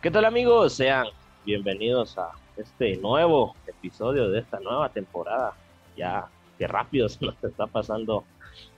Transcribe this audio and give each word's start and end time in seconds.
¿Qué 0.00 0.12
tal 0.12 0.26
amigos? 0.26 0.74
Sean 0.74 1.08
bienvenidos 1.44 2.16
a 2.18 2.30
este 2.56 2.96
nuevo 2.98 3.56
episodio 3.66 4.30
de 4.30 4.38
esta 4.38 4.60
nueva 4.60 4.90
temporada. 4.90 5.54
Ya, 5.96 6.28
qué 6.56 6.68
rápido 6.68 7.08
se 7.08 7.26
nos 7.26 7.34
está 7.42 7.66
pasando 7.66 8.22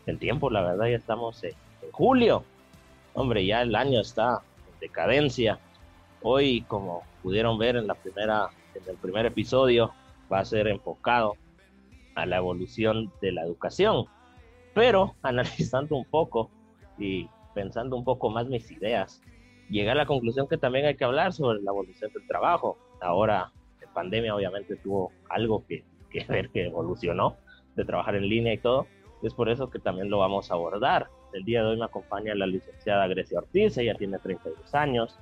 el 0.06 0.18
tiempo, 0.18 0.48
la 0.48 0.62
verdad 0.62 0.86
ya 0.86 0.96
estamos 0.96 1.44
en, 1.44 1.52
julio. 1.92 2.42
Hombre, 3.12 3.44
ya 3.44 3.60
el 3.60 3.74
año 3.74 4.00
está 4.00 4.40
en 4.72 4.80
decadencia. 4.80 5.58
Hoy, 6.22 6.62
como 6.62 7.02
pudieron 7.22 7.58
ver 7.58 7.76
en 7.76 7.86
la 7.86 7.96
primera, 7.96 8.48
en 8.74 8.88
el 8.88 8.96
primer 8.96 9.26
episodio, 9.26 9.92
va 10.32 10.38
a 10.38 10.44
ser 10.46 10.68
enfocado 10.68 11.36
a 12.14 12.24
la 12.24 12.38
evolución 12.38 13.12
de 13.20 13.32
la 13.32 13.42
educación. 13.42 14.06
Pero 14.72 15.16
analizando 15.22 15.96
un 15.96 16.06
poco 16.06 16.50
y 16.96 17.28
pensando 17.54 17.94
un 17.94 18.04
poco 18.04 18.30
más 18.30 18.46
mis 18.46 18.70
ideas, 18.70 19.20
llegué 19.70 19.90
a 19.90 19.94
la 19.94 20.06
conclusión 20.06 20.48
que 20.48 20.58
también 20.58 20.86
hay 20.86 20.96
que 20.96 21.04
hablar 21.04 21.32
sobre 21.32 21.60
la 21.62 21.70
evolución 21.70 22.12
del 22.12 22.26
trabajo. 22.26 22.78
Ahora, 23.00 23.52
la 23.80 23.92
pandemia 23.92 24.34
obviamente 24.34 24.76
tuvo 24.76 25.12
algo 25.28 25.64
que, 25.66 25.84
que 26.10 26.24
ver 26.28 26.50
que 26.50 26.66
evolucionó 26.66 27.36
de 27.76 27.84
trabajar 27.84 28.16
en 28.16 28.28
línea 28.28 28.52
y 28.52 28.58
todo. 28.58 28.86
Es 29.22 29.34
por 29.34 29.48
eso 29.48 29.70
que 29.70 29.78
también 29.78 30.10
lo 30.10 30.18
vamos 30.18 30.50
a 30.50 30.54
abordar. 30.54 31.08
El 31.32 31.44
día 31.44 31.62
de 31.62 31.68
hoy 31.68 31.76
me 31.78 31.84
acompaña 31.84 32.34
la 32.34 32.46
licenciada 32.46 33.06
Grecia 33.06 33.38
Ortiz, 33.38 33.76
ella 33.78 33.94
tiene 33.94 34.18
32 34.18 34.74
años, 34.74 35.18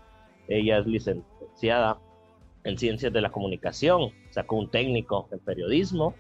ella 0.46 0.78
es 0.78 0.86
licenciada 0.86 1.98
en 2.64 2.78
Ciencias 2.78 3.12
de 3.12 3.20
la 3.20 3.30
Comunicación, 3.30 4.12
sacó 4.30 4.56
un 4.56 4.70
técnico 4.70 5.28
en 5.32 5.38
periodismo, 5.40 6.14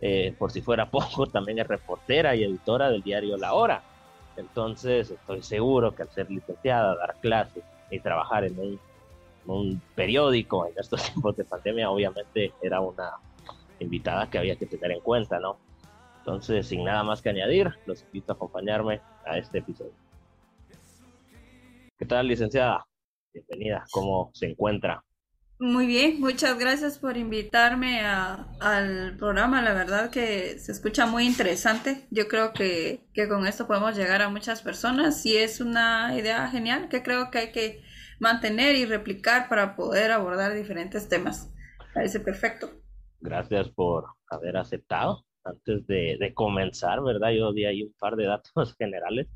eh, 0.00 0.34
por 0.38 0.50
si 0.50 0.62
fuera 0.62 0.90
poco, 0.90 1.26
también 1.26 1.58
es 1.58 1.68
reportera 1.68 2.34
y 2.34 2.44
editora 2.44 2.90
del 2.90 3.02
diario 3.02 3.36
La 3.36 3.54
Hora. 3.54 3.84
Entonces 4.36 5.10
estoy 5.10 5.42
seguro 5.42 5.94
que 5.94 6.02
al 6.02 6.10
ser 6.10 6.30
licenciada, 6.30 6.96
dar 6.96 7.16
clases 7.20 7.64
y 7.90 7.98
trabajar 8.00 8.44
en 8.44 8.78
un, 9.46 9.82
periódico 9.94 10.66
en 10.66 10.74
estos 10.76 11.02
tiempos 11.12 11.36
de 11.36 11.44
pandemia, 11.44 11.90
obviamente 11.90 12.52
era 12.62 12.80
una 12.80 13.10
invitada 13.80 14.28
que 14.30 14.38
había 14.38 14.56
que 14.56 14.66
tener 14.66 14.92
en 14.92 15.00
cuenta, 15.00 15.40
¿no? 15.40 15.58
Entonces, 16.18 16.66
sin 16.66 16.84
nada 16.84 17.02
más 17.02 17.22
que 17.22 17.30
añadir, 17.30 17.70
los 17.86 18.02
invito 18.02 18.32
a 18.32 18.36
acompañarme 18.36 19.00
a 19.24 19.38
este 19.38 19.58
episodio. 19.58 19.92
¿Qué 21.98 22.06
tal, 22.06 22.28
licenciada? 22.28 22.86
Bienvenida. 23.32 23.84
¿Cómo 23.90 24.30
se 24.34 24.46
encuentra? 24.46 25.02
Muy 25.62 25.86
bien, 25.86 26.20
muchas 26.20 26.58
gracias 26.58 26.98
por 26.98 27.18
invitarme 27.18 28.00
a, 28.00 28.48
al 28.60 29.18
programa. 29.18 29.60
La 29.60 29.74
verdad 29.74 30.10
que 30.10 30.58
se 30.58 30.72
escucha 30.72 31.04
muy 31.04 31.26
interesante. 31.26 32.06
Yo 32.10 32.28
creo 32.28 32.54
que, 32.54 33.04
que, 33.12 33.28
con 33.28 33.46
esto 33.46 33.66
podemos 33.66 33.94
llegar 33.94 34.22
a 34.22 34.30
muchas 34.30 34.62
personas 34.62 35.26
y 35.26 35.36
es 35.36 35.60
una 35.60 36.16
idea 36.18 36.48
genial 36.48 36.88
que 36.88 37.02
creo 37.02 37.30
que 37.30 37.38
hay 37.40 37.52
que 37.52 37.82
mantener 38.20 38.74
y 38.74 38.86
replicar 38.86 39.50
para 39.50 39.76
poder 39.76 40.12
abordar 40.12 40.54
diferentes 40.54 41.10
temas. 41.10 41.52
Parece 41.92 42.20
perfecto. 42.20 42.70
Gracias 43.20 43.68
por 43.68 44.06
haber 44.30 44.56
aceptado. 44.56 45.26
Antes 45.44 45.86
de, 45.86 46.32
comenzar, 46.34 47.02
¿verdad? 47.02 47.32
Yo 47.32 47.52
di 47.52 47.66
ahí 47.66 47.82
un 47.82 47.92
par 47.98 48.16
de 48.16 48.24
datos 48.24 48.74
generales, 48.78 49.26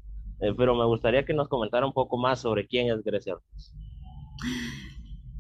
eh, 0.41 0.55
pero 0.57 0.75
me 0.75 0.87
gustaría 0.87 1.27
que 1.27 1.35
nos 1.35 1.49
comentara 1.49 1.85
un 1.85 1.93
poco 1.93 2.17
más 2.17 2.41
sobre 2.41 2.67
quién 2.67 2.91
es 2.91 3.05
Grecia 3.05 3.35
Ortiz. 3.35 3.75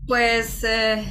Pues 0.06 0.62
eh, 0.64 1.02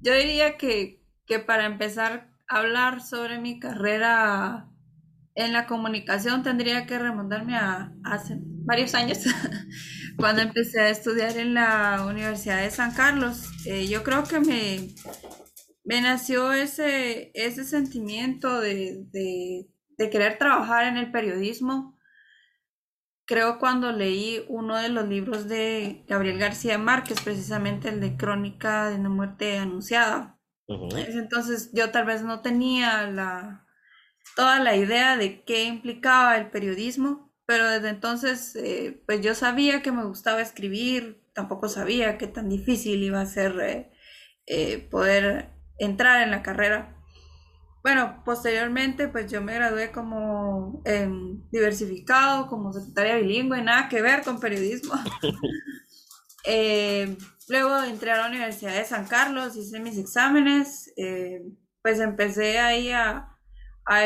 yo 0.00 0.14
diría 0.14 0.56
que, 0.56 1.02
que, 1.26 1.40
para 1.40 1.66
empezar 1.66 2.30
a 2.48 2.58
hablar 2.58 3.02
sobre 3.02 3.38
mi 3.38 3.60
carrera 3.60 4.70
en 5.34 5.52
la 5.52 5.66
comunicación 5.66 6.42
tendría 6.42 6.86
que 6.86 6.98
remontarme 6.98 7.56
a, 7.56 7.92
hace 8.02 8.38
varios 8.40 8.94
años, 8.94 9.18
cuando 10.16 10.40
empecé 10.42 10.80
a 10.80 10.88
estudiar 10.90 11.36
en 11.36 11.52
la 11.54 12.06
Universidad 12.08 12.62
de 12.62 12.70
San 12.70 12.94
Carlos. 12.94 13.44
Eh, 13.66 13.88
yo 13.88 14.02
creo 14.02 14.24
que 14.24 14.40
me, 14.40 14.88
me 15.84 16.00
nació 16.00 16.52
ese, 16.52 17.32
ese 17.34 17.64
sentimiento 17.64 18.60
de, 18.60 19.04
de, 19.12 19.66
de 19.98 20.10
querer 20.10 20.38
trabajar 20.38 20.86
en 20.86 20.96
el 20.96 21.10
periodismo 21.10 21.99
creo 23.30 23.60
cuando 23.60 23.92
leí 23.92 24.44
uno 24.48 24.76
de 24.76 24.88
los 24.88 25.06
libros 25.06 25.46
de 25.46 26.02
Gabriel 26.08 26.36
García 26.36 26.78
Márquez, 26.78 27.20
precisamente 27.20 27.88
el 27.88 28.00
de 28.00 28.16
Crónica 28.16 28.90
de 28.90 28.96
una 28.96 29.08
muerte 29.08 29.56
anunciada. 29.56 30.40
Entonces 30.66 31.70
yo 31.72 31.92
tal 31.92 32.06
vez 32.06 32.24
no 32.24 32.40
tenía 32.40 33.06
la, 33.06 33.68
toda 34.34 34.58
la 34.58 34.74
idea 34.74 35.16
de 35.16 35.44
qué 35.44 35.62
implicaba 35.62 36.38
el 36.38 36.50
periodismo, 36.50 37.32
pero 37.46 37.70
desde 37.70 37.90
entonces 37.90 38.56
eh, 38.56 39.00
pues 39.06 39.20
yo 39.20 39.36
sabía 39.36 39.80
que 39.80 39.92
me 39.92 40.04
gustaba 40.04 40.42
escribir, 40.42 41.22
tampoco 41.32 41.68
sabía 41.68 42.18
qué 42.18 42.26
tan 42.26 42.48
difícil 42.48 43.00
iba 43.00 43.20
a 43.20 43.26
ser 43.26 43.60
eh, 43.60 43.92
eh, 44.46 44.88
poder 44.90 45.50
entrar 45.78 46.22
en 46.22 46.32
la 46.32 46.42
carrera. 46.42 46.99
Bueno, 47.82 48.22
posteriormente 48.24 49.08
pues 49.08 49.30
yo 49.30 49.40
me 49.40 49.54
gradué 49.54 49.90
como 49.90 50.82
diversificado, 51.50 52.46
como 52.46 52.72
secretaria 52.72 53.16
bilingüe, 53.16 53.62
nada 53.62 53.88
que 53.88 54.02
ver 54.02 54.22
con 54.22 54.40
periodismo. 54.40 54.94
Eh, 56.44 57.18
luego 57.50 57.82
entré 57.82 58.12
a 58.12 58.16
la 58.16 58.26
Universidad 58.26 58.74
de 58.74 58.86
San 58.86 59.06
Carlos, 59.06 59.56
hice 59.56 59.78
mis 59.78 59.98
exámenes, 59.98 60.90
eh, 60.96 61.42
pues 61.82 62.00
empecé 62.00 62.58
ahí 62.58 62.92
a, 62.92 63.26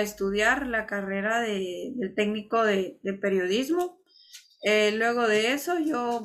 estudiar 0.01 0.67
la 0.67 0.87
carrera 0.87 1.41
de, 1.41 1.93
del 1.95 2.13
técnico 2.17 2.65
de, 2.65 2.99
periodismo. 3.23 4.01
Eh, 4.65 4.91
luego 4.97 5.29
de 5.29 5.53
eso 5.53 5.79
yo 5.79 6.25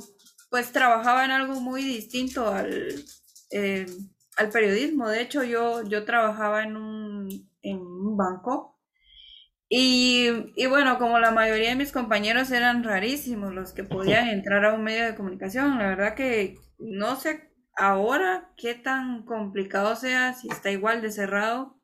pues 0.50 0.72
trabajaba 0.72 1.26
en 1.26 1.32
algo 1.32 1.62
muy 1.62 1.84
distinto 1.84 2.48
al 2.48 2.96
al 4.40 4.50
periodismo. 4.50 5.08
De 5.10 5.22
hecho, 5.22 5.44
yo, 5.44 5.84
yo 5.84 6.06
trabajaba 6.06 6.64
en 6.64 6.78
un, 6.78 7.50
en 7.62 7.78
un 7.78 8.18
banco. 8.18 8.80
Y, 9.68 10.30
y, 10.56 10.66
bueno, 10.66 10.98
como 10.98 11.20
la 11.20 11.30
mayoría 11.30 11.70
de 11.70 11.76
mis 11.76 11.92
compañeros 11.92 12.50
eran 12.52 12.84
rarísimos 12.84 13.54
los 13.54 13.74
que 13.74 13.84
podían 13.84 14.28
entrar 14.30 14.66
a 14.66 14.74
un 14.74 14.84
medio 14.84 15.06
de 15.06 15.16
comunicación, 15.16 15.78
la 15.78 15.90
verdad 15.90 16.16
que 16.16 16.58
no 16.80 17.16
sé 17.18 17.52
ahora 17.76 18.52
qué 18.58 18.74
tan 18.74 19.26
complicado 19.26 19.96
sea, 19.96 20.34
si 20.34 20.48
está 20.50 20.72
igual 20.72 21.02
de 21.02 21.12
cerrado, 21.12 21.80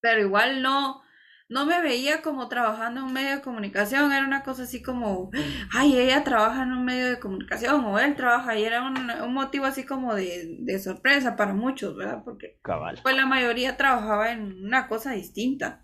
pero 0.00 0.20
igual 0.20 0.60
no, 0.60 1.00
no 1.48 1.66
me 1.66 1.80
veía 1.82 2.22
como 2.22 2.48
trabajando 2.48 3.00
en 3.00 3.06
un 3.06 3.12
medio 3.12 3.36
de 3.36 3.42
comunicación, 3.42 4.12
era 4.12 4.26
una 4.26 4.42
cosa 4.42 4.62
así 4.62 4.82
como, 4.82 5.30
ay, 5.72 5.96
ella 5.98 6.24
trabaja 6.24 6.62
en 6.62 6.72
un 6.72 6.84
medio 6.84 7.06
de 7.06 7.20
comunicación 7.20 7.84
o 7.84 7.98
él 7.98 8.16
trabaja 8.16 8.58
y 8.58 8.64
era 8.64 8.82
un, 8.82 9.34
motivo 9.34 9.66
así 9.66 9.84
como 9.84 10.14
de, 10.14 10.80
sorpresa 10.82 11.36
para 11.36 11.52
muchos, 11.52 11.96
¿verdad? 11.96 12.22
Porque 12.24 12.58
pues 13.02 13.16
la 13.16 13.26
mayoría 13.26 13.76
trabajaba 13.76 14.32
en 14.32 14.64
una 14.64 14.88
cosa 14.88 15.12
distinta. 15.12 15.82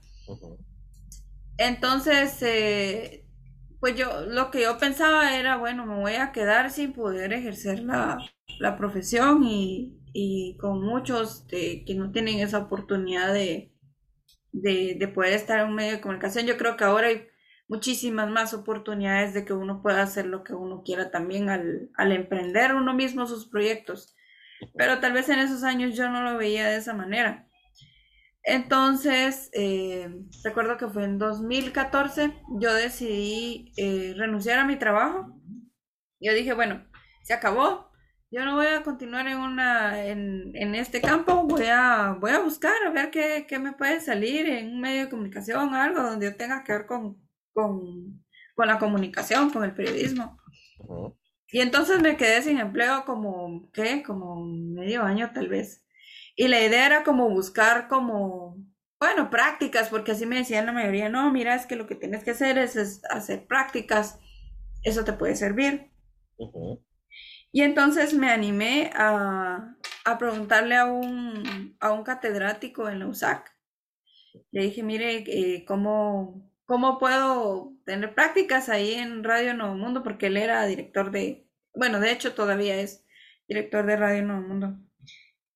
Entonces, 1.58 2.40
eh, 2.42 3.26
pues 3.80 3.96
yo 3.96 4.24
lo 4.26 4.50
que 4.50 4.62
yo 4.62 4.78
pensaba 4.78 5.36
era, 5.36 5.56
bueno, 5.56 5.84
me 5.84 5.96
voy 5.96 6.14
a 6.14 6.32
quedar 6.32 6.70
sin 6.70 6.92
poder 6.94 7.34
ejercer 7.34 7.80
la, 7.80 8.18
profesión 8.78 9.44
y, 9.44 9.98
y 10.14 10.56
con 10.58 10.82
muchos 10.82 11.44
que 11.48 11.84
no 11.96 12.10
tienen 12.12 12.38
esa 12.40 12.58
oportunidad 12.58 13.32
de 13.32 13.69
de, 14.52 14.96
de, 14.98 15.08
poder 15.08 15.32
estar 15.32 15.60
en 15.60 15.68
un 15.68 15.74
medio 15.74 15.92
de 15.92 16.00
comunicación. 16.00 16.46
Yo 16.46 16.56
creo 16.56 16.76
que 16.76 16.84
ahora 16.84 17.08
hay 17.08 17.28
muchísimas 17.68 18.28
más 18.30 18.52
oportunidades 18.54 19.34
de 19.34 19.44
que 19.44 19.52
uno 19.52 19.82
pueda 19.82 20.02
hacer 20.02 20.26
lo 20.26 20.42
que 20.42 20.54
uno 20.54 20.82
quiera 20.84 21.10
también 21.10 21.48
al, 21.48 21.90
al 21.94 22.12
emprender 22.12 22.74
uno 22.74 22.94
mismo 22.94 23.26
sus 23.26 23.48
proyectos. 23.48 24.16
Pero 24.76 25.00
tal 25.00 25.12
vez 25.12 25.28
en 25.28 25.38
esos 25.38 25.62
años 25.62 25.96
yo 25.96 26.08
no 26.10 26.22
lo 26.22 26.36
veía 26.36 26.68
de 26.68 26.76
esa 26.76 26.94
manera. 26.94 27.46
Entonces, 28.42 29.50
eh, 29.52 30.08
recuerdo 30.44 30.76
que 30.78 30.88
fue 30.88 31.04
en 31.04 31.18
2014, 31.18 32.32
yo 32.58 32.72
decidí 32.72 33.72
eh, 33.76 34.14
renunciar 34.16 34.58
a 34.58 34.64
mi 34.64 34.76
trabajo. 34.76 35.38
Yo 36.20 36.32
dije, 36.32 36.54
bueno, 36.54 36.86
se 37.22 37.34
acabó, 37.34 37.89
yo 38.30 38.44
no 38.44 38.54
voy 38.54 38.66
a 38.68 38.82
continuar 38.82 39.26
en 39.26 39.38
una 39.38 40.04
en, 40.04 40.52
en, 40.54 40.74
este 40.74 41.00
campo, 41.00 41.42
voy 41.44 41.66
a 41.66 42.16
voy 42.20 42.30
a 42.30 42.40
buscar 42.40 42.74
a 42.86 42.90
ver 42.90 43.10
qué, 43.10 43.44
qué, 43.48 43.58
me 43.58 43.72
puede 43.72 44.00
salir 44.00 44.48
en 44.48 44.68
un 44.74 44.80
medio 44.80 45.04
de 45.04 45.10
comunicación, 45.10 45.74
algo 45.74 46.02
donde 46.02 46.26
yo 46.26 46.36
tenga 46.36 46.62
que 46.62 46.72
ver 46.72 46.86
con, 46.86 47.20
con, 47.52 48.24
con 48.54 48.66
la 48.68 48.78
comunicación, 48.78 49.50
con 49.50 49.64
el 49.64 49.74
periodismo. 49.74 50.38
Y 51.48 51.60
entonces 51.60 52.00
me 52.00 52.16
quedé 52.16 52.42
sin 52.42 52.58
empleo 52.58 53.04
como, 53.04 53.68
¿qué? 53.72 54.02
Como 54.04 54.44
medio 54.46 55.02
año 55.02 55.32
tal 55.34 55.48
vez. 55.48 55.84
Y 56.36 56.46
la 56.48 56.64
idea 56.64 56.86
era 56.86 57.02
como 57.02 57.28
buscar 57.28 57.88
como, 57.88 58.56
bueno, 59.00 59.30
prácticas, 59.30 59.88
porque 59.88 60.12
así 60.12 60.26
me 60.26 60.36
decían 60.36 60.66
la 60.66 60.72
mayoría, 60.72 61.08
no, 61.08 61.30
mira, 61.32 61.56
es 61.56 61.66
que 61.66 61.74
lo 61.74 61.88
que 61.88 61.96
tienes 61.96 62.22
que 62.22 62.30
hacer 62.30 62.58
es, 62.58 63.02
hacer 63.10 63.46
prácticas, 63.46 64.20
eso 64.84 65.04
te 65.04 65.12
puede 65.12 65.34
servir. 65.34 65.90
Y 67.52 67.62
entonces 67.62 68.14
me 68.14 68.30
animé 68.30 68.90
a, 68.94 69.76
preguntarle 70.18 70.76
a 70.76 70.86
un, 70.86 71.76
a 71.80 71.92
un, 71.92 72.04
catedrático 72.04 72.88
en 72.88 73.00
la 73.00 73.06
USAC. 73.06 73.52
Le 74.52 74.62
dije, 74.62 74.82
mire, 74.82 75.24
eh, 75.26 75.64
¿cómo, 75.64 76.50
¿cómo 76.64 76.98
puedo 76.98 77.72
tener 77.84 78.14
prácticas 78.14 78.68
ahí 78.68 78.94
en 78.94 79.24
Radio 79.24 79.54
Nuevo 79.54 79.74
Mundo? 79.74 80.02
Porque 80.02 80.26
él 80.26 80.36
era 80.36 80.64
director 80.66 81.10
de, 81.10 81.48
bueno, 81.74 81.98
de 82.00 82.12
hecho 82.12 82.34
todavía 82.34 82.76
es 82.76 83.04
director 83.48 83.84
de 83.86 83.96
Radio 83.96 84.22
Nuevo 84.24 84.42
Mundo. 84.42 84.78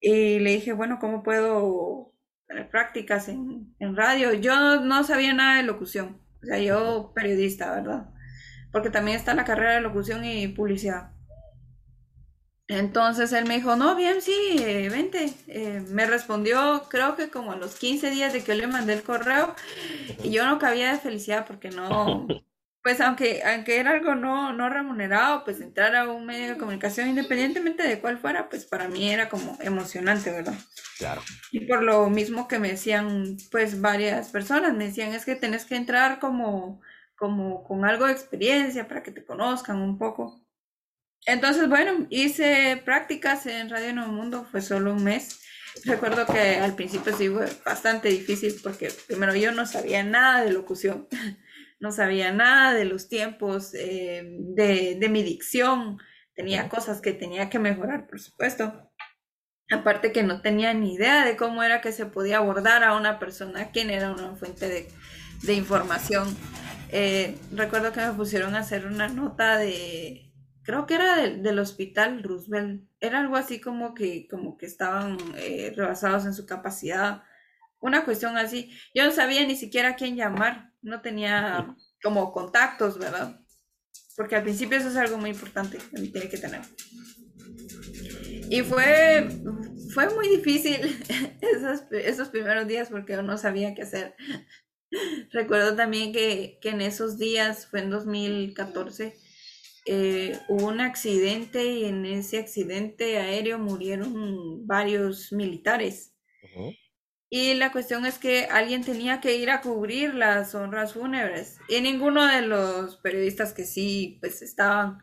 Y 0.00 0.40
le 0.40 0.50
dije, 0.50 0.72
bueno, 0.72 0.98
¿cómo 1.00 1.22
puedo 1.22 2.12
tener 2.48 2.68
prácticas 2.70 3.28
en, 3.28 3.74
en 3.78 3.96
radio? 3.96 4.32
Yo 4.34 4.80
no 4.80 5.04
sabía 5.04 5.32
nada 5.32 5.58
de 5.58 5.62
locución, 5.62 6.20
o 6.42 6.46
sea, 6.46 6.58
yo 6.58 7.12
periodista, 7.14 7.74
¿verdad? 7.74 8.10
Porque 8.72 8.90
también 8.90 9.16
está 9.16 9.34
la 9.34 9.44
carrera 9.44 9.74
de 9.76 9.80
locución 9.80 10.24
y 10.24 10.48
publicidad. 10.48 11.13
Entonces 12.66 13.32
él 13.32 13.46
me 13.46 13.56
dijo, 13.56 13.76
no, 13.76 13.94
bien, 13.94 14.22
sí, 14.22 14.56
eh, 14.58 14.88
vente. 14.88 15.32
Eh, 15.48 15.82
me 15.88 16.06
respondió, 16.06 16.84
creo 16.88 17.14
que 17.14 17.28
como 17.28 17.52
a 17.52 17.56
los 17.56 17.74
15 17.74 18.10
días 18.10 18.32
de 18.32 18.42
que 18.42 18.54
yo 18.56 18.62
le 18.62 18.66
mandé 18.66 18.94
el 18.94 19.02
correo, 19.02 19.54
y 20.22 20.30
yo 20.30 20.46
no 20.46 20.58
cabía 20.58 20.92
de 20.92 20.98
felicidad 20.98 21.46
porque 21.46 21.68
no, 21.68 22.26
pues 22.82 23.00
aunque, 23.00 23.42
aunque 23.44 23.78
era 23.78 23.90
algo 23.90 24.14
no, 24.14 24.52
no 24.54 24.70
remunerado, 24.70 25.44
pues 25.44 25.60
entrar 25.60 25.94
a 25.94 26.10
un 26.10 26.24
medio 26.24 26.50
de 26.50 26.58
comunicación, 26.58 27.08
independientemente 27.08 27.82
de 27.82 28.00
cuál 28.00 28.18
fuera, 28.18 28.48
pues 28.48 28.64
para 28.64 28.88
mí 28.88 29.10
era 29.10 29.28
como 29.28 29.58
emocionante, 29.60 30.30
¿verdad? 30.30 30.54
Claro. 30.98 31.22
Y 31.50 31.60
por 31.66 31.82
lo 31.82 32.08
mismo 32.08 32.48
que 32.48 32.58
me 32.58 32.70
decían, 32.70 33.36
pues 33.50 33.80
varias 33.80 34.30
personas, 34.30 34.74
me 34.74 34.86
decían, 34.86 35.12
es 35.12 35.26
que 35.26 35.36
tenés 35.36 35.66
que 35.66 35.76
entrar 35.76 36.18
como, 36.18 36.80
como 37.14 37.62
con 37.64 37.84
algo 37.84 38.06
de 38.06 38.12
experiencia 38.12 38.88
para 38.88 39.02
que 39.02 39.12
te 39.12 39.24
conozcan 39.24 39.82
un 39.82 39.98
poco. 39.98 40.43
Entonces, 41.26 41.68
bueno, 41.68 42.06
hice 42.10 42.82
prácticas 42.84 43.46
en 43.46 43.70
Radio 43.70 43.94
Nuevo 43.94 44.12
Mundo, 44.12 44.46
fue 44.50 44.60
solo 44.60 44.92
un 44.92 45.04
mes. 45.04 45.40
Recuerdo 45.84 46.26
que 46.26 46.56
al 46.56 46.74
principio 46.74 47.16
sí 47.16 47.28
fue 47.28 47.46
bastante 47.64 48.08
difícil 48.08 48.54
porque 48.62 48.92
primero 49.06 49.34
yo 49.34 49.50
no 49.52 49.66
sabía 49.66 50.04
nada 50.04 50.44
de 50.44 50.52
locución 50.52 51.08
no 51.84 51.92
sabía 51.92 52.32
nada 52.32 52.72
de 52.72 52.86
los 52.86 53.08
tiempos, 53.08 53.74
eh, 53.74 54.22
de, 54.24 55.08
mi 55.10 55.22
dicción, 55.22 55.98
tenía 56.34 56.68
cosas 56.70 57.02
que 57.02 57.12
tenía 57.12 57.50
que 57.50 57.58
mejorar, 57.58 58.06
por 58.06 58.20
supuesto. 58.20 58.90
Aparte 59.70 60.10
que 60.10 60.22
no 60.22 60.40
tenía 60.40 60.72
ni 60.72 60.94
idea 60.94 61.26
de 61.26 61.36
cómo 61.36 61.62
era 61.62 61.82
que 61.82 61.92
se 61.92 62.06
podía 62.06 62.38
abordar 62.38 62.84
a 62.84 62.96
una 62.96 63.18
persona, 63.18 63.70
quién 63.70 63.90
era 63.90 64.12
una 64.12 64.34
fuente 64.34 64.88
de, 65.42 65.52
información. 65.52 66.34
Eh, 66.88 67.36
recuerdo 67.52 67.92
que 67.92 68.00
me 68.00 68.12
pusieron 68.14 68.54
a 68.54 68.60
hacer 68.60 68.86
una 68.86 69.08
nota 69.08 69.58
de, 69.58 70.23
creo 70.64 70.86
que 70.86 70.94
era 70.94 71.16
del 71.16 71.58
hospital 71.58 72.22
Roosevelt, 72.22 72.82
era 73.00 73.20
algo 73.20 73.36
así 73.36 73.60
como 73.60 73.94
que, 73.94 74.26
como 74.28 74.56
que 74.56 74.66
estaban 74.66 75.18
eh, 75.36 75.72
rebasados 75.76 76.24
en 76.26 76.34
su 76.34 76.46
capacidad, 76.46 77.22
una 77.80 78.04
cuestión 78.04 78.36
así. 78.36 78.70
Yo 78.94 79.04
no 79.04 79.12
sabía 79.12 79.46
ni 79.46 79.56
siquiera 79.56 79.90
a 79.90 79.96
quién 79.96 80.16
llamar 80.16 80.72
no 80.82 81.00
tenía 81.00 81.74
como 82.02 82.32
contactos, 82.32 82.98
¿verdad? 82.98 83.40
Porque 84.16 84.36
al 84.36 84.42
principio 84.42 84.78
eso 84.78 84.88
es 84.88 84.96
algo 84.96 85.18
muy 85.18 85.30
importante 85.30 85.78
que 85.78 86.08
tiene 86.08 86.28
que 86.28 86.38
tener. 86.38 86.60
Y 88.50 88.60
fue, 88.62 89.28
fue 89.92 90.14
muy 90.14 90.28
difícil 90.28 90.76
esos, 91.40 91.82
esos 91.90 92.28
primeros 92.28 92.66
días 92.66 92.88
porque 92.90 93.14
yo 93.14 93.22
no 93.22 93.38
sabía 93.38 93.74
qué 93.74 93.82
hacer. 93.82 94.14
Recuerdo 95.32 95.74
también 95.74 96.12
que, 96.12 96.58
en 96.62 96.80
esos 96.80 97.18
días, 97.18 97.66
fue 97.66 97.80
en 97.80 97.90
2014, 97.90 99.16
eh, 99.84 100.38
hubo 100.48 100.68
un 100.68 100.80
accidente 100.80 101.64
y 101.64 101.84
en 101.84 102.06
ese 102.06 102.38
accidente 102.38 103.18
aéreo 103.18 103.58
murieron 103.58 104.66
varios 104.66 105.32
militares. 105.32 106.14
Y 107.30 107.54
la 107.54 107.72
cuestión 107.72 108.06
es 108.06 108.18
que 108.18 108.44
alguien 108.44 108.84
tenía 108.84 109.20
que 109.20 109.36
ir 109.36 109.50
a 109.50 109.60
cubrir 109.60 110.14
las 110.14 110.54
honras 110.54 110.94
fúnebres. 110.94 111.58
Y 111.68 111.80
ninguno 111.80 112.24
de 112.26 112.42
los 112.42 112.96
periodistas 112.98 113.52
que 113.52 113.64
sí, 113.64 114.18
pues 114.20 114.40
estaban 114.40 115.02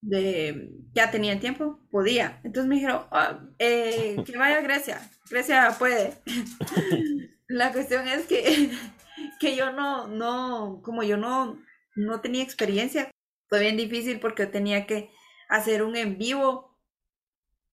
de, 0.00 0.72
ya 0.92 1.10
tenían 1.10 1.40
tiempo, 1.40 1.78
podía. 1.90 2.40
Entonces 2.42 2.68
me 2.68 2.74
dijeron, 2.74 3.06
ah, 3.12 3.40
eh, 3.58 4.16
que 4.26 4.36
vaya 4.36 4.58
a 4.58 4.62
Grecia. 4.62 5.08
Grecia 5.30 5.74
puede. 5.78 6.14
la 7.48 7.72
cuestión 7.72 8.08
es 8.08 8.26
que, 8.26 8.72
que 9.40 9.56
yo 9.56 9.72
no, 9.72 10.08
no, 10.08 10.80
como 10.82 11.02
yo 11.04 11.16
no, 11.16 11.62
no 11.94 12.20
tenía 12.20 12.42
experiencia, 12.42 13.10
fue 13.52 13.60
bien 13.60 13.76
difícil 13.76 14.18
porque 14.18 14.46
tenía 14.46 14.86
que 14.86 15.10
hacer 15.46 15.82
un 15.82 15.94
en 15.94 16.16
vivo 16.16 16.74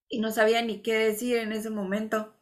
y 0.10 0.20
no 0.20 0.30
sabía 0.30 0.62
ni 0.62 0.82
qué 0.82 0.94
decir 0.94 1.38
en 1.38 1.54
ese 1.54 1.70
momento. 1.70 2.36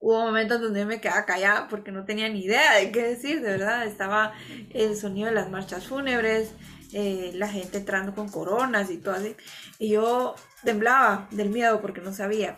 Hubo 0.00 0.22
momentos 0.22 0.60
donde 0.60 0.86
me 0.86 1.00
quedaba 1.00 1.24
callada 1.24 1.68
porque 1.68 1.92
no 1.92 2.04
tenía 2.04 2.28
ni 2.28 2.46
idea 2.46 2.74
de 2.74 2.90
qué 2.90 3.02
decir, 3.02 3.42
de 3.42 3.52
verdad. 3.52 3.86
Estaba 3.86 4.32
el 4.70 4.96
sonido 4.96 5.28
de 5.28 5.36
las 5.36 5.52
marchas 5.52 5.86
fúnebres, 5.86 6.52
eh, 6.92 7.30
la 7.34 7.46
gente 7.46 7.78
entrando 7.78 8.12
con 8.12 8.28
coronas 8.28 8.90
y 8.90 8.96
todo 8.96 9.14
así. 9.14 9.36
Y 9.78 9.90
yo 9.90 10.34
temblaba 10.64 11.28
del 11.30 11.50
miedo 11.50 11.80
porque 11.80 12.00
no 12.00 12.12
sabía. 12.12 12.56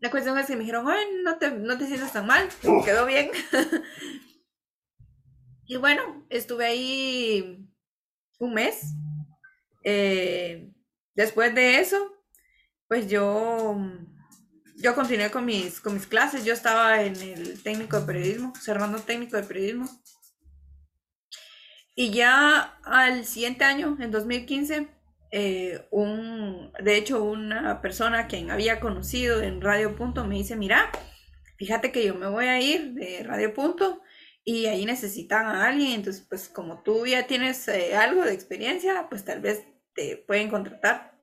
La 0.00 0.10
cuestión 0.10 0.36
es 0.36 0.44
que 0.44 0.52
me 0.52 0.64
dijeron, 0.64 0.84
no 1.24 1.38
te, 1.38 1.52
no 1.52 1.78
te 1.78 1.86
sientas 1.86 2.12
tan 2.12 2.26
mal, 2.26 2.46
quedó 2.84 3.06
bien. 3.06 3.30
y 5.64 5.76
bueno, 5.76 6.26
estuve 6.28 6.66
ahí 6.66 7.67
un 8.38 8.54
mes. 8.54 8.94
Eh, 9.84 10.70
después 11.14 11.54
de 11.54 11.80
eso, 11.80 11.96
pues 12.88 13.08
yo 13.08 13.76
yo 14.80 14.94
continué 14.94 15.30
con 15.30 15.44
mis, 15.44 15.80
con 15.80 15.94
mis 15.94 16.06
clases, 16.06 16.44
yo 16.44 16.52
estaba 16.52 17.02
en 17.02 17.20
el 17.20 17.60
técnico 17.62 17.98
de 17.98 18.06
periodismo, 18.06 18.50
observando 18.50 19.00
técnico 19.00 19.36
de 19.36 19.42
periodismo. 19.42 19.88
Y 21.96 22.10
ya 22.10 22.78
al 22.84 23.24
siguiente 23.24 23.64
año, 23.64 23.96
en 24.00 24.12
2015, 24.12 24.86
eh, 25.32 25.86
un, 25.90 26.72
de 26.80 26.96
hecho 26.96 27.24
una 27.24 27.82
persona 27.82 28.28
quien 28.28 28.52
había 28.52 28.78
conocido 28.78 29.42
en 29.42 29.60
Radio 29.60 29.96
Punto 29.96 30.24
me 30.24 30.36
dice, 30.36 30.54
mira, 30.54 30.90
fíjate 31.56 31.90
que 31.90 32.06
yo 32.06 32.14
me 32.14 32.28
voy 32.28 32.46
a 32.46 32.60
ir 32.60 32.92
de 32.92 33.24
Radio 33.24 33.52
Punto 33.52 34.00
y 34.48 34.66
ahí 34.66 34.86
necesitan 34.86 35.46
a 35.46 35.66
alguien, 35.66 35.92
entonces 35.92 36.24
pues 36.28 36.48
como 36.48 36.82
tú 36.82 37.06
ya 37.06 37.26
tienes 37.26 37.68
eh, 37.68 37.96
algo 37.96 38.24
de 38.24 38.32
experiencia, 38.32 39.06
pues 39.10 39.24
tal 39.24 39.40
vez 39.40 39.64
te 39.94 40.16
pueden 40.26 40.48
contratar. 40.48 41.18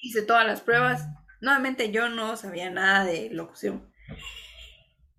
Hice 0.00 0.22
todas 0.22 0.46
las 0.46 0.60
pruebas 0.60 1.06
Nuevamente 1.40 1.90
yo 1.90 2.08
no 2.08 2.36
sabía 2.36 2.70
nada 2.70 3.04
de 3.04 3.30
locución. 3.30 3.92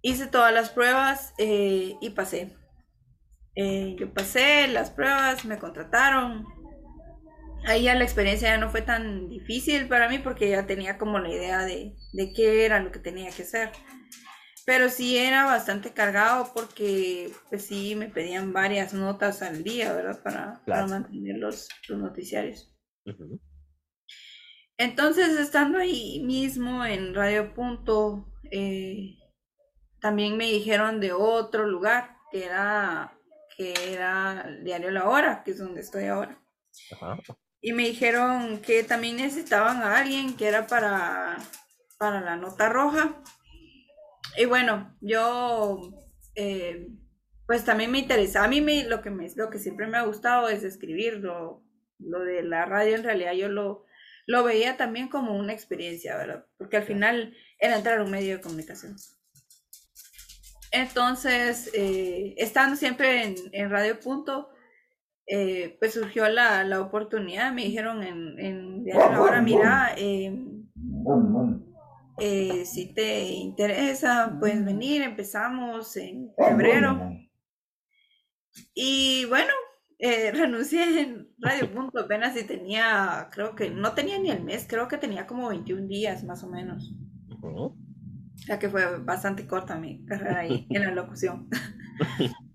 Hice 0.01 0.27
todas 0.27 0.53
las 0.53 0.69
pruebas 0.69 1.33
eh, 1.37 1.95
y 2.01 2.09
pasé. 2.11 2.55
Eh, 3.55 3.95
yo 3.99 4.13
pasé 4.13 4.67
las 4.67 4.91
pruebas, 4.91 5.45
me 5.45 5.57
contrataron. 5.57 6.45
Ahí 7.65 7.83
ya 7.83 7.95
la 7.95 8.03
experiencia 8.03 8.49
ya 8.49 8.57
no 8.57 8.69
fue 8.69 8.81
tan 8.81 9.29
difícil 9.29 9.87
para 9.87 10.07
mí 10.09 10.19
porque 10.19 10.49
ya 10.49 10.65
tenía 10.65 10.97
como 10.97 11.19
la 11.19 11.29
idea 11.29 11.65
de, 11.65 11.95
qué 12.35 12.65
era 12.65 12.79
lo 12.79 12.91
que 12.91 12.99
tenía 12.99 13.29
que 13.31 13.43
hacer. 13.43 13.71
Pero 14.67 14.89
sí 14.89 15.17
era 15.17 15.45
bastante 15.45 15.93
cargado 15.93 16.51
porque 16.53 17.31
pues 17.47 17.63
sí 17.65 17.95
me 17.95 18.09
pedían 18.09 18.51
varias 18.51 18.93
notas 18.93 19.41
al 19.41 19.63
día, 19.63 19.93
¿verdad? 19.93 20.21
Para, 20.21 20.87
mantener 20.87 21.37
los, 21.37 21.69
noticiarios. 21.87 22.69
Entonces, 24.77 25.39
estando 25.39 25.77
ahí 25.77 26.21
mismo 26.25 26.83
en 26.83 27.15
Radio 27.15 27.53
Punto, 27.53 28.29
eh, 28.51 29.15
también 30.01 30.35
me 30.35 30.47
dijeron 30.47 30.99
de 30.99 31.13
otro 31.13 31.65
lugar, 31.65 32.17
que 32.29 32.43
era, 32.43 33.17
que 33.55 33.73
era 33.93 34.51
Diario 34.63 34.91
La 34.91 35.07
Hora, 35.07 35.43
que 35.45 35.51
es 35.51 35.59
donde 35.59 35.79
estoy 35.79 36.07
ahora. 36.07 36.43
Y 37.61 37.71
me 37.71 37.83
dijeron 37.83 38.59
que 38.59 38.83
también 38.83 39.15
necesitaban 39.15 39.77
a 39.77 39.97
alguien 39.97 40.35
que 40.35 40.49
era 40.49 40.67
para, 40.67 41.37
para 41.97 42.19
la 42.19 42.35
nota 42.35 42.67
roja. 42.67 43.15
Y 44.37 44.45
bueno, 44.45 44.95
yo 45.01 45.79
eh, 46.35 46.87
pues 47.47 47.63
también 47.65 47.91
me 47.91 47.99
interesa. 47.99 48.43
A 48.43 48.47
mí 48.47 48.61
me, 48.61 48.83
lo, 48.83 49.01
que 49.01 49.09
me, 49.09 49.27
lo 49.35 49.49
que 49.49 49.59
siempre 49.59 49.87
me 49.87 49.97
ha 49.97 50.03
gustado 50.03 50.49
es 50.49 50.63
escribir. 50.63 51.17
Lo, 51.17 51.63
lo 51.99 52.19
de 52.19 52.43
la 52.43 52.65
radio 52.65 52.95
en 52.95 53.03
realidad 53.03 53.33
yo 53.33 53.49
lo, 53.49 53.85
lo 54.27 54.43
veía 54.43 54.77
también 54.77 55.07
como 55.07 55.35
una 55.35 55.53
experiencia, 55.53 56.17
¿verdad? 56.17 56.45
Porque 56.57 56.77
al 56.77 56.83
final 56.83 57.35
era 57.59 57.77
entrar 57.77 57.99
a 57.99 58.03
un 58.03 58.11
medio 58.11 58.35
de 58.35 58.41
comunicación. 58.41 58.95
Entonces, 60.71 61.71
eh, 61.73 62.35
estando 62.37 62.75
siempre 62.75 63.35
en, 63.53 63.69
Radio 63.69 63.99
Punto, 63.99 64.49
eh, 65.25 65.77
pues 65.79 65.93
surgió 65.93 66.27
la, 66.27 66.81
oportunidad, 66.81 67.53
me 67.53 67.63
dijeron 67.63 68.03
en, 68.03 68.37
en 68.37 68.83
Diario 68.83 69.23
Hora, 69.23 69.41
mira, 69.41 69.93
em, 69.95 70.67
eh, 72.19 72.65
si 72.65 72.93
te 72.93 73.25
interesa, 73.25 74.37
puedes 74.39 74.63
venir, 74.63 75.01
empezamos 75.01 75.95
en 75.97 76.31
febrero. 76.37 77.11
Y 78.73 79.25
bueno, 79.25 79.53
eh, 79.99 80.31
renuncié 80.33 81.01
en 81.01 81.29
Radio 81.39 81.71
Punto 81.71 81.99
apenas 81.99 82.35
y 82.37 82.43
tenía, 82.43 83.29
creo 83.31 83.55
que 83.55 83.69
no 83.69 83.93
tenía 83.93 84.19
ni 84.19 84.31
el 84.31 84.43
mes, 84.43 84.65
creo 84.67 84.87
que 84.87 84.97
tenía 84.97 85.27
como 85.27 85.49
21 85.49 85.87
días 85.87 86.23
más 86.23 86.43
o 86.43 86.49
menos. 86.49 86.93
O 87.43 87.75
sea 88.45 88.59
que 88.59 88.69
fue 88.69 88.99
bastante 88.99 89.47
corta 89.47 89.75
mi 89.77 90.05
carrera 90.05 90.39
ahí 90.39 90.67
en 90.69 90.83
la 90.83 90.91
locución. 90.91 91.49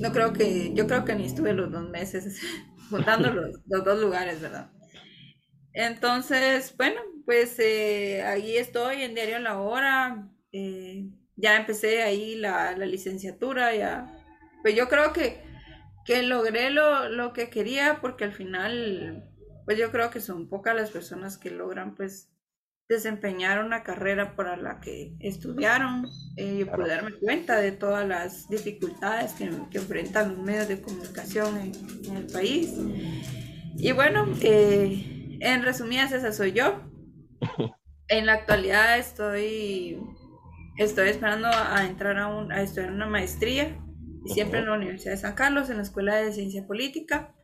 no 0.00 0.12
creo 0.12 0.32
que, 0.32 0.72
yo 0.74 0.86
creo 0.86 1.04
que 1.04 1.14
ni 1.14 1.26
estuve 1.26 1.52
los 1.52 1.70
dos 1.70 1.88
meses 1.90 2.40
juntando 2.90 3.32
los, 3.32 3.84
dos 3.84 4.00
lugares, 4.00 4.40
¿verdad? 4.40 4.70
Entonces, 5.74 6.74
bueno, 6.76 7.00
pues 7.24 7.58
eh, 7.58 8.22
ahí 8.22 8.56
estoy 8.56 9.02
en 9.02 9.14
Diario 9.14 9.38
La 9.38 9.58
Hora. 9.58 10.28
Eh, 10.52 11.08
ya 11.36 11.56
empecé 11.56 12.02
ahí 12.02 12.34
la, 12.34 12.76
la, 12.76 12.86
licenciatura, 12.86 13.74
ya. 13.74 14.06
Pues 14.62 14.76
yo 14.76 14.88
creo 14.88 15.12
que, 15.12 15.42
que 16.04 16.22
logré 16.22 16.70
lo, 16.70 17.08
lo, 17.08 17.32
que 17.32 17.48
quería 17.48 18.00
porque 18.00 18.24
al 18.24 18.32
final, 18.32 19.24
pues 19.64 19.78
yo 19.78 19.90
creo 19.90 20.10
que 20.10 20.20
son 20.20 20.48
pocas 20.48 20.76
las 20.76 20.90
personas 20.90 21.38
que 21.38 21.50
logran 21.50 21.94
pues 21.94 22.28
desempeñar 22.88 23.64
una 23.64 23.82
carrera 23.82 24.36
para 24.36 24.56
la 24.56 24.80
que 24.80 25.16
estudiaron 25.20 26.06
eh, 26.36 26.58
y 26.60 26.64
pude 26.64 26.88
darme 26.88 27.12
cuenta 27.14 27.56
de 27.56 27.72
todas 27.72 28.06
las 28.06 28.48
dificultades 28.50 29.32
que, 29.32 29.50
que 29.70 29.78
enfrentan 29.78 30.34
los 30.34 30.44
medios 30.44 30.68
de 30.68 30.82
comunicación 30.82 31.56
en, 31.58 31.72
en 32.10 32.16
el 32.16 32.26
país. 32.26 32.74
Y 33.78 33.92
bueno, 33.92 34.26
eh, 34.42 35.21
en 35.42 35.62
resumidas, 35.62 36.12
esa 36.12 36.32
soy 36.32 36.52
yo. 36.52 36.80
En 38.08 38.26
la 38.26 38.34
actualidad 38.34 38.98
estoy, 38.98 40.00
estoy 40.78 41.08
esperando 41.08 41.48
a 41.48 41.84
entrar 41.84 42.16
a, 42.18 42.28
un, 42.28 42.52
a 42.52 42.62
estudiar 42.62 42.92
una 42.92 43.06
maestría, 43.06 43.78
y 44.24 44.32
siempre 44.32 44.60
en 44.60 44.66
la 44.66 44.74
Universidad 44.74 45.12
de 45.12 45.18
San 45.18 45.34
Carlos, 45.34 45.68
en 45.68 45.78
la 45.78 45.82
Escuela 45.82 46.16
de 46.16 46.32
Ciencia 46.32 46.66
Política. 46.66 47.34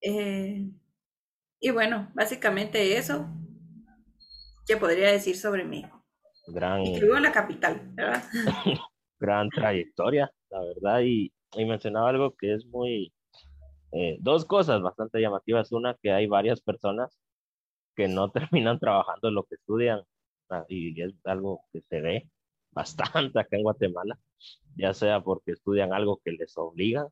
Eh, 0.00 0.70
y 1.60 1.70
bueno, 1.70 2.10
básicamente 2.14 2.96
eso 2.96 3.28
que 4.66 4.76
podría 4.76 5.12
decir 5.12 5.36
sobre 5.36 5.64
mí. 5.64 5.84
Gran... 6.48 6.82
Y 6.82 6.98
vivo 6.98 7.16
en 7.16 7.24
la 7.24 7.32
capital, 7.32 7.82
¿verdad? 7.92 8.22
Gran 9.20 9.50
trayectoria, 9.50 10.32
la 10.50 10.60
verdad, 10.60 11.00
y, 11.04 11.32
y 11.56 11.64
mencionaba 11.64 12.10
algo 12.10 12.34
que 12.36 12.54
es 12.54 12.64
muy, 12.66 13.12
eh, 13.92 14.16
dos 14.20 14.44
cosas 14.46 14.82
bastante 14.82 15.20
llamativas. 15.20 15.72
Una, 15.72 15.94
que 16.02 16.12
hay 16.12 16.26
varias 16.26 16.60
personas 16.60 17.18
que 17.96 18.08
no 18.08 18.30
terminan 18.32 18.78
trabajando 18.78 19.30
lo 19.30 19.44
que 19.44 19.56
estudian 19.56 20.02
ah, 20.50 20.64
y 20.68 21.00
es 21.02 21.14
algo 21.24 21.62
que 21.72 21.82
se 21.82 22.00
ve 22.00 22.30
bastante 22.70 23.38
acá 23.40 23.56
en 23.56 23.64
Guatemala, 23.64 24.18
ya 24.76 24.94
sea 24.94 25.20
porque 25.22 25.52
estudian 25.52 25.92
algo 25.92 26.20
que 26.24 26.32
les 26.32 26.56
obliga 26.56 27.06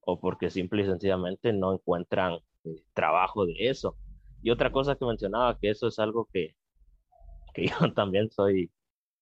o 0.00 0.20
porque 0.20 0.50
simple 0.50 0.82
y 0.82 0.86
sencillamente 0.86 1.52
no 1.52 1.74
encuentran 1.74 2.38
eh, 2.64 2.84
trabajo 2.94 3.46
de 3.46 3.68
eso. 3.68 3.96
Y 4.42 4.50
otra 4.50 4.72
cosa 4.72 4.96
que 4.96 5.04
mencionaba, 5.04 5.58
que 5.58 5.70
eso 5.70 5.88
es 5.88 5.98
algo 5.98 6.28
que, 6.32 6.56
que 7.54 7.66
yo 7.68 7.92
también 7.94 8.30
soy, 8.30 8.72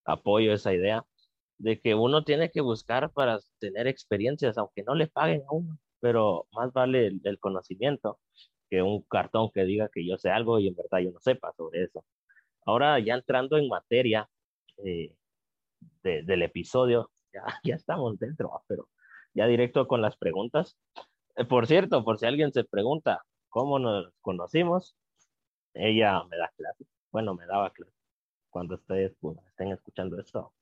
apoyo 0.04 0.52
esa 0.52 0.74
idea, 0.74 1.06
de 1.58 1.80
que 1.80 1.94
uno 1.94 2.24
tiene 2.24 2.50
que 2.50 2.62
buscar 2.62 3.10
para 3.12 3.40
tener 3.58 3.86
experiencias, 3.86 4.58
aunque 4.58 4.82
no 4.82 4.94
le 4.94 5.08
paguen 5.08 5.42
a 5.48 5.52
uno 5.52 5.78
pero 6.00 6.46
más 6.52 6.72
vale 6.72 7.12
el, 7.22 7.38
conocimiento 7.38 8.18
que 8.68 8.82
un 8.82 9.02
cartón 9.02 9.50
que 9.52 9.64
diga 9.64 9.88
que 9.88 10.06
yo 10.06 10.16
sé 10.18 10.30
algo 10.30 10.58
y 10.58 10.68
en 10.68 10.74
verdad 10.76 10.98
yo 11.00 11.12
no 11.12 11.20
sepa 11.20 11.52
sobre 11.52 11.84
eso. 11.84 12.04
Ahora 12.64 12.98
ya 13.00 13.14
entrando 13.14 13.56
en 13.58 13.68
materia 13.68 14.28
eh, 14.84 15.14
del 16.02 16.42
episodio, 16.42 17.10
ya, 17.64 17.74
estamos 17.74 18.18
dentro, 18.18 18.50
pero 18.66 18.88
ya 19.34 19.46
directo 19.46 19.86
con 19.86 20.02
las 20.02 20.16
preguntas. 20.16 20.78
Eh, 21.36 21.44
por 21.44 21.66
cierto, 21.66 22.04
por 22.04 22.18
si 22.18 22.26
alguien 22.26 22.52
se 22.52 22.64
pregunta 22.64 23.24
cómo 23.48 23.78
nos 23.78 24.12
conocimos, 24.20 24.96
ella 25.74 26.24
me 26.24 26.36
da 26.36 26.50
clase, 26.56 26.84
bueno, 27.12 27.34
me 27.34 27.46
daba 27.46 27.70
clase. 27.70 27.92
Cuando 28.50 28.74
ustedes 28.74 29.14
pues, 29.20 29.38
estén 29.46 29.72
escuchando 29.72 30.18
esto, 30.18 30.52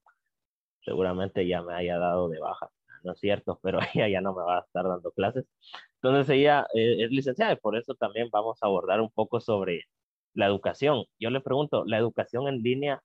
seguramente 0.83 1.47
ya 1.47 1.63
me 1.63 1.75
haya 1.75 1.99
dado 1.99 2.29
de 2.29 2.39
baja 2.39 2.71
no 3.05 3.13
es 3.13 3.21
cierto, 3.21 3.59
pero 3.63 3.81
ella 3.95 4.09
ya 4.09 4.21
no 4.21 4.35
me 4.35 4.43
va 4.43 4.59
a 4.59 4.61
estar 4.61 4.85
dando 4.85 5.11
clases. 5.13 5.47
Entonces 6.03 6.35
ella 6.37 6.67
eh, 6.75 7.05
es 7.05 7.11
licenciada 7.11 7.53
y 7.53 7.57
por 7.57 7.77
eso 7.77 7.95
también 7.95 8.29
vamos 8.31 8.59
a 8.63 8.67
abordar 8.67 9.01
un 9.01 9.11
poco 9.11 9.41
sobre 9.41 9.85
la 10.35 10.47
educación. 10.47 11.05
Yo 11.19 11.31
le 11.31 11.41
pregunto, 11.41 11.85
¿la 11.87 11.99
educación 11.99 12.49
en 12.49 12.63
línea, 12.63 13.03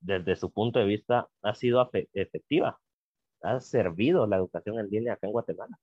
desde 0.00 0.36
su 0.36 0.50
punto 0.50 0.78
de 0.78 0.86
vista, 0.86 1.28
ha 1.42 1.54
sido 1.54 1.90
efectiva? 2.12 2.80
¿Ha 3.42 3.60
servido 3.60 4.26
la 4.26 4.36
educación 4.36 4.78
en 4.78 4.88
línea 4.88 5.14
acá 5.14 5.26
en 5.26 5.32
Guatemala? 5.32 5.78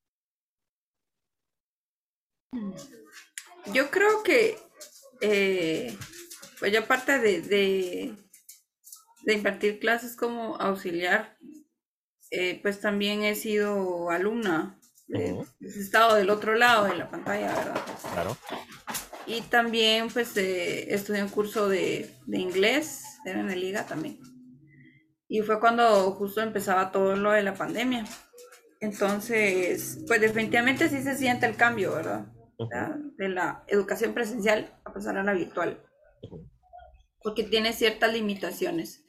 Yo 3.73 3.89
creo 3.89 4.23
que, 4.23 4.57
eh, 5.21 5.95
pues 6.59 6.71
yo 6.71 6.81
aparte 6.81 7.19
de, 7.19 7.41
de, 7.41 8.15
de 9.23 9.33
impartir 9.33 9.79
clases 9.79 10.15
como 10.15 10.55
auxiliar, 10.57 11.37
eh, 12.35 12.59
pues 12.63 12.81
también 12.81 13.23
he 13.23 13.35
sido 13.35 14.09
alumna. 14.09 14.79
he 15.07 15.37
estado 15.61 16.15
del 16.15 16.31
otro 16.31 16.55
lado 16.55 16.85
de 16.85 16.95
la 16.95 17.09
pantalla, 17.09 17.53
¿verdad? 17.53 17.81
Claro. 18.13 18.37
Y 19.27 19.41
también, 19.41 20.07
pues, 20.09 20.35
eh, 20.37 20.93
estudié 20.93 21.21
un 21.21 21.29
curso 21.29 21.69
de, 21.69 22.09
de 22.25 22.39
inglés, 22.39 23.03
era 23.23 23.39
en 23.39 23.47
la 23.47 23.55
liga 23.55 23.85
también. 23.85 24.19
Y 25.27 25.41
fue 25.41 25.59
cuando 25.59 26.11
justo 26.13 26.41
empezaba 26.41 26.91
todo 26.91 27.15
lo 27.15 27.31
de 27.31 27.43
la 27.43 27.53
pandemia. 27.53 28.05
Entonces, 28.81 30.03
pues 30.07 30.19
definitivamente 30.19 30.89
sí 30.89 31.03
se 31.03 31.15
siente 31.15 31.45
el 31.45 31.55
cambio, 31.55 31.93
¿verdad? 31.93 32.25
De 33.17 33.29
la 33.29 33.63
educación 33.67 34.13
presencial 34.13 34.77
a 34.83 34.91
pasar 34.91 35.17
a 35.17 35.23
la 35.23 35.33
virtual. 35.33 35.81
Porque 37.21 37.43
tiene 37.43 37.73
ciertas 37.73 38.11
limitaciones. 38.11 39.05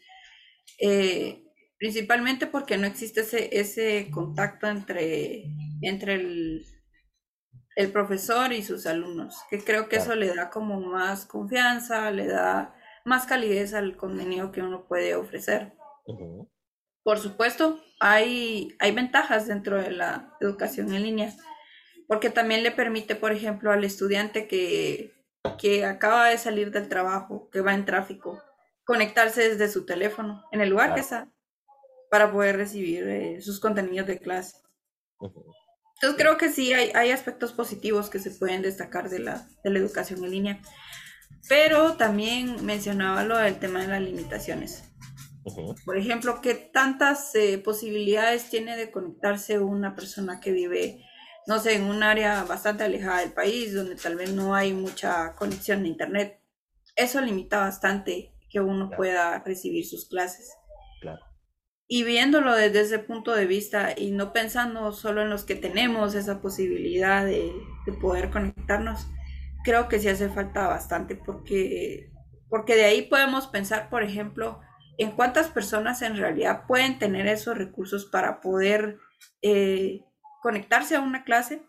Eh, 0.78 1.44
principalmente 1.85 2.47
porque 2.47 2.79
no 2.79 2.87
existe 2.87 3.21
ese, 3.21 3.61
ese 3.61 4.11
contacto 4.11 4.67
entre, 4.67 5.45
entre 5.83 6.14
el, 6.14 6.64
el 7.76 7.93
profesor 7.93 8.55
y 8.55 8.62
sus 8.62 8.87
alumnos, 8.87 9.37
que 9.50 9.62
creo 9.62 9.87
que 9.91 9.97
eso 9.97 10.14
le 10.14 10.35
da 10.35 10.49
como 10.49 10.81
más 10.81 11.26
confianza, 11.26 12.11
le 12.11 12.26
da 12.26 12.75
más 13.05 13.26
calidez 13.26 13.75
al 13.75 13.99
contenido 13.99 14.50
que 14.50 14.62
uno 14.62 14.87
puede 14.88 15.14
ofrecer. 15.14 15.75
Por 17.03 17.19
supuesto, 17.19 17.79
hay, 18.00 18.75
hay 18.79 18.93
ventajas 18.93 19.47
dentro 19.47 19.76
de 19.76 19.91
la 19.91 20.35
educación 20.41 20.95
en 20.95 21.03
línea, 21.03 21.35
porque 22.09 22.31
también 22.31 22.62
le 22.62 22.71
permite, 22.71 23.14
por 23.14 23.31
ejemplo, 23.31 23.71
al 23.71 23.85
estudiante 23.85 24.49
que, 24.49 25.12
que 25.59 25.85
acaba 25.85 26.31
de 26.31 26.38
salir 26.38 26.71
del 26.71 26.88
trabajo, 26.88 27.50
que 27.50 27.61
va 27.61 27.75
en 27.75 27.85
tráfico, 27.85 28.43
conectarse 28.87 29.50
desde 29.50 29.69
su 29.69 29.85
teléfono, 29.85 30.47
en 30.50 30.62
el 30.62 30.71
lugar 30.71 30.95
que 30.95 31.00
está, 31.00 31.29
para 32.14 32.30
poder 32.30 32.56
recibir 32.56 33.09
eh, 33.09 33.42
sus 33.42 33.59
contenidos 33.59 34.06
de 34.06 34.21
clase. 34.21 34.59
Entonces 35.21 36.16
creo 36.16 36.38
que 36.38 36.49
sí 36.49 36.73
hay, 36.73 36.92
hay 36.94 37.11
aspectos 37.11 37.50
positivos 37.52 38.09
que 38.09 38.21
se 38.21 38.30
pueden 38.30 38.62
destacar 38.62 39.11
de 39.11 39.18
la, 39.18 39.49
de 39.64 39.71
la 39.71 39.80
educación 39.80 40.23
en 40.23 40.30
línea, 40.30 40.61
pero 41.49 41.94
también 41.94 42.64
mencionaba 42.64 43.25
lo 43.25 43.37
del 43.37 43.59
tema 43.59 43.80
de 43.80 43.88
las 43.88 44.00
limitaciones. 44.00 44.85
Por 45.85 45.99
ejemplo, 45.99 46.40
¿qué 46.40 46.54
tantas 46.54 47.35
eh, 47.35 47.59
posibilidades 47.59 48.49
tiene 48.49 48.76
de 48.76 48.92
conectarse 48.92 49.59
una 49.59 49.97
persona 49.97 50.38
que 50.38 50.52
vive, 50.52 51.04
no 51.49 51.59
sé, 51.59 51.75
en 51.75 51.83
un 51.83 52.04
área 52.04 52.44
bastante 52.44 52.85
alejada 52.85 53.23
del 53.23 53.33
país, 53.33 53.75
donde 53.75 53.97
tal 53.97 54.14
vez 54.14 54.33
no 54.33 54.54
hay 54.54 54.73
mucha 54.73 55.35
conexión 55.35 55.83
de 55.83 55.88
Internet? 55.88 56.40
Eso 56.94 57.21
limita 57.21 57.59
bastante 57.59 58.37
que 58.50 58.61
uno 58.61 58.88
pueda 58.88 59.40
recibir 59.40 59.85
sus 59.85 60.09
clases. 60.09 60.52
Claro 61.00 61.34
y 61.87 62.03
viéndolo 62.03 62.55
desde 62.55 62.81
ese 62.81 62.99
punto 62.99 63.35
de 63.35 63.47
vista 63.47 63.95
y 63.97 64.11
no 64.11 64.33
pensando 64.33 64.93
solo 64.93 65.23
en 65.23 65.31
los 65.31 65.45
que 65.45 65.55
tenemos 65.55 66.14
esa 66.14 66.41
posibilidad 66.41 67.25
de, 67.25 67.53
poder 68.00 68.31
conectarnos, 68.31 69.07
creo 69.62 69.88
que 69.88 69.99
sí 69.99 70.09
hace 70.09 70.31
falta 70.31 70.67
bastante 70.67 71.17
porque, 71.17 72.11
porque 72.49 72.76
de 72.76 72.87
ahí 72.87 73.03
podemos 73.03 73.47
pensar, 73.47 73.91
por 73.91 74.03
ejemplo, 74.03 74.61
en 74.97 75.11
cuántas 75.11 75.49
personas 75.49 76.00
en 76.00 76.17
realidad 76.17 76.64
pueden 76.67 76.99
tener 76.99 77.26
esos 77.26 77.59
recursos 77.59 78.07
para 78.07 78.41
poder 78.41 78.99
eh, 79.43 80.00
conectarse 80.43 80.97
a 80.97 81.00
una 81.00 81.25
clase, 81.25 81.62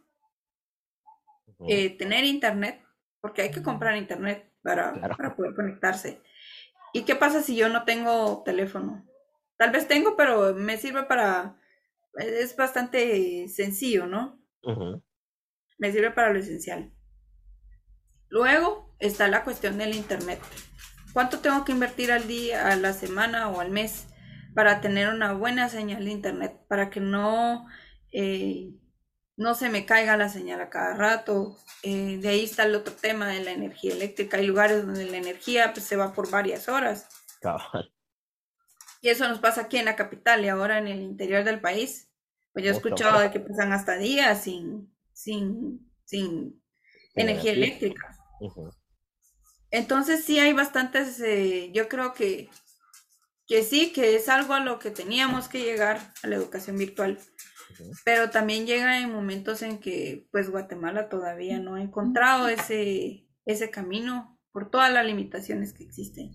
eh, 1.67 1.89
tener 1.98 2.24
internet, 2.24 2.81
porque 3.19 3.41
hay 3.41 3.51
que 3.51 3.63
comprar 3.63 3.98
internet 3.98 4.50
para, 4.62 4.93
para 5.17 5.36
poder 5.36 5.53
conectarse. 5.53 6.22
¿Y 6.93 7.03
qué 7.03 7.15
pasa 7.15 7.41
si 7.41 7.57
yo 7.57 7.67
no 7.67 7.84
tengo 7.84 8.43
teléfono? 8.43 9.05
Tal 9.57 9.71
vez 9.71 9.88
tengo, 9.88 10.15
pero 10.15 10.53
me 10.53 10.77
sirve 10.77 11.03
para... 11.03 11.57
Es 12.17 12.55
bastante 12.55 13.47
sencillo, 13.50 14.07
¿no? 14.07 14.41
Me 15.77 15.91
sirve 15.91 16.12
para 16.12 16.31
lo 16.31 16.39
esencial. 16.39 16.93
Luego 18.29 18.95
está 19.00 19.27
la 19.27 19.43
cuestión 19.43 19.77
del 19.77 19.95
Internet. 19.95 20.41
¿Cuánto 21.13 21.39
tengo 21.39 21.63
que 21.63 21.71
invertir 21.71 22.12
al 22.12 22.27
día, 22.27 22.69
a 22.69 22.75
la 22.75 22.93
semana 22.93 23.50
o 23.50 23.62
al 23.62 23.71
mes 23.71 24.07
para 24.53 24.81
tener 24.81 25.09
una 25.09 25.33
buena 25.33 25.69
señal 25.69 26.05
de 26.05 26.12
Internet? 26.12 26.59
Para 26.67 26.89
que 26.89 27.00
no, 27.00 27.65
eh, 28.12 28.74
no 29.38 29.55
se 29.55 29.69
me 29.69 29.85
caiga 29.85 30.17
la 30.17 30.29
señal 30.29 30.62
a 30.62 30.69
cada 30.69 30.95
rato. 30.95 31.57
Eh, 31.83 32.17
de 32.21 32.27
ahí 32.29 32.43
está 32.43 32.63
el 32.63 32.75
otro 32.75 32.93
tema 32.93 33.27
de 33.27 33.41
la 33.41 33.51
energía 33.51 33.93
eléctrica. 33.93 34.38
Hay 34.38 34.47
lugares 34.47 34.85
donde 34.85 35.05
la 35.05 35.17
energía 35.17 35.71
pues, 35.74 35.85
se 35.85 35.95
va 35.95 36.13
por 36.13 36.29
varias 36.29 36.67
horas. 36.67 37.07
Y 39.05 39.09
eso 39.09 39.27
nos 39.29 39.38
pasa 39.38 39.62
aquí 39.62 39.77
en 39.77 39.85
la 39.85 39.95
capital 39.95 40.43
y 40.43 40.47
ahora 40.47 40.79
en 40.79 40.88
el 40.88 41.00
interior 41.00 41.43
del 41.43 41.62
país. 41.62 42.09
Pues 42.51 42.65
yo 42.65 42.71
he 42.71 42.74
escuchado 42.74 43.19
de 43.19 43.29
que 43.29 43.39
pasan 43.39 43.71
hasta 43.71 43.97
días 43.97 44.41
sin, 44.41 44.91
sin, 45.13 45.91
sin 46.05 46.59
energía 47.13 47.51
eléctrica. 47.51 48.17
entonces 49.69 50.24
sí 50.24 50.39
hay 50.39 50.53
bastantes, 50.53 51.19
eh, 51.19 51.69
yo 51.71 51.88
creo 51.88 52.15
que, 52.15 52.50
que 53.45 53.62
sí, 53.62 53.93
que 53.93 54.15
es 54.15 54.27
algo 54.27 54.55
a 54.55 54.59
lo 54.59 54.79
que 54.79 54.89
teníamos 54.89 55.50
que 55.50 55.62
llegar 55.62 56.00
a 56.24 56.27
la 56.27 56.38
educación 56.38 56.75
virtual. 56.75 57.19
Pero 58.05 58.31
también 58.31 58.65
llega 58.65 59.01
en 59.01 59.12
momentos 59.12 59.62
en 59.62 59.77
que 59.77 60.27
pues 60.31 60.50
Guatemala 60.50 61.09
todavía 61.09 61.59
no 61.59 61.75
ha 61.75 61.81
encontrado 61.83 62.47
ese, 62.47 63.27
ese 63.45 63.69
camino 63.69 64.41
por 64.51 64.71
todas 64.71 64.91
las 64.91 65.05
limitaciones 65.05 65.74
que 65.74 65.83
existen. 65.83 66.31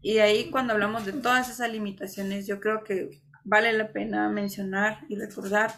Y 0.00 0.14
de 0.14 0.22
ahí 0.22 0.50
cuando 0.50 0.72
hablamos 0.72 1.04
de 1.04 1.12
todas 1.12 1.48
esas 1.48 1.70
limitaciones, 1.70 2.46
yo 2.46 2.60
creo 2.60 2.84
que 2.84 3.22
vale 3.44 3.72
la 3.72 3.92
pena 3.92 4.28
mencionar 4.28 5.00
y 5.08 5.16
recordar 5.16 5.72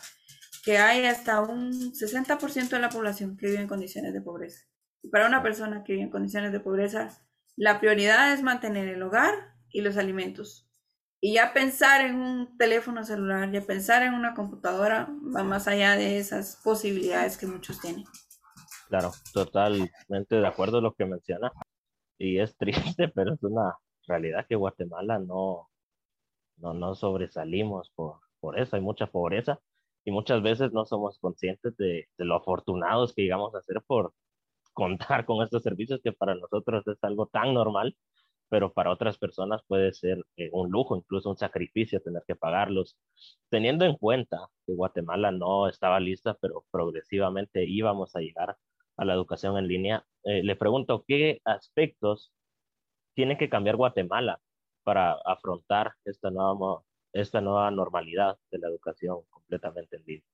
que 0.65 0.79
hay 0.79 1.07
hasta 1.07 1.41
un 1.41 1.73
60% 1.93 2.69
de 2.69 2.79
la 2.79 2.91
población 2.91 3.37
que 3.37 3.47
vive 3.47 3.61
en 3.61 3.69
condiciones 3.69 4.13
de 4.13 4.21
pobreza. 4.21 4.67
Y 5.03 5.09
para 5.09 5.27
una 5.27 5.43
persona 5.43 5.83
que 5.85 5.95
vive 5.95 6.05
en 6.05 6.11
condiciones 6.11 6.53
de 6.53 6.61
pobreza, 6.61 7.09
la 7.57 7.81
prioridad 7.81 8.33
es 8.33 8.43
mantener 8.43 8.89
el 8.89 9.03
hogar 9.03 9.35
y 9.71 9.81
los 9.81 9.97
alimentos. 9.97 10.67
Y 11.23 11.35
ya 11.35 11.53
pensar 11.53 12.01
en 12.01 12.17
un 12.17 12.57
teléfono 12.57 13.05
celular, 13.05 13.51
ya 13.53 13.61
pensar 13.63 14.03
en 14.03 14.15
una 14.15 14.35
computadora, 14.35 15.09
va 15.35 15.45
más 15.45 15.69
allá 15.69 15.97
de 15.97 16.19
esas 16.19 16.61
posibilidades 16.65 17.37
que 17.37 17.47
muchos 17.47 17.81
tienen. 17.81 18.05
Claro, 18.89 19.13
totalmente 19.33 20.37
de 20.37 20.47
acuerdo 20.47 20.79
con 20.79 20.85
lo 20.85 20.95
que 20.95 21.05
menciona. 21.05 21.53
Y 22.19 22.39
es 22.39 22.57
triste, 22.57 23.09
pero 23.15 23.35
es 23.35 23.43
una 23.43 23.75
realidad 24.11 24.47
que 24.49 24.57
Guatemala 24.57 25.19
no, 25.19 25.71
no, 26.59 26.75
no 26.75 26.95
sobresalimos 26.95 27.91
por, 27.95 28.21
por 28.41 28.59
eso. 28.59 28.77
Hay 28.77 28.83
mucha 28.83 29.07
pobreza 29.09 29.61
y 30.05 30.11
muchas 30.13 30.43
veces 30.43 30.73
no 30.73 30.85
somos 30.87 31.19
conscientes 31.19 31.77
de, 31.77 32.09
de 32.19 32.25
lo 32.25 32.37
afortunados 32.37 33.15
que 33.15 33.23
llegamos 33.23 33.55
a 33.55 33.63
ser 33.63 33.83
por 33.87 34.15
contar 34.75 35.27
con 35.27 35.43
estos 35.45 35.63
servicios 35.63 36.01
que 36.03 36.13
para 36.13 36.35
nosotros 36.35 36.87
es 36.87 36.99
algo 37.03 37.27
tan 37.27 37.55
normal 37.55 37.97
pero 38.51 38.73
para 38.73 38.91
otras 38.91 39.17
personas 39.17 39.63
puede 39.67 39.93
ser 39.95 40.19
eh, 40.37 40.51
un 40.53 40.71
lujo, 40.71 40.97
incluso 40.97 41.31
un 41.31 41.37
sacrificio 41.39 42.03
tener 42.03 42.23
que 42.27 42.37
pagarlos, 42.37 42.99
teniendo 43.49 43.85
en 43.87 43.97
cuenta 43.97 44.39
que 44.67 44.75
Guatemala 44.75 45.31
no 45.31 45.69
estaba 45.69 46.01
lista, 46.01 46.37
pero 46.41 46.65
progresivamente 46.71 47.65
íbamos 47.65 48.15
a 48.17 48.21
llegar 48.21 48.57
a 48.97 49.05
la 49.05 49.15
educación 49.15 49.57
en 49.57 49.69
línea. 49.69 50.05
Eh, 50.25 50.43
le 50.43 50.57
pregunto, 50.57 51.05
¿qué 51.07 51.41
aspectos 51.45 52.33
tiene 53.15 53.37
que 53.39 53.49
cambiar 53.49 53.77
Guatemala 53.77 54.41
para 54.83 55.13
afrontar 55.25 55.93
esta 56.05 56.31
nueva, 56.31 56.83
esta 57.13 57.41
nueva 57.41 57.71
normalidad 57.71 58.39
de 58.51 58.59
la 58.59 58.69
educación 58.69 59.19
completamente 59.31 59.97
en 59.97 60.05
línea? 60.07 60.25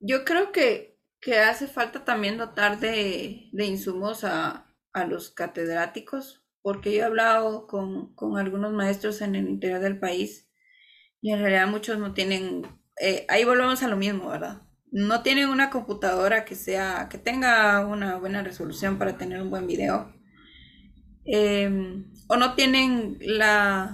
Yo 0.00 0.24
creo 0.24 0.52
que, 0.52 0.98
que 1.20 1.38
hace 1.38 1.66
falta 1.66 2.04
también 2.04 2.36
dotar 2.36 2.78
de, 2.78 3.48
de 3.52 3.64
insumos 3.64 4.24
a, 4.24 4.66
a 4.96 5.04
los 5.04 5.30
catedráticos, 5.30 6.42
porque 6.62 6.90
yo 6.90 7.00
he 7.00 7.04
hablado 7.04 7.66
con, 7.66 8.14
algunos 8.38 8.72
maestros 8.72 9.20
en 9.20 9.34
el 9.34 9.46
interior 9.46 9.78
del 9.78 10.00
país 10.00 10.50
y 11.20 11.32
en 11.32 11.40
realidad 11.40 11.68
muchos 11.68 11.98
no 11.98 12.14
tienen, 12.14 12.62
eh, 12.98 13.26
ahí 13.28 13.44
volvemos 13.44 13.82
a 13.82 13.88
lo 13.88 13.98
mismo, 13.98 14.30
¿verdad? 14.30 14.62
No 14.90 15.22
tienen 15.22 15.50
una 15.50 15.68
computadora 15.68 16.46
que 16.46 16.54
sea, 16.54 17.08
que 17.10 17.18
tenga 17.18 17.86
una 17.86 18.16
buena 18.16 18.42
resolución 18.42 18.96
para 18.96 19.18
tener 19.18 19.42
un 19.42 19.50
buen 19.50 19.66
video. 19.66 20.15
Em, 21.26 22.12
o 22.28 22.36
no 22.36 22.54
tienen 22.54 23.18
la, 23.20 23.92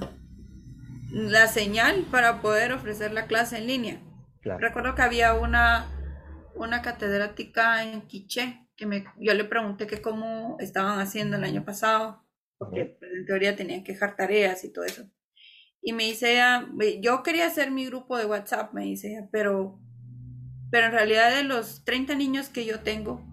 la 1.11 1.47
señal 1.47 2.07
para 2.11 2.43
poder 2.43 2.73
ofrecer 2.73 3.13
la 3.13 3.27
clase 3.27 3.59
en 3.59 3.67
línea. 3.67 4.01
Recuerdo 4.43 4.95
que 4.95 5.03
había 5.03 5.35
una, 5.35 5.87
una 6.55 6.83
catedrática 6.83 7.85
en 7.85 8.03
Quiché 8.03 8.63
yo 9.21 9.35
le 9.35 9.45
pregunté 9.45 9.87
que 9.87 10.01
cómo 10.01 10.57
estaban 10.61 10.99
haciendo 10.99 11.37
el 11.37 11.45
año 11.45 11.65
pasado, 11.65 12.25
porque 12.59 12.97
pues, 12.99 13.11
en 13.13 13.27
teoría 13.27 13.57
tenían 13.57 13.85
que 13.85 13.93
dejar 13.93 14.17
tareas 14.17 14.65
y 14.65 14.73
todo 14.73 14.85
eso. 14.85 15.09
Y 15.81 15.93
me 15.93 16.05
dice 16.05 16.33
ella, 16.33 16.69
yo 17.01 17.23
quería 17.23 17.47
hacer 17.47 17.71
mi 17.71 17.87
grupo 17.87 18.17
de 18.17 18.27
WhatsApp, 18.27 18.73
me 18.73 18.85
dice 18.85 19.09
ella, 19.09 19.29
pero, 19.33 19.81
pero 20.71 20.87
en 20.87 20.93
realidad 20.93 21.35
de 21.35 21.43
los 21.43 21.85
30 21.85 22.15
niños 22.15 22.49
que 22.49 22.65
yo 22.65 22.81
tengo, 22.81 23.25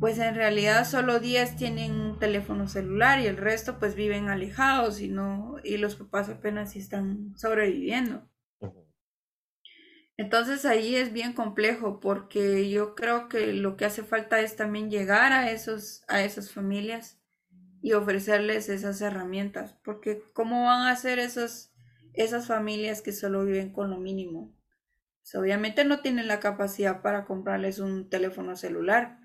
pues 0.00 0.18
en 0.18 0.34
realidad 0.34 0.84
solo 0.84 1.20
10 1.20 1.56
tienen 1.56 2.05
un 2.16 2.20
teléfono 2.20 2.66
celular 2.66 3.20
y 3.20 3.26
el 3.26 3.36
resto 3.36 3.78
pues 3.78 3.94
viven 3.94 4.30
alejados 4.30 5.00
y 5.02 5.08
no, 5.08 5.56
y 5.62 5.76
los 5.76 5.96
papás 5.96 6.30
apenas 6.30 6.74
están 6.74 7.36
sobreviviendo. 7.36 8.26
Entonces 10.16 10.64
ahí 10.64 10.96
es 10.96 11.12
bien 11.12 11.34
complejo 11.34 12.00
porque 12.00 12.70
yo 12.70 12.94
creo 12.94 13.28
que 13.28 13.52
lo 13.52 13.76
que 13.76 13.84
hace 13.84 14.02
falta 14.02 14.40
es 14.40 14.56
también 14.56 14.90
llegar 14.90 15.34
a 15.34 15.50
esos 15.50 16.04
a 16.08 16.22
esas 16.22 16.50
familias 16.50 17.20
y 17.82 17.92
ofrecerles 17.92 18.70
esas 18.70 19.02
herramientas, 19.02 19.76
porque 19.84 20.22
cómo 20.32 20.64
van 20.64 20.88
a 20.88 20.96
ser 20.96 21.18
esas 21.18 21.74
esas 22.14 22.46
familias 22.46 23.02
que 23.02 23.12
solo 23.12 23.44
viven 23.44 23.74
con 23.74 23.90
lo 23.90 23.98
mínimo. 23.98 24.56
Pues, 25.20 25.34
obviamente 25.34 25.84
no 25.84 26.00
tienen 26.00 26.28
la 26.28 26.40
capacidad 26.40 27.02
para 27.02 27.26
comprarles 27.26 27.78
un 27.78 28.08
teléfono 28.08 28.56
celular, 28.56 29.18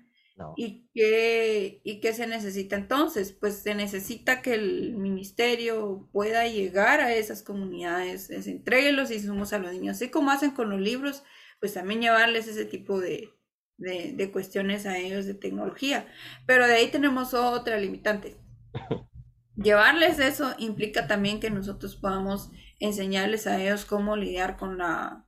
¿Y, 0.56 0.88
qué, 0.94 1.80
¿Y 1.84 2.00
qué 2.00 2.12
se 2.12 2.26
necesita 2.26 2.76
entonces? 2.76 3.32
Pues 3.32 3.62
se 3.62 3.74
necesita 3.74 4.42
que 4.42 4.54
el 4.54 4.96
ministerio 4.96 6.08
pueda 6.12 6.46
llegar 6.46 7.00
a 7.00 7.14
esas 7.14 7.42
comunidades, 7.42 8.30
les 8.30 8.46
entregue 8.46 8.92
los 8.92 9.10
insumos 9.10 9.52
a 9.52 9.58
los 9.58 9.72
niños, 9.72 9.96
así 9.96 10.10
como 10.10 10.30
hacen 10.30 10.52
con 10.52 10.70
los 10.70 10.80
libros, 10.80 11.22
pues 11.60 11.74
también 11.74 12.00
llevarles 12.00 12.48
ese 12.48 12.64
tipo 12.64 13.00
de, 13.00 13.30
de, 13.76 14.30
cuestiones 14.32 14.86
a 14.86 14.98
ellos 14.98 15.26
de 15.26 15.34
tecnología. 15.34 16.06
Pero 16.46 16.66
de 16.66 16.74
ahí 16.74 16.90
tenemos 16.90 17.34
otra 17.34 17.78
limitante. 17.78 18.36
Llevarles 19.56 20.18
eso 20.18 20.54
implica 20.58 21.06
también 21.06 21.38
que 21.38 21.50
nosotros 21.50 21.96
podamos 21.96 22.50
enseñarles 22.80 23.46
a 23.46 23.62
ellos 23.62 23.84
cómo 23.84 24.16
lidiar 24.16 24.56
con 24.56 24.78
la 24.78 25.26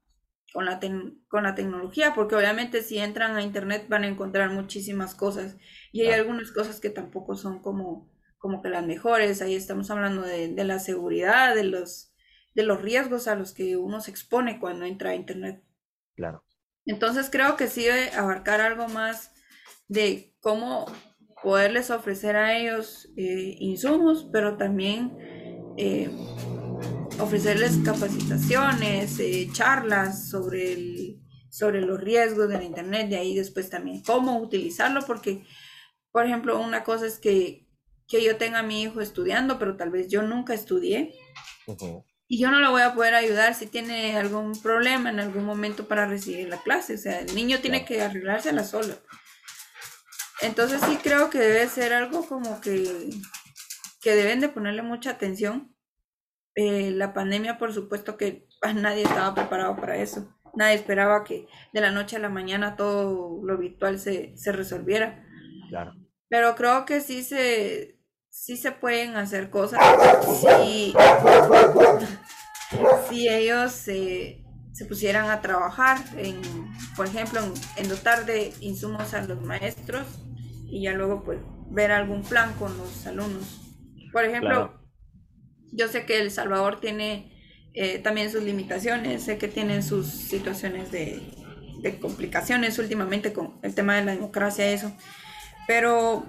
con 0.55 0.67
la, 0.67 0.79
con 1.27 1.43
la 1.43 1.57
tecnología, 1.57 2.15
porque 2.15 2.37
obviamente 2.37 2.85
si 2.85 2.99
entran 2.99 3.35
a 3.35 3.43
internet 3.43 3.87
van 3.89 4.05
a 4.05 4.07
encontrar 4.07 4.51
muchísimas 4.51 5.17
cosas 5.17 5.57
y 5.91 6.03
hay 6.03 6.13
algunas 6.13 6.53
cosas 6.53 6.79
que 6.79 6.91
tampoco 6.91 7.35
son 7.35 7.61
como, 7.61 8.09
como 8.39 8.63
que 8.63 8.69
las 8.69 8.87
mejores. 8.87 9.43
Ahí 9.43 9.57
estamos 9.57 9.91
hablando 9.91 10.23
de, 10.23 10.55
de, 10.55 10.65
la 10.65 10.79
seguridad, 10.79 11.57
de 11.57 11.65
los, 11.65 12.15
de 12.55 12.63
los 12.63 12.81
riesgos 12.81 13.27
a 13.27 13.35
los 13.35 13.53
que 13.53 13.77
uno 13.77 14.01
se 14.01 14.13
expone 14.13 14.61
cuando 14.61 14.85
entra 14.85 15.11
a 15.11 15.17
internet. 15.17 15.65
Claro. 16.15 16.45
Entonces 16.87 17.31
creo 17.33 17.57
que 17.57 17.67
sí 17.67 17.83
debe 17.83 18.11
abarcar 18.13 18.61
algo 18.61 18.87
más 18.87 19.33
de 19.89 20.37
cómo 20.39 20.87
poderles 21.43 21.91
ofrecer 21.91 22.37
a 22.37 22.57
ellos 22.57 23.11
eh, 23.17 23.57
insumos, 23.59 24.29
pero 24.33 24.57
también 24.57 25.19
eh, 25.77 26.11
ofrecerles 27.21 27.79
capacitaciones, 27.85 29.19
eh, 29.19 29.49
charlas 29.53 30.29
sobre, 30.29 30.73
el, 30.73 31.21
sobre 31.51 31.81
los 31.81 32.01
riesgos 32.01 32.49
de 32.49 32.59
la 32.59 32.65
Internet, 32.65 33.09
de 33.09 33.17
ahí 33.17 33.35
después 33.35 33.71
también 33.71 34.03
cómo 34.03 34.39
utilizarlo, 34.39 35.05
porque, 35.07 35.45
por 36.11 36.27
ejemplo, 36.27 36.59
una 36.61 36.85
cosa 36.85 37.07
es 37.07 37.19
que, 37.19 37.67
que 38.09 38.23
yo 38.23 38.37
tenga 38.37 38.61
a 38.61 38.63
mi 38.63 38.83
hijo 38.83 39.01
estudiando, 39.01 39.59
pero 39.59 39.77
tal 39.77 39.91
vez 39.91 40.09
yo 40.09 40.23
nunca 40.23 40.55
estudié. 40.55 41.15
Y 42.27 42.39
yo 42.39 42.51
no 42.51 42.61
lo 42.61 42.71
voy 42.71 42.83
a 42.83 42.95
poder 42.95 43.15
ayudar 43.15 43.55
si 43.55 43.67
tiene 43.67 44.17
algún 44.17 44.61
problema 44.61 45.11
en 45.11 45.21
algún 45.21 45.45
momento 45.45 45.87
para 45.87 46.07
recibir 46.07 46.49
la 46.49 46.63
clase. 46.63 46.95
O 46.95 46.99
sea, 46.99 47.21
el 47.21 47.35
niño 47.35 47.61
tiene 47.61 47.85
que 47.85 48.03
arreglarse 48.03 48.51
a 48.51 48.53
la 48.53 48.65
sola. 48.65 48.97
Entonces 50.41 50.81
sí 50.87 50.99
creo 51.03 51.31
que 51.31 51.39
debe 51.39 51.69
ser 51.69 51.93
algo 51.93 52.27
como 52.27 52.61
que, 52.61 53.11
que 54.01 54.15
deben 54.15 54.41
de 54.41 54.49
ponerle 54.49 54.83
mucha 54.83 55.11
atención 55.11 55.74
eh, 56.55 56.91
la 56.93 57.13
pandemia, 57.13 57.59
por 57.59 57.73
supuesto 57.73 58.17
que 58.17 58.47
nadie 58.75 59.03
estaba 59.03 59.35
preparado 59.35 59.77
para 59.77 59.97
eso. 59.97 60.29
Nadie 60.55 60.77
esperaba 60.77 61.25
que 61.25 61.49
de 61.73 61.81
la 61.81 61.91
noche 61.91 62.17
a 62.17 62.21
la 62.21 62.29
mañana 62.29 62.77
todo 62.77 63.41
lo 63.43 63.59
virtual 63.59 63.99
se, 63.99 64.37
se 64.37 64.53
resolviera. 64.53 65.25
Claro. 65.69 65.95
Pero 66.29 66.55
creo 66.55 66.85
que 66.85 67.01
sí 67.01 67.25
se, 67.25 67.99
sí 68.31 68.57
se 68.57 68.73
pueden 68.73 69.17
hacer 69.17 69.51
cosas 69.51 69.81
si, 73.09 73.29
ellos 73.29 73.73
se, 73.73 74.45
se, 74.73 74.85
pusieran 74.87 75.31
a 75.31 75.41
trabajar, 75.41 75.99
en, 76.17 76.41
por 76.97 77.07
ejemplo, 77.07 77.41
en, 77.77 77.89
dotar 77.89 78.27
de 78.27 78.53
insumos 78.61 79.15
a 79.15 79.23
los 79.23 79.41
maestros 79.43 80.07
y 80.67 80.83
ya 80.83 80.93
luego 80.93 81.23
pues 81.23 81.39
ver 81.71 81.93
algún 81.93 82.23
plan 82.23 82.53
con 82.55 82.77
los 82.77 83.07
alumnos. 83.07 83.61
Por 84.13 84.25
ejemplo, 84.25 84.84
yo 85.75 85.89
sé 85.89 86.07
que 86.07 86.21
El 86.21 86.31
Salvador 86.31 86.81
tiene 86.81 87.33
eh, 87.75 87.99
también 87.99 88.31
sus 88.31 88.43
limitaciones, 88.43 89.25
sé 89.25 89.37
que 89.37 89.49
tienen 89.49 89.83
sus 89.83 90.07
situaciones 90.07 90.91
de, 90.93 91.21
complicaciones 92.01 92.79
últimamente 92.79 93.35
con 93.35 93.59
el 93.63 93.75
tema 93.75 93.97
de 93.97 94.05
la 94.05 94.13
democracia, 94.13 94.71
eso, 94.71 94.97
pero, 95.67 96.25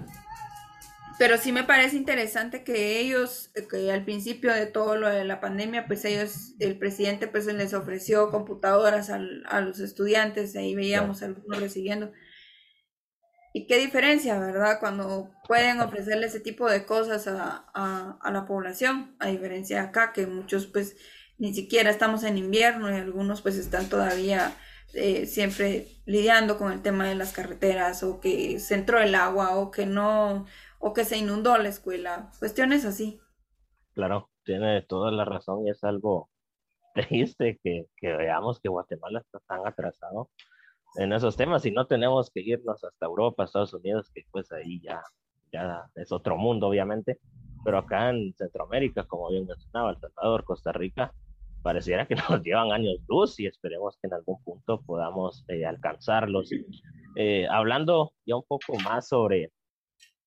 pero 1.18 1.38
sí 1.38 1.50
me 1.50 1.64
parece 1.64 1.96
interesante 1.96 2.62
que 2.62 3.00
ellos, 3.00 3.50
que 3.70 3.90
al 3.90 4.04
principio 4.04 4.52
de 4.52 4.66
todo 4.66 4.96
lo 4.96 5.08
de 5.08 5.24
la 5.24 5.40
pandemia, 5.40 5.86
pues 5.86 6.04
ellos, 6.04 6.52
el 6.58 6.76
presidente 6.76 7.26
pues 7.26 7.46
les 7.46 7.72
ofreció 7.72 8.30
computadoras 8.30 9.08
a 9.08 9.60
los 9.60 9.80
estudiantes, 9.80 10.54
ahí 10.56 10.74
veíamos 10.74 11.22
algunos 11.22 11.58
recibiendo. 11.58 12.12
Y 13.56 13.66
qué 13.66 13.78
diferencia, 13.78 14.38
¿verdad? 14.38 14.80
Cuando 14.80 15.30
pueden 15.48 15.80
ofrecerle 15.80 16.26
ese 16.26 16.40
tipo 16.40 16.68
de 16.68 16.84
cosas 16.84 17.26
a, 17.26 17.64
a, 17.72 18.30
la 18.30 18.44
población, 18.44 19.16
a 19.18 19.28
diferencia 19.28 19.80
de 19.80 19.88
acá, 19.88 20.12
que 20.12 20.26
muchos 20.26 20.66
pues 20.66 20.94
ni 21.38 21.54
siquiera 21.54 21.88
estamos 21.88 22.22
en 22.24 22.36
invierno 22.36 22.90
y 22.90 23.00
algunos 23.00 23.40
pues 23.40 23.56
están 23.56 23.88
todavía 23.88 24.54
eh, 24.92 25.24
siempre 25.24 25.86
lidiando 26.04 26.58
con 26.58 26.70
el 26.70 26.82
tema 26.82 27.08
de 27.08 27.14
las 27.14 27.32
carreteras 27.32 28.02
o 28.02 28.20
que 28.20 28.60
se 28.60 28.74
entró 28.74 29.00
el 29.00 29.14
agua 29.14 29.56
o 29.56 29.70
que 29.70 29.86
no, 29.86 30.44
o 30.78 30.92
que 30.92 31.06
se 31.06 31.16
inundó 31.16 31.56
la 31.56 31.70
escuela, 31.70 32.30
cuestiones 32.38 32.84
así. 32.84 33.22
Claro, 33.94 34.28
tiene 34.44 34.82
toda 34.82 35.10
la 35.10 35.24
razón 35.24 35.66
y 35.66 35.70
es 35.70 35.82
algo 35.82 36.28
triste 36.94 37.58
que, 37.64 37.86
que 37.96 38.14
veamos 38.14 38.60
que 38.60 38.68
Guatemala 38.68 39.20
está 39.20 39.38
tan 39.48 39.66
atrasado 39.66 40.28
en 40.98 41.12
esos 41.12 41.36
temas 41.36 41.64
y 41.66 41.70
no 41.70 41.86
tenemos 41.86 42.30
que 42.30 42.40
irnos 42.40 42.82
hasta 42.82 43.06
Europa, 43.06 43.44
Estados 43.44 43.74
Unidos, 43.74 44.10
que 44.14 44.22
pues 44.30 44.50
ahí 44.52 44.80
ya, 44.80 45.02
ya 45.52 45.84
es 45.94 46.12
otro 46.12 46.36
mundo, 46.36 46.68
obviamente. 46.68 47.18
Pero 47.64 47.78
acá 47.78 48.10
en 48.10 48.34
Centroamérica, 48.34 49.04
como 49.04 49.28
bien 49.30 49.46
mencionaba, 49.46 49.90
El 49.90 49.98
Salvador, 49.98 50.44
Costa 50.44 50.72
Rica, 50.72 51.12
pareciera 51.62 52.06
que 52.06 52.14
nos 52.30 52.42
llevan 52.42 52.72
años 52.72 53.00
luz 53.08 53.38
y 53.40 53.46
esperemos 53.46 53.96
que 54.00 54.06
en 54.06 54.14
algún 54.14 54.42
punto 54.44 54.82
podamos 54.82 55.44
eh, 55.48 55.66
alcanzarlos. 55.66 56.50
Eh, 57.16 57.46
hablando 57.50 58.12
ya 58.24 58.36
un 58.36 58.44
poco 58.46 58.78
más 58.84 59.08
sobre 59.08 59.52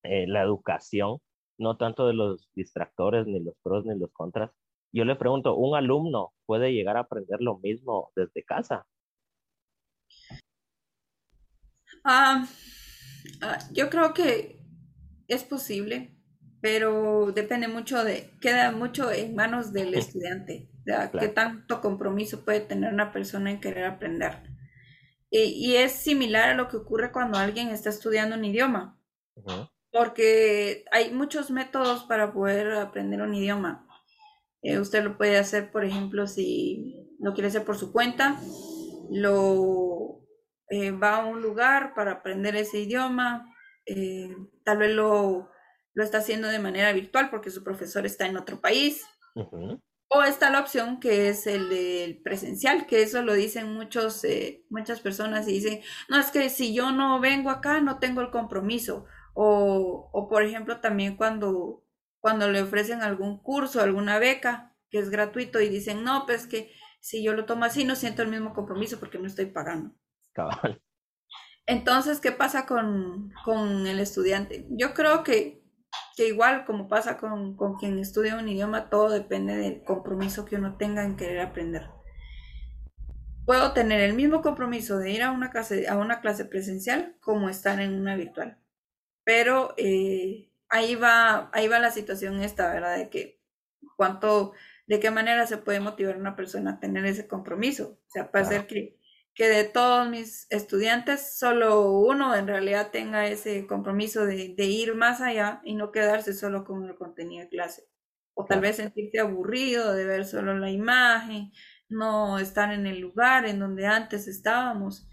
eh, 0.04 0.28
la 0.28 0.42
educación, 0.42 1.20
no 1.58 1.78
tanto 1.78 2.08
de 2.08 2.14
los 2.14 2.50
distractores, 2.56 3.26
ni 3.28 3.40
los 3.40 3.56
pros, 3.64 3.86
ni 3.86 3.98
los 3.98 4.12
contras, 4.12 4.52
yo 4.92 5.06
le 5.06 5.16
pregunto, 5.16 5.56
¿un 5.56 5.76
alumno 5.76 6.34
puede 6.46 6.74
llegar 6.74 6.98
a 6.98 7.02
aprender 7.02 7.42
lo 7.42 7.60
mismo 7.60 8.12
desde 8.16 8.44
casa? 8.44 8.86
Ah, 12.04 12.48
yo 13.72 13.90
creo 13.90 14.14
que 14.14 14.60
es 15.28 15.44
posible, 15.44 16.16
pero 16.62 17.32
depende 17.34 17.68
mucho 17.68 18.04
de, 18.04 18.32
queda 18.42 18.72
mucho 18.72 19.12
en 19.12 19.36
manos 19.36 19.72
del 19.72 19.94
estudiante, 19.94 20.70
de 20.84 21.10
qué 21.20 21.28
tanto 21.28 21.82
compromiso 21.82 22.44
puede 22.44 22.62
tener 22.62 22.94
una 22.94 23.12
persona 23.12 23.52
en 23.52 23.62
querer 23.62 23.86
aprender. 23.86 24.50
Y, 25.32 25.76
es 25.76 25.92
similar 25.92 26.50
a 26.50 26.56
lo 26.56 26.68
que 26.70 26.78
ocurre 26.78 27.12
cuando 27.12 27.38
alguien 27.38 27.70
está 27.70 27.90
estudiando 27.90 28.36
un 28.36 28.46
idioma, 28.46 29.00
porque 29.92 30.86
hay 30.92 31.12
muchos 31.12 31.52
métodos 31.52 32.04
para 32.06 32.34
poder 32.34 32.72
aprender 32.74 33.22
un 33.22 33.36
idioma. 33.36 33.86
Eh, 34.64 34.80
usted 34.80 35.04
lo 35.04 35.18
puede 35.18 35.38
hacer, 35.38 35.72
por 35.72 35.86
ejemplo, 35.86 36.26
si 36.26 37.08
lo 37.20 37.34
quiere 37.34 37.50
hacer 37.50 37.64
por 37.64 37.78
su 37.78 37.92
cuenta, 37.92 38.42
lo 39.12 40.09
eh, 40.70 40.92
va 40.92 41.18
a 41.18 41.26
un 41.26 41.42
lugar 41.42 41.94
para 41.96 42.12
aprender 42.14 42.56
ese 42.56 42.80
idioma, 42.80 43.54
eh, 43.86 44.36
tal 44.64 44.78
vez 44.78 44.92
lo, 44.94 45.50
lo, 45.94 46.04
está 46.04 46.20
haciendo 46.20 46.48
de 46.48 46.60
manera 46.60 46.94
virtual 46.94 47.30
porque 47.32 47.50
su 47.50 47.64
profesor 47.64 48.06
está 48.06 48.28
en 48.28 48.38
otro 48.38 48.62
país. 48.62 49.04
O 50.12 50.24
está 50.24 50.50
la 50.50 50.60
opción 50.60 51.00
que 51.00 51.30
es 51.30 51.48
el 51.48 51.70
del 51.70 52.22
presencial, 52.22 52.88
que 52.88 53.02
eso 53.02 53.22
lo 53.22 53.34
dicen 53.34 53.74
muchos, 53.74 54.24
eh, 54.24 54.66
muchas 54.70 55.00
personas 55.00 55.48
y 55.48 55.54
dicen, 55.54 55.82
no, 56.08 56.20
es 56.20 56.32
que 56.32 56.50
si 56.50 56.74
yo 56.74 56.92
no 56.92 57.20
vengo 57.20 57.50
acá 57.50 57.82
no 57.82 58.00
tengo 58.00 58.22
el 58.22 58.32
compromiso. 58.32 59.06
O, 59.34 60.10
o 60.12 60.28
por 60.28 60.44
ejemplo 60.44 60.82
también 60.82 61.16
cuando, 61.16 61.86
cuando 62.20 62.50
le 62.50 62.62
ofrecen 62.62 63.02
algún 63.02 63.42
curso, 63.42 63.82
alguna 63.82 64.20
beca 64.20 64.76
que 64.90 65.00
es 65.00 65.10
gratuito 65.10 65.62
y 65.62 65.70
dicen, 65.70 66.04
no, 66.04 66.26
pues 66.26 66.48
que 66.48 66.72
si 67.00 67.24
yo 67.24 67.34
lo 67.34 67.46
tomo 67.46 67.66
así 67.66 67.86
no 67.86 67.96
siento 67.96 68.22
el 68.22 68.30
mismo 68.30 68.54
compromiso 68.54 69.00
porque 69.00 69.20
no 69.20 69.28
estoy 69.28 69.46
pagando. 69.46 69.96
Entonces, 71.70 72.20
¿qué 72.20 72.32
pasa 72.32 72.66
con, 72.66 73.32
el 73.86 74.00
estudiante? 74.00 74.66
Yo 74.72 74.96
creo 74.96 75.24
que, 75.24 75.62
igual 76.18 76.66
como 76.66 76.88
pasa 76.88 77.18
con, 77.18 77.56
quien 77.80 78.00
estudia 78.00 78.38
un 78.38 78.50
idioma, 78.50 78.90
todo 78.90 79.12
depende 79.12 79.56
del 79.56 79.84
compromiso 79.84 80.46
que 80.46 80.56
uno 80.56 80.78
tenga 80.78 81.04
en 81.04 81.16
querer 81.16 81.42
aprender. 81.42 81.92
Puedo 83.46 83.74
tener 83.74 84.02
el 84.02 84.16
mismo 84.16 84.42
compromiso 84.42 84.98
de 84.98 85.12
ir 85.12 85.22
a 85.22 85.32
una 85.32 85.52
clase, 85.52 85.88
a 85.88 85.98
una 85.98 86.22
clase 86.22 86.46
presencial 86.46 87.16
como 87.20 87.50
estar 87.50 87.80
en 87.80 87.94
una 87.94 88.16
virtual. 88.16 88.60
Pero 89.24 89.76
eh, 89.78 90.52
ahí, 90.70 90.96
va, 90.96 91.52
ahí 91.54 91.68
va 91.68 91.78
la 91.78 91.92
situación 91.92 92.42
esta, 92.42 92.74
¿verdad? 92.74 92.98
De 92.98 93.10
que 93.10 93.40
cuánto, 93.96 94.54
de 94.88 95.00
qué 95.00 95.12
manera 95.12 95.46
se 95.46 95.58
puede 95.58 95.80
motivar 95.80 96.16
a 96.16 96.20
una 96.20 96.36
persona 96.36 96.72
a 96.72 96.80
tener 96.80 97.06
ese 97.06 97.28
compromiso. 97.28 98.00
O 98.08 98.10
sea, 98.10 98.32
para 98.32 98.46
hacer 98.46 98.66
que 98.66 98.99
que 99.34 99.48
de 99.48 99.64
todos 99.64 100.10
mis 100.10 100.48
estudiantes, 100.50 101.38
solo 101.38 101.92
uno 101.92 102.36
en 102.36 102.48
realidad 102.48 102.92
tenga 102.92 103.28
ese 103.28 103.66
compromiso 103.68 104.26
de, 104.26 104.54
ir 104.58 104.96
más 104.96 105.22
allá 105.22 105.62
y 105.64 105.76
no 105.76 105.92
quedarse 105.92 106.34
solo 106.34 106.66
con 106.66 106.86
el 106.86 106.96
contenido 106.96 107.44
de 107.44 107.50
clase. 107.50 107.84
O 108.34 108.46
tal 108.46 108.62
vez 108.62 108.78
sentirse 108.78 109.20
aburrido 109.20 109.94
de 109.94 110.06
ver 110.06 110.26
solo 110.26 110.58
la 110.58 110.70
imagen, 110.70 111.52
no 111.90 112.38
estar 112.40 112.74
en 112.74 112.86
el 112.86 113.00
lugar 113.00 113.46
en 113.46 113.60
donde 113.60 113.86
antes 113.86 114.28
estábamos. 114.28 115.08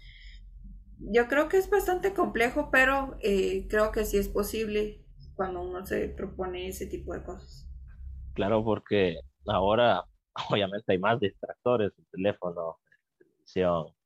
Yo 0.99 1.27
creo 1.27 1.47
que 1.47 1.57
es 1.57 1.69
bastante 1.69 2.13
complejo, 2.13 2.69
pero 2.71 3.17
eh, 3.21 3.67
creo 3.69 3.91
que 3.91 4.05
sí 4.05 4.17
es 4.17 4.29
posible 4.29 5.05
cuando 5.35 5.61
uno 5.61 5.85
se 5.85 6.09
propone 6.09 6.67
ese 6.67 6.87
tipo 6.87 7.13
de 7.13 7.23
cosas. 7.23 7.67
Claro, 8.33 8.63
porque 8.63 9.19
ahora 9.47 10.03
obviamente 10.51 10.91
hay 10.91 10.99
más 10.99 11.19
distractores, 11.19 11.91
el 11.97 12.05
teléfono, 12.11 12.79
la 13.19 13.25
televisión, 13.25 13.96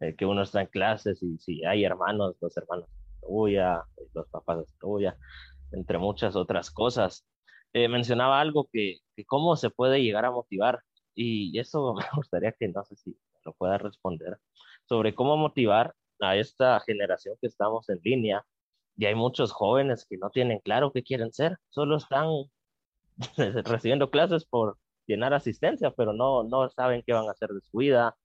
eh, 0.00 0.14
que 0.16 0.26
uno 0.26 0.42
está 0.42 0.60
en 0.62 0.66
clases 0.66 1.22
y 1.22 1.38
si 1.38 1.64
hay 1.64 1.84
hermanos, 1.84 2.36
los 2.40 2.56
hermanos 2.56 2.88
tuya, 3.20 3.84
los 4.14 4.28
papás 4.28 4.74
tuya, 4.78 5.16
entre 5.72 5.98
muchas 5.98 6.36
otras 6.36 6.70
cosas. 6.70 7.26
Eh, 7.72 7.88
mencionaba 7.88 8.40
algo 8.40 8.68
que, 8.72 8.98
que, 9.14 9.24
cómo 9.24 9.56
se 9.56 9.70
puede 9.70 10.02
llegar 10.02 10.24
a 10.24 10.30
motivar 10.30 10.80
y 11.14 11.58
eso 11.58 11.94
me 11.94 12.04
gustaría 12.16 12.52
que 12.52 12.68
no 12.68 12.84
sé 12.84 12.96
si 12.96 13.16
lo 13.44 13.52
pueda 13.54 13.78
responder 13.78 14.38
sobre 14.88 15.14
cómo 15.14 15.36
motivar 15.36 15.94
a 16.20 16.36
esta 16.36 16.80
generación 16.80 17.36
que 17.40 17.46
estamos 17.46 17.88
en 17.88 18.00
línea 18.02 18.44
y 18.96 19.06
hay 19.06 19.14
muchos 19.14 19.52
jóvenes 19.52 20.06
que 20.08 20.18
no 20.18 20.30
tienen 20.30 20.58
claro 20.58 20.92
qué 20.92 21.02
quieren 21.02 21.32
ser, 21.32 21.56
solo 21.70 21.96
están 21.96 22.26
recibiendo 23.64 24.10
clases 24.10 24.44
por 24.44 24.76
llenar 25.10 25.34
asistencia, 25.34 25.90
pero 25.90 26.12
no, 26.12 26.44
no 26.44 26.68
saben 26.70 27.02
qué 27.04 27.12
van 27.12 27.28
a 27.28 27.32
hacer 27.32 27.50
de 27.50 27.60
su 27.60 27.78
vida, 27.78 28.16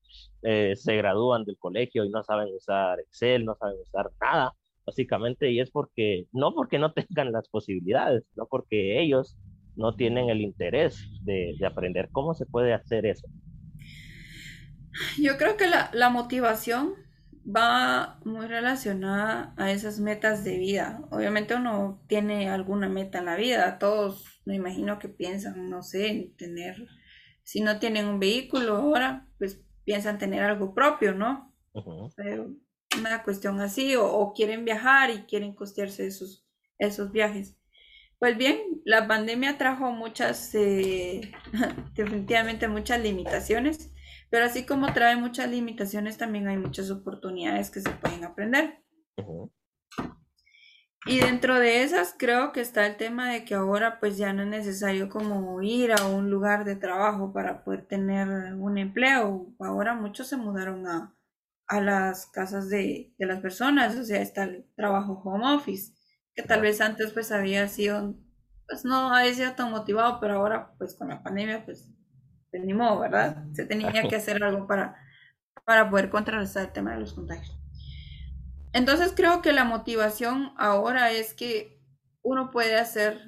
eh, 0.44 0.76
se 0.76 0.96
gradúan 0.96 1.44
del 1.44 1.58
colegio 1.58 2.06
y 2.06 2.10
no 2.10 2.24
saben 2.24 2.54
usar 2.54 3.00
Excel, 3.00 3.44
no 3.44 3.56
saben 3.56 3.78
usar 3.82 4.12
nada, 4.22 4.54
básicamente, 4.86 5.52
y 5.52 5.60
es 5.60 5.72
porque, 5.72 6.28
no 6.32 6.54
porque 6.54 6.80
no 6.80 6.94
tengan 6.94 7.32
las 7.32 7.50
posibilidades, 7.50 8.24
no 8.36 8.46
porque 8.46 9.02
ellos 9.02 9.36
no 9.76 9.96
tienen 9.96 10.30
el 10.30 10.42
interés 10.42 11.10
de, 11.24 11.56
de 11.60 11.66
aprender. 11.66 12.10
¿Cómo 12.12 12.34
se 12.34 12.46
puede 12.46 12.74
hacer 12.74 13.06
eso? 13.06 13.28
Yo 15.22 15.38
creo 15.38 15.58
que 15.58 15.66
la 15.68 16.10
motivación 16.10 17.05
va 17.46 18.20
muy 18.26 18.48
relacionada 18.48 19.54
a 19.58 19.72
esas 19.72 20.00
metas 20.00 20.44
de 20.44 20.58
vida. 20.58 21.02
Obviamente 21.12 21.56
uno 21.56 22.04
tiene 22.08 22.50
alguna 22.50 22.90
meta 22.90 23.20
en 23.20 23.26
la 23.26 23.36
vida, 23.36 23.78
todos 23.78 24.42
me 24.46 24.56
imagino 24.56 25.00
que 25.00 25.10
piensan, 25.10 25.70
no 25.70 25.84
sé, 25.84 26.08
en 26.08 26.36
tener, 26.36 26.88
si 27.44 27.62
no 27.62 27.80
tienen 27.80 28.08
un 28.08 28.20
vehículo 28.20 28.78
ahora, 28.78 29.28
pues 29.38 29.62
piensan 29.84 30.18
tener 30.18 30.44
algo 30.44 30.74
propio, 30.74 31.14
¿no? 31.14 31.54
Pero 32.16 32.52
una 32.98 33.24
cuestión 33.24 33.60
así, 33.60 33.96
o, 33.96 34.34
quieren 34.36 34.66
viajar 34.66 35.12
y 35.12 35.24
quieren 35.26 35.54
costearse 35.54 36.08
esos, 36.08 36.48
esos 36.80 37.12
viajes. 37.12 37.58
Pues 38.18 38.38
bien, 38.38 38.60
la 38.86 39.08
pandemia 39.08 39.58
trajo 39.58 39.92
muchas, 39.92 40.56
eh, 40.56 41.32
definitivamente 41.96 42.68
muchas 42.68 43.02
limitaciones, 43.02 43.94
pero 44.36 44.48
así 44.48 44.66
como 44.66 44.92
trae 44.92 45.16
muchas 45.16 45.50
limitaciones, 45.50 46.18
también 46.18 46.50
hay 46.50 46.58
muchas 46.58 46.92
oportunidades 46.92 47.72
que 47.72 47.80
se 47.80 47.90
pueden 47.90 48.26
aprender. 48.26 48.84
Y 51.06 51.20
dentro 51.22 51.58
de 51.58 51.84
esas 51.84 52.14
creo 52.20 52.52
que 52.52 52.60
está 52.60 52.86
el 52.86 52.98
tema 52.98 53.32
de 53.32 53.46
que 53.46 53.56
ahora 53.56 53.98
pues 54.02 54.18
ya 54.18 54.34
no 54.34 54.42
es 54.42 54.50
necesario 54.50 55.08
como 55.08 55.62
ir 55.62 55.94
a 55.94 56.06
un 56.06 56.30
lugar 56.30 56.66
de 56.66 56.76
trabajo 56.76 57.32
para 57.32 57.64
poder 57.64 57.88
tener 57.88 58.28
un 58.56 58.78
empleo. 58.78 59.56
Ahora 59.58 59.94
muchos 59.94 60.28
se 60.28 60.36
mudaron 60.36 60.86
a, 60.86 61.16
las 61.80 62.26
casas 62.26 62.68
de, 62.68 63.14
las 63.18 63.40
personas, 63.40 63.96
o 63.96 64.04
sea, 64.04 64.22
está 64.22 64.44
el 64.44 64.66
trabajo 64.76 65.22
home 65.24 65.56
office, 65.56 65.94
que 66.34 66.44
tal 66.44 66.60
vez 66.60 66.82
antes 66.82 67.14
pues 67.14 67.32
había 67.32 67.70
sido, 67.70 68.18
pues 68.68 68.84
no 68.84 69.16
había 69.16 69.34
sido 69.34 69.54
tan 69.54 69.72
motivado, 69.72 70.20
pero 70.20 70.34
ahora 70.34 70.74
pues 70.78 70.94
con 70.94 71.08
la 71.08 71.24
pandemia 71.24 71.64
pues, 71.64 71.95
tenemos, 72.60 72.98
pues, 72.98 73.12
¿verdad? 73.12 73.44
Se 73.54 73.66
tenía 73.66 74.08
que 74.08 74.16
hacer 74.16 74.42
algo 74.44 74.66
para, 74.68 74.96
para 75.66 75.90
poder 75.90 76.10
contrarrestar 76.10 76.66
el 76.66 76.72
tema 76.72 76.94
de 76.94 77.02
los 77.02 77.14
contagios. 77.14 77.60
Entonces 78.72 79.14
creo 79.16 79.42
que 79.42 79.52
la 79.52 79.66
motivación 79.66 80.54
ahora 80.58 81.12
es 81.12 81.34
que 81.34 81.82
uno 82.22 82.52
puede 82.52 82.78
hacer 82.78 83.20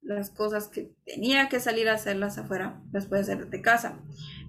las 0.00 0.30
cosas 0.30 0.68
que 0.68 0.94
tenía 1.04 1.48
que 1.48 1.60
salir 1.60 1.88
a 1.88 1.94
hacerlas 1.94 2.38
afuera, 2.38 2.80
las 2.92 3.06
puede 3.06 3.22
hacer 3.22 3.48
de 3.48 3.62
casa, 3.62 4.00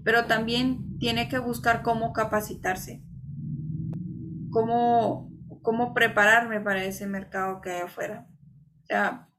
pero 0.04 0.26
también 0.26 0.98
tiene 1.00 1.28
que 1.28 1.40
buscar 1.40 1.82
cómo 1.82 2.14
capacitarse, 2.14 3.04
cómo, 4.52 5.32
cómo 5.62 5.94
prepararme 5.94 6.62
para 6.62 6.84
ese 6.84 7.08
mercado 7.08 7.62
que 7.62 7.72
hay 7.72 7.82
afuera. 7.82 8.28
O 8.84 8.86
sea, 8.86 9.30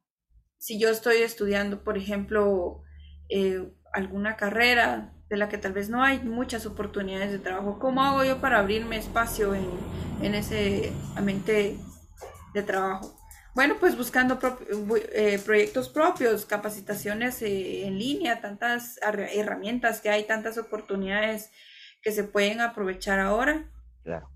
si 0.58 0.78
yo 0.78 0.90
estoy 0.90 1.18
estudiando, 1.18 1.82
por 1.84 1.96
ejemplo, 1.96 2.82
eh, 3.28 3.72
alguna 3.92 4.36
carrera 4.36 5.12
de 5.28 5.36
la 5.36 5.48
que 5.48 5.58
tal 5.58 5.72
vez 5.72 5.88
no 5.88 6.02
hay 6.02 6.20
muchas 6.20 6.66
oportunidades 6.66 7.30
de 7.30 7.38
trabajo, 7.38 7.78
¿cómo 7.78 8.02
hago 8.02 8.24
yo 8.24 8.40
para 8.40 8.58
abrirme 8.58 8.96
espacio 8.96 9.54
en, 9.54 9.68
en 10.22 10.34
ese 10.34 10.92
ambiente 11.16 11.78
de 12.52 12.62
trabajo? 12.62 13.16
Bueno, 13.54 13.76
pues 13.80 13.96
buscando 13.96 14.38
eh, 15.12 15.40
proyectos 15.44 15.88
propios, 15.88 16.46
capacitaciones 16.46 17.42
eh, 17.42 17.86
en 17.86 17.98
línea, 17.98 18.40
tantas 18.40 18.98
herramientas 19.02 20.00
que 20.00 20.08
hay, 20.08 20.24
tantas 20.24 20.56
oportunidades 20.56 21.50
que 22.00 22.12
se 22.12 22.24
pueden 22.24 22.60
aprovechar 22.60 23.18
ahora. 23.18 23.68
Claro. 24.04 24.30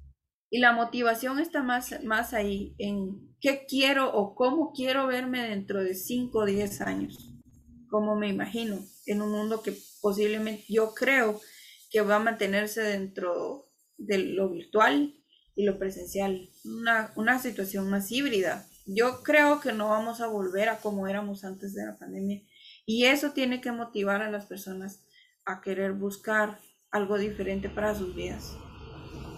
Y 0.50 0.58
la 0.58 0.72
motivación 0.72 1.38
está 1.38 1.62
más, 1.62 2.02
más 2.04 2.34
ahí 2.34 2.74
en 2.78 3.34
qué 3.40 3.64
quiero 3.68 4.12
o 4.12 4.34
cómo 4.34 4.72
quiero 4.72 5.06
verme 5.06 5.48
dentro 5.48 5.82
de 5.82 5.94
5 5.94 6.38
o 6.38 6.44
10 6.44 6.80
años, 6.80 7.33
cómo 7.94 8.16
me 8.16 8.28
imagino, 8.28 8.80
en 9.07 9.22
un 9.22 9.30
mundo 9.30 9.62
que 9.62 9.72
posiblemente 10.02 10.64
yo 10.68 10.94
creo 10.94 11.40
que 11.90 12.00
va 12.00 12.16
a 12.16 12.18
mantenerse 12.30 12.83
dentro 12.83 13.68
de 13.96 14.18
lo 14.18 14.48
virtual 14.48 15.14
y 15.54 15.64
lo 15.64 15.78
presencial, 15.78 16.50
una, 16.64 17.12
una 17.14 17.38
situación 17.38 17.88
más 17.88 18.11
híbrida 18.11 18.66
yo 18.87 19.22
creo 19.22 19.61
que 19.61 19.72
no 19.72 19.88
vamos 19.88 20.20
a 20.20 20.26
volver 20.26 20.68
a 20.68 20.78
como 20.78 21.07
éramos 21.07 21.44
antes 21.44 21.74
de 21.74 21.87
la 21.87 21.96
pandemia. 21.96 22.42
Y 22.87 23.04
eso 23.04 23.30
tiene 23.33 23.61
que 23.61 23.72
motivar 23.72 24.22
a 24.22 24.30
las 24.30 24.46
personas 24.46 25.07
a 25.46 25.61
querer 25.61 25.92
buscar 25.92 26.59
algo 26.90 27.16
diferente 27.16 27.70
para 27.70 27.94
sus 27.94 28.14
vidas. 28.14 28.57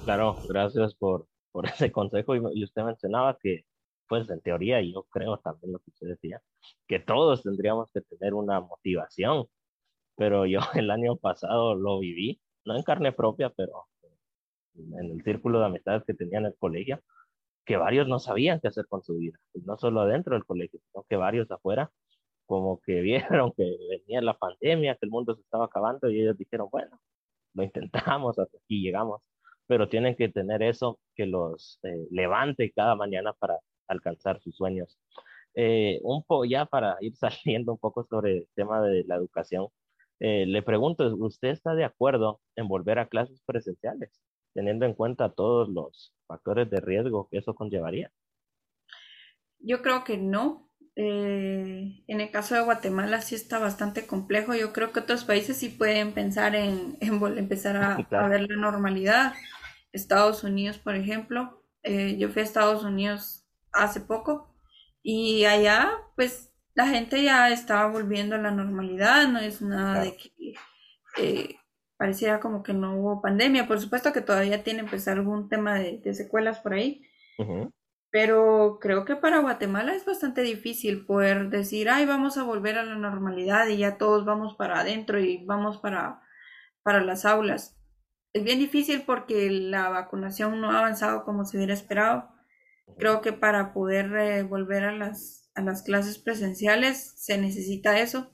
Claro, 0.05 0.37
gracias 0.49 0.95
por, 0.95 1.29
por 1.53 1.67
ese 1.69 1.93
consejo. 1.93 2.35
Y, 2.35 2.65
usted 2.65 2.83
mencionaba 2.83 3.39
que, 3.41 3.65
pues 4.09 4.29
en 4.31 4.41
teoría, 4.41 4.81
yo 4.83 5.05
creo 5.11 5.39
también 5.39 5.73
lo 5.73 5.79
que 5.81 5.91
usted 5.91 6.09
decía, 6.09 6.41
que 6.87 6.99
todos 7.01 7.43
tendríamos 7.43 7.91
que 7.93 8.01
tener 8.03 8.35
una 8.35 8.61
motivación. 8.61 9.47
Pero 10.17 10.47
yo 10.47 10.61
el 10.75 10.91
año 10.91 11.17
pasado 11.17 11.75
lo 11.75 11.99
viví, 12.01 12.41
no 12.65 12.77
en 12.77 12.83
carne 12.83 13.13
propia, 13.13 13.51
pero 13.51 13.87
en 14.75 15.11
el 15.13 15.23
círculo 15.23 15.61
de 15.61 15.67
amistades 15.67 16.05
que 16.05 16.15
tenía 16.15 16.39
en 16.39 16.47
el 16.47 16.57
colegio 16.59 17.01
que 17.67 17.77
varios 17.77 18.09
no 18.09 18.19
sabían 18.21 18.61
qué 18.61 18.69
hacer 18.69 18.87
con 18.87 19.03
su 19.03 19.17
vida, 19.17 19.39
no 19.65 19.77
solo 19.77 20.01
adentro 20.01 20.35
del 20.35 20.47
colegio, 20.47 20.81
sino 20.81 21.05
que 21.09 21.17
varios 21.17 21.51
afuera, 21.51 21.91
como 22.47 22.81
que 22.81 23.01
vieron 23.03 23.53
que 23.53 23.77
venía 23.91 24.23
la 24.23 24.35
pandemia, 24.39 24.95
que 24.97 25.07
el 25.07 25.11
mundo 25.11 25.35
se 25.35 25.43
estaba 25.43 25.67
acabando 25.67 26.09
y 26.11 26.21
ellos 26.23 26.39
dijeron, 26.39 26.69
bueno, 26.71 26.99
lo 27.55 27.63
intentamos, 27.65 28.39
hasta 28.39 28.57
aquí 28.59 28.83
llegamos, 28.83 29.23
pero 29.67 29.89
tienen 29.89 30.15
que 30.17 30.29
tener 30.29 30.63
eso 30.63 30.99
que 31.15 31.27
los 31.27 31.81
eh, 31.83 32.07
levante 32.11 32.73
cada 32.73 32.95
mañana 32.95 33.33
para 33.35 33.59
alcanzar 33.89 34.41
sus 34.41 34.57
sueños. 34.57 34.99
Eh, 35.55 36.01
un 36.03 36.23
poco 36.25 36.45
ya 36.45 36.67
para 36.67 36.97
ir 37.01 37.15
saliendo 37.17 37.73
un 37.73 37.79
poco 37.79 38.05
sobre 38.05 38.39
el 38.39 38.49
tema 38.55 38.83
de 38.83 39.05
la 39.05 39.17
educación, 39.17 39.69
eh, 40.21 40.47
le 40.47 40.63
pregunto, 40.63 41.15
¿usted 41.17 41.49
está 41.49 41.75
de 41.75 41.85
acuerdo 41.85 42.41
en 42.57 42.69
volver 42.69 42.99
a 42.99 43.09
clases 43.09 43.43
presenciales? 43.47 44.21
teniendo 44.57 44.87
en 44.87 44.95
cuenta 44.95 45.29
todos 45.29 45.69
los 45.69 46.15
factores 46.27 46.71
de 46.71 46.81
riesgo 46.81 47.29
que 47.31 47.39
eso 47.39 47.55
conllevaría? 47.55 48.11
Yo 49.59 49.83
creo 49.83 50.03
que 50.03 50.17
no. 50.17 50.71
Eh, 50.97 52.03
en 52.07 52.21
el 52.23 52.31
caso 52.31 52.55
de 52.55 52.63
Guatemala 52.63 53.21
sí 53.21 53.35
está 53.35 53.59
bastante 53.59 54.07
complejo. 54.07 54.55
Yo 54.55 54.73
creo 54.73 54.93
que 54.93 55.01
otros 55.01 55.25
países 55.25 55.59
sí 55.59 55.69
pueden 55.69 56.13
pensar 56.13 56.57
en, 56.57 56.97
empezar 57.37 57.77
a, 58.11 58.29
ver 58.29 58.49
la 58.49 58.57
normalidad. 58.57 59.35
Estados 59.93 60.43
Unidos, 60.43 60.79
por 60.79 60.95
ejemplo. 60.95 61.63
Eh, 61.83 62.17
yo 62.19 62.31
fui 62.31 62.41
a 62.41 62.45
Estados 62.47 62.83
Unidos 62.83 63.46
hace 63.77 64.01
poco 64.01 64.55
y 65.03 65.45
allá 65.45 65.93
pues 66.17 66.53
la 66.75 66.87
gente 66.87 67.23
ya 67.23 67.51
estaba 67.51 67.91
volviendo 67.91 68.37
a 68.37 68.39
la 68.39 68.51
normalidad. 68.51 69.29
No 69.29 69.39
es 69.39 69.63
nada 69.63 70.03
de 70.03 70.17
que... 70.17 70.55
Eh, 71.19 71.57
pareciera 71.97 72.41
como 72.41 72.63
que 72.63 72.73
no 72.73 72.97
hubo 72.97 73.23
pandemia. 73.23 73.67
Por 73.67 73.81
supuesto 73.81 74.13
que 74.13 74.21
todavía 74.21 74.63
tienen 74.63 74.87
pues 74.87 75.09
algún 75.09 75.49
tema 75.49 75.79
de, 75.79 76.15
secuelas 76.15 76.61
por 76.61 76.75
ahí. 76.75 77.03
Pero 78.11 78.79
creo 78.81 79.05
que 79.05 79.17
para 79.17 79.41
Guatemala 79.41 79.95
es 79.95 80.05
bastante 80.05 80.43
difícil 80.43 81.05
poder 81.05 81.51
decir, 81.51 81.91
ay, 81.91 82.07
vamos 82.07 82.39
a 82.39 82.45
volver 82.45 82.79
a 82.79 82.85
la 82.85 82.97
normalidad 82.97 83.67
y 83.69 83.79
ya 83.79 83.99
todos 83.99 84.25
vamos 84.25 84.55
para 84.55 84.81
adentro 84.81 85.19
y 85.19 85.45
vamos 85.45 85.79
para, 85.79 86.23
para 86.83 87.03
las 87.03 87.25
aulas. 87.25 87.79
Es 88.33 88.45
bien 88.45 88.59
difícil 88.59 89.03
porque 89.07 89.51
la 89.51 89.89
vacunación 89.89 90.61
no 90.61 90.71
ha 90.71 90.79
avanzado 90.79 91.25
como 91.25 91.45
se 91.45 91.57
hubiera 91.57 91.75
esperado. 91.75 92.36
Creo 92.99 93.21
que 93.21 93.33
para 93.33 93.73
poder 93.73 94.15
eh, 94.17 94.43
volver 94.43 94.85
a 94.85 94.93
las, 94.93 95.51
a 95.55 95.63
las 95.63 95.83
clases 95.83 96.19
presenciales 96.19 97.15
se 97.17 97.39
necesita 97.39 98.01
eso. 98.01 98.33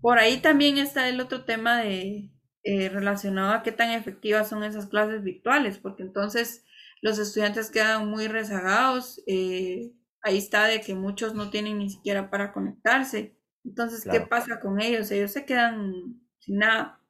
Por 0.00 0.18
ahí 0.18 0.38
también 0.38 0.78
está 0.78 1.08
el 1.08 1.20
otro 1.20 1.44
tema 1.44 1.78
de 1.78 2.30
eh, 2.64 2.88
relacionado 2.88 3.52
a 3.52 3.62
qué 3.62 3.72
tan 3.72 3.90
efectivas 3.90 4.48
son 4.48 4.62
esas 4.62 4.86
clases 4.86 5.22
virtuales, 5.22 5.78
porque 5.78 6.02
entonces 6.02 6.64
los 7.00 7.18
estudiantes 7.18 7.70
quedan 7.70 8.08
muy 8.08 8.28
rezagados. 8.28 9.22
Eh, 9.26 9.92
ahí 10.22 10.38
está 10.38 10.66
de 10.66 10.80
que 10.80 10.94
muchos 10.94 11.34
no 11.34 11.50
tienen 11.50 11.78
ni 11.78 11.90
siquiera 11.90 12.30
para 12.30 12.52
conectarse. 12.52 13.36
Entonces, 13.64 14.06
¿qué 14.10 14.20
pasa 14.20 14.60
con 14.60 14.80
ellos? 14.80 15.10
Ellos 15.10 15.32
se 15.32 15.44
quedan 15.44 16.20
sin 16.38 16.58
nada. 16.58 17.00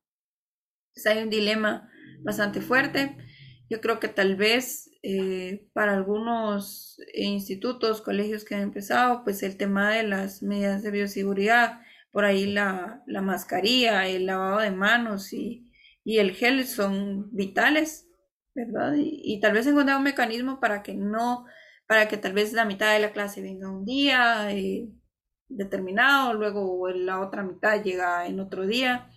hay 1.04 1.22
un 1.22 1.30
dilema 1.30 1.90
bastante 2.22 2.60
fuerte. 2.60 3.16
Yo 3.70 3.80
creo 3.80 4.00
que 4.00 4.08
tal 4.08 4.36
vez 4.36 4.87
eh, 5.10 5.66
para 5.72 5.94
algunos 5.94 7.00
institutos, 7.14 8.02
colegios 8.02 8.44
que 8.44 8.56
han 8.56 8.60
empezado, 8.60 9.24
pues 9.24 9.42
el 9.42 9.56
tema 9.56 9.90
de 9.90 10.02
las 10.02 10.42
medidas 10.42 10.82
de 10.82 10.90
bioseguridad 10.90 11.80
por 12.10 12.26
ahí 12.26 12.52
la, 12.52 13.02
mascarilla, 13.06 14.06
el 14.06 14.26
lavado 14.26 14.58
de 14.58 14.70
manos 14.70 15.32
y, 15.32 15.64
el 16.04 16.32
gel 16.32 16.66
son 16.66 17.34
vitales, 17.34 18.06
¿verdad? 18.54 18.92
Y, 18.98 19.40
tal 19.40 19.54
vez 19.54 19.66
encontrar 19.66 19.96
un 19.96 20.02
mecanismo 20.02 20.60
para 20.60 20.82
que 20.82 20.94
no, 20.94 21.46
para 21.86 22.06
que 22.06 22.18
tal 22.18 22.34
vez 22.34 22.52
la 22.52 22.66
mitad 22.66 22.92
de 22.92 23.00
la 23.00 23.12
clase 23.12 23.40
venga 23.40 23.70
un 23.70 23.86
día 23.86 24.52
eh, 24.52 24.90
determinado, 25.48 26.34
luego 26.34 26.86
la 26.90 27.20
otra 27.20 27.42
mitad 27.42 27.82
llega 27.82 28.26
en 28.26 28.40
otro 28.40 28.66
día, 28.66 29.08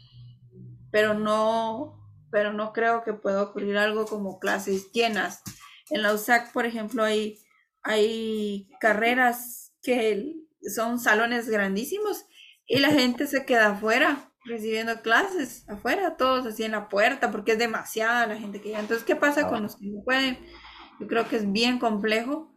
pero 0.89 1.13
no, 1.13 2.01
pero 2.31 2.53
no 2.53 2.71
creo 2.71 3.03
que 3.03 3.13
pueda 3.13 3.43
ocurrir 3.43 3.77
algo 3.77 4.05
como 4.05 4.39
clases 4.39 4.89
llenas. 4.93 5.43
En 5.91 6.01
la 6.01 6.13
USAC, 6.13 6.51
por 6.51 6.65
ejemplo, 6.65 7.03
hay, 7.03 7.39
hay 7.83 8.69
carreras 8.79 9.73
que 9.83 10.35
son 10.73 10.99
salones 10.99 11.49
grandísimos 11.49 12.25
y 12.65 12.79
la 12.79 12.89
gente 12.89 13.27
se 13.27 13.45
queda 13.45 13.71
afuera 13.71 14.31
recibiendo 14.45 15.01
clases, 15.01 15.67
afuera, 15.69 16.17
todos 16.17 16.45
así 16.45 16.63
en 16.63 16.71
la 16.71 16.89
puerta, 16.89 17.31
porque 17.31 17.53
es 17.53 17.59
demasiada 17.59 18.27
la 18.27 18.37
gente 18.37 18.59
que 18.59 18.69
llega. 18.69 18.79
Entonces, 18.79 19.05
¿qué 19.05 19.15
pasa 19.15 19.47
con 19.47 19.63
los 19.63 19.75
que 19.75 19.87
no 19.87 20.03
pueden? 20.03 20.39
Yo 20.99 21.07
creo 21.07 21.27
que 21.27 21.35
es 21.35 21.51
bien 21.51 21.79
complejo, 21.79 22.51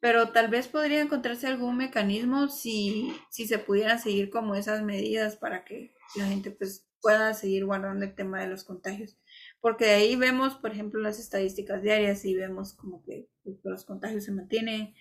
pero 0.00 0.30
tal 0.30 0.48
vez 0.48 0.68
podría 0.68 1.00
encontrarse 1.00 1.46
algún 1.46 1.76
mecanismo 1.76 2.48
si, 2.48 3.14
si 3.30 3.46
se 3.46 3.58
pudieran 3.58 3.98
seguir 3.98 4.30
como 4.30 4.54
esas 4.54 4.82
medidas 4.82 5.36
para 5.36 5.64
que 5.64 5.94
la 6.16 6.26
gente 6.26 6.50
pues 6.50 6.86
pueda 7.00 7.34
seguir 7.34 7.64
guardando 7.64 8.04
el 8.04 8.14
tema 8.14 8.40
de 8.40 8.48
los 8.48 8.64
contagios. 8.64 9.16
Porque 9.62 9.86
de 9.86 9.92
ahí 9.92 10.16
vemos, 10.16 10.56
por 10.56 10.72
ejemplo, 10.72 11.00
las 11.00 11.18
estadísticas 11.18 11.82
diarias 11.82 12.24
y 12.24 12.34
vemos 12.34 12.74
como 12.74 13.02
que 13.04 13.28
pues, 13.44 13.56
los 13.62 13.84
contagios 13.86 14.24
se 14.24 14.32
mantienen, 14.32 14.94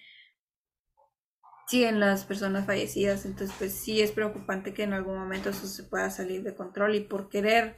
siguen 1.67 1.99
las 1.99 2.25
personas 2.25 2.67
fallecidas, 2.67 3.25
entonces 3.25 3.55
pues 3.57 3.73
sí 3.73 4.01
es 4.01 4.11
preocupante 4.11 4.73
que 4.73 4.83
en 4.83 4.93
algún 4.93 5.17
momento 5.17 5.49
eso 5.49 5.65
se 5.65 5.83
pueda 5.83 6.09
salir 6.11 6.43
de 6.43 6.53
control 6.53 6.95
y 6.95 6.99
por 6.99 7.27
querer 7.27 7.77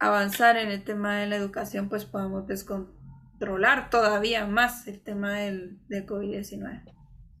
avanzar 0.00 0.56
en 0.56 0.70
el 0.70 0.82
tema 0.82 1.20
de 1.20 1.28
la 1.28 1.36
educación 1.36 1.88
pues 1.88 2.04
podamos 2.04 2.46
descontrolar 2.46 3.90
todavía 3.90 4.46
más 4.46 4.88
el 4.88 5.00
tema 5.02 5.38
del, 5.38 5.78
COVID-19. 5.88 6.82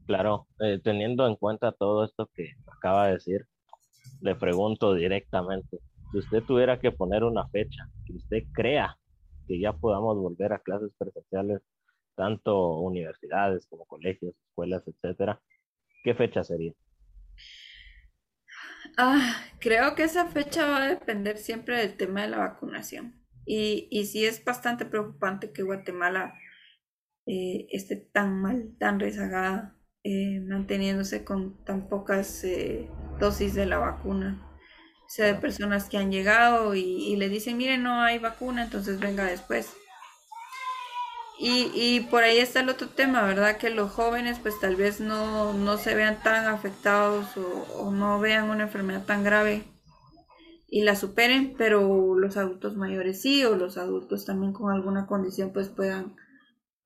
Claro, 0.06 0.46
eh, 0.60 0.78
teniendo 0.84 1.26
en 1.26 1.34
cuenta 1.34 1.72
todo 1.72 2.04
esto 2.04 2.30
que 2.32 2.52
acaba 2.70 3.08
de 3.08 3.14
decir, 3.14 3.48
le 4.20 4.36
pregunto 4.36 4.94
directamente, 4.94 5.80
si 6.12 6.18
usted 6.18 6.42
tuviera 6.44 6.78
que 6.80 6.92
poner 6.92 7.24
una 7.24 7.48
fecha 7.48 7.88
que 8.06 8.14
usted 8.14 8.44
crea 8.52 8.96
que 9.46 9.60
ya 9.60 9.72
podamos 9.72 10.16
volver 10.18 10.52
a 10.52 10.60
clases 10.60 10.92
presenciales, 10.98 11.62
tanto 12.16 12.78
universidades 12.80 13.66
como 13.68 13.86
colegios, 13.86 14.34
escuelas, 14.48 14.82
etcétera, 14.88 15.40
¿Qué 16.04 16.14
fecha 16.14 16.44
sería? 16.44 16.72
Ah, 18.96 19.36
creo 19.60 19.94
que 19.94 20.04
esa 20.04 20.26
fecha 20.28 20.66
va 20.66 20.78
a 20.84 20.88
depender 20.88 21.38
siempre 21.38 21.78
del 21.78 21.96
tema 21.96 22.22
de 22.22 22.28
la 22.28 22.38
vacunación. 22.38 23.14
Y, 23.46 23.88
y 23.90 24.06
sí 24.06 24.26
es 24.26 24.44
bastante 24.44 24.84
preocupante 24.84 25.52
que 25.52 25.62
Guatemala 25.62 26.34
eh, 27.26 27.68
esté 27.70 27.96
tan 27.96 28.40
mal, 28.40 28.76
tan 28.78 29.00
rezagada, 29.00 29.76
eh, 30.04 30.40
manteniéndose 30.40 31.24
con 31.24 31.64
tan 31.64 31.88
pocas 31.88 32.44
eh, 32.44 32.90
dosis 33.20 33.54
de 33.54 33.66
la 33.66 33.78
vacuna. 33.78 34.47
Sea, 35.08 35.26
de 35.26 35.34
personas 35.34 35.88
que 35.88 35.96
han 35.96 36.12
llegado 36.12 36.74
y, 36.74 36.80
y 36.82 37.16
le 37.16 37.28
dicen, 37.28 37.56
miren, 37.56 37.82
no 37.82 38.02
hay 38.02 38.18
vacuna, 38.18 38.62
entonces 38.62 39.00
venga 39.00 39.24
después. 39.24 39.74
Y, 41.40 41.70
y, 41.72 42.00
por 42.00 42.24
ahí 42.24 42.38
está 42.38 42.60
el 42.60 42.68
otro 42.68 42.88
tema, 42.88 43.22
¿verdad? 43.22 43.58
Que 43.58 43.70
los 43.70 43.92
jóvenes 43.92 44.40
pues 44.40 44.58
tal 44.58 44.74
vez 44.74 44.98
no, 45.00 45.52
no 45.52 45.78
se 45.78 45.94
vean 45.94 46.20
tan 46.20 46.48
afectados 46.48 47.28
o, 47.36 47.92
no 47.92 48.18
vean 48.18 48.50
una 48.50 48.64
enfermedad 48.64 49.04
tan 49.04 49.22
grave 49.22 49.62
y 50.66 50.82
la 50.82 50.96
superen, 50.96 51.54
pero 51.56 52.16
los 52.16 52.36
adultos 52.36 52.76
mayores 52.76 53.22
sí, 53.22 53.44
o 53.44 53.54
los 53.54 53.78
adultos 53.78 54.24
también 54.24 54.52
con 54.52 54.72
alguna 54.72 55.06
condición 55.06 55.52
pues 55.52 55.68
puedan 55.68 56.16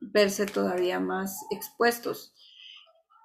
verse 0.00 0.44
todavía 0.44 1.00
más 1.00 1.46
expuestos. 1.50 2.34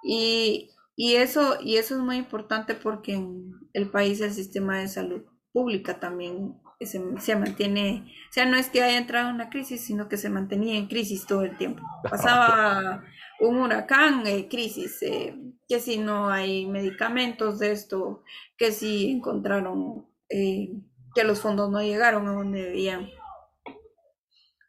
Y, 0.04 0.70
y, 0.98 1.16
eso, 1.16 1.58
y 1.62 1.78
eso 1.78 1.96
es 1.96 2.02
muy 2.02 2.18
importante 2.18 2.76
porque 2.76 3.14
en 3.14 3.54
el 3.74 3.90
país 3.90 4.20
el 4.20 4.34
sistema 4.34 4.80
de 4.80 4.90
salud 4.90 5.22
pública 5.54 6.00
también 6.00 6.60
se, 6.82 7.36
mantiene, 7.36 8.04
o 8.30 8.34
sea, 8.34 8.46
no 8.46 8.58
es 8.58 8.70
que 8.70 8.84
haya 8.84 8.98
entrado 8.98 9.30
en 9.30 9.36
una 9.36 9.50
crisis, 9.50 9.86
sino 9.86 10.10
que 10.10 10.18
se 10.18 10.30
mantenía 10.30 10.76
en 10.78 10.88
crisis 10.88 11.26
todo 11.26 11.44
el 11.44 11.58
tiempo. 11.58 11.84
Pasaba 12.04 13.04
un 13.40 13.58
huracán, 13.58 14.26
eh, 14.28 14.48
crisis, 14.50 15.02
eh, 15.02 15.36
que 15.68 15.80
si 15.80 15.98
no 15.98 16.30
hay 16.30 16.66
medicamentos 16.66 17.60
de 17.60 17.72
esto, 17.72 18.24
que 18.58 18.72
si 18.72 19.12
encontraron 19.12 20.08
eh, 20.30 20.70
que 21.16 21.24
los 21.24 21.42
fondos 21.42 21.72
no 21.72 21.82
llegaron 21.82 22.28
a 22.28 22.34
donde 22.34 22.64
debían. 22.64 23.10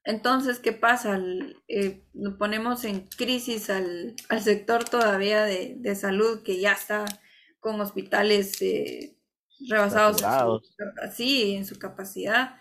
Entonces, 0.09 0.59
¿qué 0.59 0.73
pasa? 0.73 1.21
nos 2.15 2.35
ponemos 2.39 2.83
en 2.85 3.07
crisis 3.09 3.69
al, 3.69 4.17
sector 4.41 4.85
todavía 4.85 5.45
de, 5.45 5.75
de, 5.77 5.95
salud 5.95 6.43
que 6.43 6.59
ya 6.59 6.73
está 6.73 7.05
con 7.61 7.79
hospitales 7.79 8.59
rebasados 9.69 10.23
en 10.23 11.13
su, 11.13 11.23
en 11.23 11.67
su 11.67 11.79
capacidad. 11.79 12.57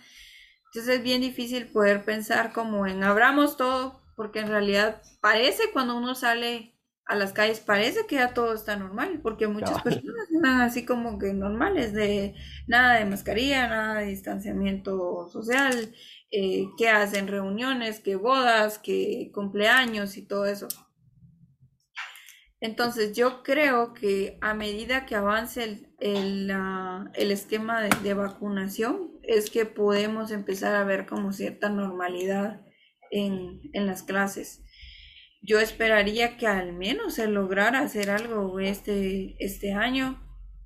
Entonces 0.65 0.97
es 0.97 1.03
bien 1.03 1.21
difícil 1.21 1.67
poder 1.67 2.03
pensar 2.03 2.51
como 2.51 2.85
en 2.85 3.01
abramos 3.01 3.55
todo, 3.55 4.01
porque 4.17 4.39
en 4.39 4.49
realidad 4.49 5.01
parece 5.21 5.71
cuando 5.71 5.95
uno 5.95 6.15
sale 6.15 6.77
a 7.05 7.15
las 7.15 7.31
calles, 7.31 7.61
parece 7.61 8.05
que 8.07 8.15
ya 8.15 8.33
todo 8.33 8.53
está 8.53 8.75
normal, 8.75 9.21
porque 9.23 9.47
muchas 9.47 9.81
personas 9.81 10.29
están 10.29 10.59
así 10.59 10.85
como 10.85 11.17
que 11.17 11.33
normales, 11.33 11.93
de 11.93 12.35
nada 12.67 12.95
de 12.99 13.05
mascarilla, 13.05 13.69
nada 13.69 14.01
de 14.01 14.07
distanciamiento 14.07 15.29
social, 15.29 15.93
eh, 16.31 16.67
que 16.77 16.89
hacen 16.89 17.27
reuniones, 17.27 17.99
que 17.99 18.15
bodas, 18.15 18.79
que 18.79 19.31
cumpleaños 19.33 20.17
y 20.17 20.27
todo 20.27 20.45
eso. 20.45 20.67
Entonces 22.59 23.15
yo 23.15 23.43
creo 23.43 23.93
que 23.93 24.37
a 24.41 24.53
medida 24.53 25.05
que 25.05 25.15
avance 25.15 25.63
el, 25.63 25.87
el, 25.99 26.51
el 27.13 27.31
esquema 27.31 27.81
de, 27.81 28.13
vacunación 28.13 29.11
es 29.23 29.51
que 29.51 29.65
podemos 29.65 30.31
empezar 30.31 30.75
a 30.75 30.83
ver 30.83 31.05
como 31.05 31.33
cierta 31.33 31.69
normalidad 31.69 32.65
en, 33.11 33.61
en 33.73 33.85
las 33.85 34.01
clases. 34.03 34.63
Yo 35.41 35.59
esperaría 35.59 36.37
que 36.37 36.47
al 36.47 36.73
menos 36.73 37.13
se 37.15 37.27
lograra 37.27 37.79
hacer 37.79 38.09
algo 38.09 38.59
este, 38.59 39.35
este 39.39 39.73
año, 39.73 40.19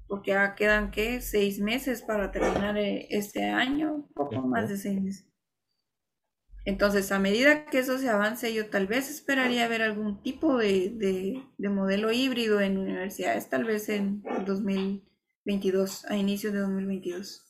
porque 0.08 0.32
ya 0.32 0.56
quedan 0.56 0.91
que 0.91 1.19
seis 1.19 1.60
meses 1.60 2.02
para 2.02 2.32
terminar 2.32 2.78
eh, 2.78 3.08
este 3.10 3.43
año, 3.43 4.08
poco 4.15 4.41
más 4.41 4.69
de 4.69 4.78
seis 4.78 5.02
meses. 5.02 5.31
Entonces, 6.63 7.12
a 7.12 7.17
medida 7.17 7.65
que 7.65 7.80
eso 7.80 7.97
se 7.97 8.10
avance, 8.10 8.54
yo 8.54 8.69
tal 8.69 8.86
vez 8.86 9.10
esperaría 9.10 9.67
ver 9.67 9.82
algún 9.82 10.21
tipo 10.21 10.58
de, 10.58 11.41
modelo 11.58 12.12
híbrido 12.12 12.62
en 12.62 12.78
universidades, 12.78 13.50
tal 13.50 13.63
vez 13.63 13.89
en 13.89 14.21
2022, 14.45 16.06
a 16.06 16.17
inicios 16.17 16.54
de 16.54 16.60
2022. 16.60 17.43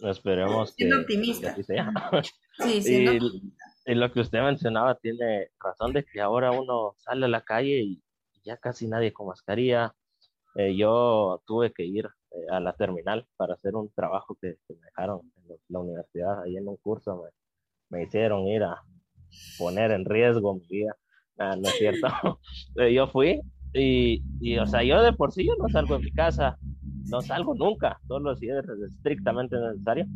Esperemos 0.00 0.74
que, 0.76 0.92
optimista. 0.92 1.54
Sí, 1.54 1.62
siendo 2.82 3.12
y, 3.12 3.94
lo 3.94 4.12
que 4.12 4.20
usted 4.20 4.40
mencionaba 4.40 4.96
tiene 4.96 5.48
razón 5.60 5.92
de 5.92 6.04
que 6.04 6.20
ahora 6.20 6.50
uno 6.50 6.94
sale 6.98 7.26
a 7.26 7.28
la 7.28 7.42
calle 7.42 7.80
y 7.80 8.02
ya 8.44 8.56
casi 8.56 8.88
nadie 8.88 9.12
con 9.12 9.28
mascarilla. 9.28 9.94
Eh, 10.56 10.76
yo 10.76 11.42
tuve 11.46 11.72
que 11.72 11.84
ir 11.84 12.06
eh, 12.06 12.46
a 12.50 12.58
la 12.58 12.72
terminal 12.72 13.26
para 13.36 13.54
hacer 13.54 13.76
un 13.76 13.90
trabajo 13.92 14.36
que, 14.40 14.56
me 14.68 14.86
dejaron 14.86 15.32
en 15.36 15.56
la 15.68 15.78
universidad, 15.78 16.42
ahí 16.42 16.56
en 16.56 16.66
un 16.68 16.76
curso 16.76 17.22
me 17.22 17.30
hicieron 17.96 18.46
ir 18.46 18.62
a 18.62 18.82
poner 19.58 19.90
en 19.90 20.04
riesgo 20.04 20.54
mi 20.54 20.66
vida. 20.68 20.96
Ah, 21.38 21.56
no 21.56 21.68
es 21.68 21.78
cierto. 21.78 22.08
Eh, 22.76 22.92
yo 22.92 23.06
fui 23.08 23.40
y, 23.72 24.22
y, 24.40 24.58
o 24.58 24.66
sea, 24.66 24.82
yo 24.82 25.02
de 25.02 25.12
por 25.12 25.32
sí 25.32 25.46
yo 25.46 25.54
no 25.58 25.68
salgo 25.68 25.98
de 25.98 26.04
mi 26.04 26.12
casa, 26.12 26.58
no 27.10 27.22
salgo 27.22 27.54
nunca, 27.54 27.98
solo 28.06 28.34
si 28.36 28.48
es 28.48 28.64
estrictamente 28.86 29.56
necesario. 29.56 30.06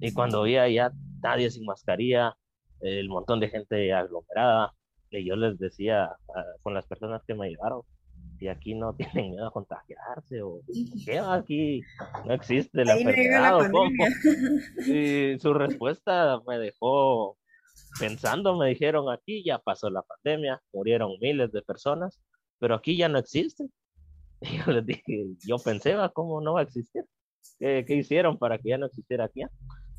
Y 0.00 0.12
cuando 0.12 0.42
vi 0.42 0.52
ya 0.52 0.90
nadie 1.22 1.50
sin 1.50 1.64
mascarilla, 1.64 2.36
el 2.80 3.08
montón 3.08 3.40
de 3.40 3.48
gente 3.48 3.92
aglomerada, 3.92 4.72
y 5.10 5.24
yo 5.24 5.36
les 5.36 5.58
decía 5.58 6.04
ah, 6.04 6.44
con 6.62 6.74
las 6.74 6.86
personas 6.86 7.22
que 7.26 7.34
me 7.34 7.50
llevaron, 7.50 7.82
si 8.40 8.48
aquí 8.48 8.74
no 8.74 8.94
tienen 8.96 9.30
miedo 9.30 9.46
a 9.46 9.52
contagiarse 9.52 10.42
o 10.42 10.60
qué 11.04 11.18
aquí 11.20 11.82
no 12.24 12.34
existe 12.34 12.84
la 12.84 12.96
enfermedad 12.96 13.56
o 13.56 13.70
cómo. 13.70 14.04
Y 14.86 15.38
su 15.38 15.54
respuesta 15.54 16.40
me 16.48 16.58
dejó 16.58 17.36
pensando, 18.00 18.56
me 18.56 18.68
dijeron 18.68 19.10
aquí 19.10 19.44
ya 19.44 19.58
pasó 19.58 19.90
la 19.90 20.02
pandemia, 20.02 20.60
murieron 20.72 21.12
miles 21.20 21.52
de 21.52 21.62
personas, 21.62 22.18
pero 22.58 22.74
aquí 22.74 22.96
ya 22.96 23.08
no 23.08 23.18
existe. 23.18 23.68
Y 24.42 24.56
yo 24.56 24.72
les 24.72 24.86
dije, 24.86 25.26
yo 25.46 25.58
pensé, 25.58 25.94
¿cómo 26.14 26.40
no 26.40 26.54
va 26.54 26.60
a 26.60 26.62
existir? 26.62 27.04
¿Qué, 27.58 27.84
¿Qué, 27.86 27.96
hicieron 27.96 28.38
para 28.38 28.56
que 28.56 28.70
ya 28.70 28.78
no 28.78 28.86
existiera 28.86 29.26
aquí? 29.26 29.42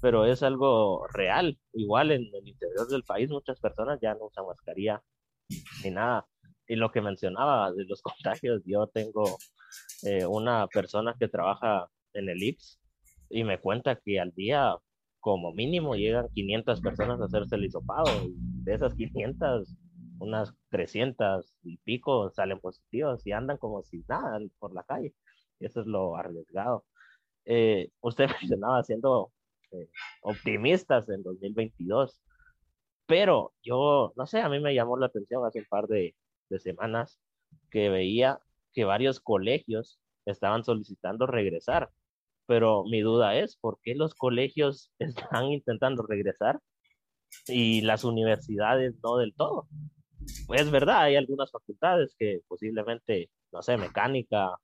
Pero 0.02 0.26
es 0.26 0.42
algo 0.42 1.06
real. 1.14 1.60
Igual 1.74 2.10
en 2.10 2.24
el 2.34 2.48
interior 2.48 2.88
del 2.88 3.04
país 3.04 3.30
muchas 3.30 3.60
personas 3.60 4.00
ya 4.02 4.16
no 4.16 4.26
usan 4.26 4.48
mascarilla 4.48 5.00
ni 5.84 5.92
nada 5.92 6.26
y 6.72 6.78
lo 6.78 6.90
que 6.90 7.02
mencionaba 7.02 7.74
de 7.74 7.84
los 7.84 8.02
contagios, 8.42 8.62
yo 8.66 8.88
tengo 8.88 9.26
eh, 10.04 10.26
una 10.26 10.68
persona 10.68 11.14
que 11.20 11.28
trabaja 11.28 11.90
en 12.14 12.30
el 12.30 12.42
IPS 12.42 12.80
y 13.30 13.44
me 13.44 13.60
cuenta 13.60 13.98
que 13.98 14.22
al 14.22 14.32
día 14.32 14.78
como 15.20 15.52
mínimo 15.52 15.96
llegan 15.96 16.30
500 16.34 16.80
personas 16.80 17.20
a 17.20 17.26
hacerse 17.26 17.56
el 17.56 17.66
hisopado 17.66 18.10
y 18.26 18.34
de 18.64 18.74
esas 18.74 18.96
500 18.96 19.76
unas 20.20 20.54
300 20.70 21.54
y 21.64 21.78
pico 21.80 22.32
salen 22.32 22.60
positivos 22.60 23.28
y 23.28 23.34
andan 23.34 23.58
como 23.58 23.84
si 23.84 24.06
nada 24.08 24.40
por 24.58 24.74
la 24.74 24.84
calle. 24.84 25.14
Eso 25.60 25.82
es 25.82 25.88
lo 25.88 26.16
arriesgado. 26.16 26.86
Eh, 27.44 27.90
usted 28.00 28.28
mencionaba 28.42 28.82
siendo 28.84 29.34
eh, 29.72 29.90
optimistas 30.22 31.10
en 31.10 31.22
2022, 31.22 32.22
pero 33.08 33.52
yo, 33.62 34.14
no 34.16 34.26
sé, 34.26 34.40
a 34.40 34.48
mí 34.48 34.62
me 34.62 34.74
llamó 34.74 34.96
la 34.96 35.08
atención 35.08 35.46
hace 35.46 35.60
un 35.60 35.66
par 35.66 35.88
de, 35.88 36.16
de 36.52 36.60
semanas 36.60 37.20
que 37.72 37.90
veía 37.90 38.40
que 38.74 38.86
varios 38.86 39.20
colegios 39.20 40.00
estaban 40.26 40.64
solicitando 40.64 41.26
regresar. 41.26 41.90
Pero 42.46 42.84
mi 42.84 43.02
duda 43.02 43.36
es, 43.36 43.56
¿por 43.58 43.80
qué 43.82 43.96
los 43.96 44.14
colegios 44.14 44.92
están 45.00 45.46
intentando 45.46 46.04
regresar 46.04 46.60
y 47.48 47.82
las 47.82 48.04
universidades 48.04 48.96
no 49.04 49.18
del 49.18 49.34
todo? 49.34 49.68
Pues 50.46 50.62
es 50.62 50.72
verdad, 50.72 51.04
hay 51.04 51.16
algunas 51.16 51.52
facultades 51.52 52.16
que 52.18 52.42
posiblemente, 52.48 53.32
no 53.52 53.62
sé, 53.62 53.78
mecánica, 53.78 54.56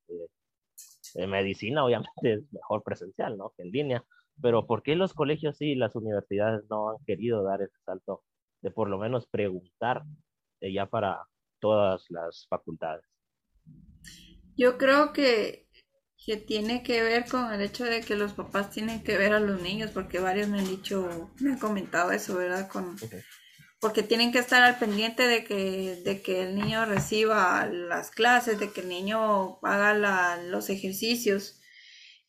eh, 1.15 1.28
medicina, 1.28 1.84
obviamente 1.84 2.34
es 2.34 2.54
mejor 2.54 2.84
presencial, 2.84 3.38
¿no? 3.38 3.52
Que 3.56 3.63
en 3.63 3.71
línea. 3.71 4.06
Pero 4.41 4.67
¿por 4.67 4.84
qué 4.84 4.95
los 4.95 5.13
colegios 5.13 5.62
y 5.62 5.76
las 5.76 5.95
universidades 5.95 6.63
no 6.69 6.91
han 6.91 6.97
querido 7.06 7.43
dar 7.43 7.62
ese 7.62 7.78
salto 7.86 8.23
de 8.62 8.71
por 8.71 8.89
lo 8.89 8.97
menos 8.97 9.28
preguntar 9.28 10.04
eh, 10.62 10.73
ya 10.73 10.86
para 10.88 11.26
todas 11.60 12.06
las 12.10 12.48
facultades. 12.50 13.06
Yo 14.58 14.78
creo 14.78 15.13
que, 15.13 15.67
que 16.26 16.38
tiene 16.38 16.84
que 16.84 17.04
ver 17.04 17.26
con 17.30 17.54
el 17.54 17.62
hecho 17.62 17.86
de 17.86 18.02
que 18.02 18.15
los 18.15 18.34
papás 18.34 18.72
tienen 18.72 19.04
que 19.04 19.17
ver 19.17 19.34
a 19.34 19.39
los 19.39 19.62
niños, 19.62 19.91
porque 19.91 20.20
varios 20.20 20.48
me 20.48 20.60
han 20.60 20.67
dicho, 20.67 21.32
me 21.39 21.52
han 21.52 21.60
comentado 21.60 22.12
eso, 22.12 22.36
¿verdad? 22.36 22.68
Con, 22.68 22.97
Porque 23.80 24.01
tienen 24.01 24.32
que 24.32 24.39
estar 24.39 24.64
al 24.64 24.80
pendiente 24.80 25.28
de 25.28 25.43
que, 25.43 26.01
de 26.03 26.22
que 26.22 26.43
el 26.43 26.55
niño 26.55 26.86
reciba 26.86 27.66
las 27.68 28.10
clases, 28.12 28.60
de 28.60 28.72
que 28.72 28.82
el 28.82 28.89
niño 28.89 29.60
haga 29.62 29.93
la, 29.93 30.41
los 30.41 30.70
ejercicios. 30.70 31.62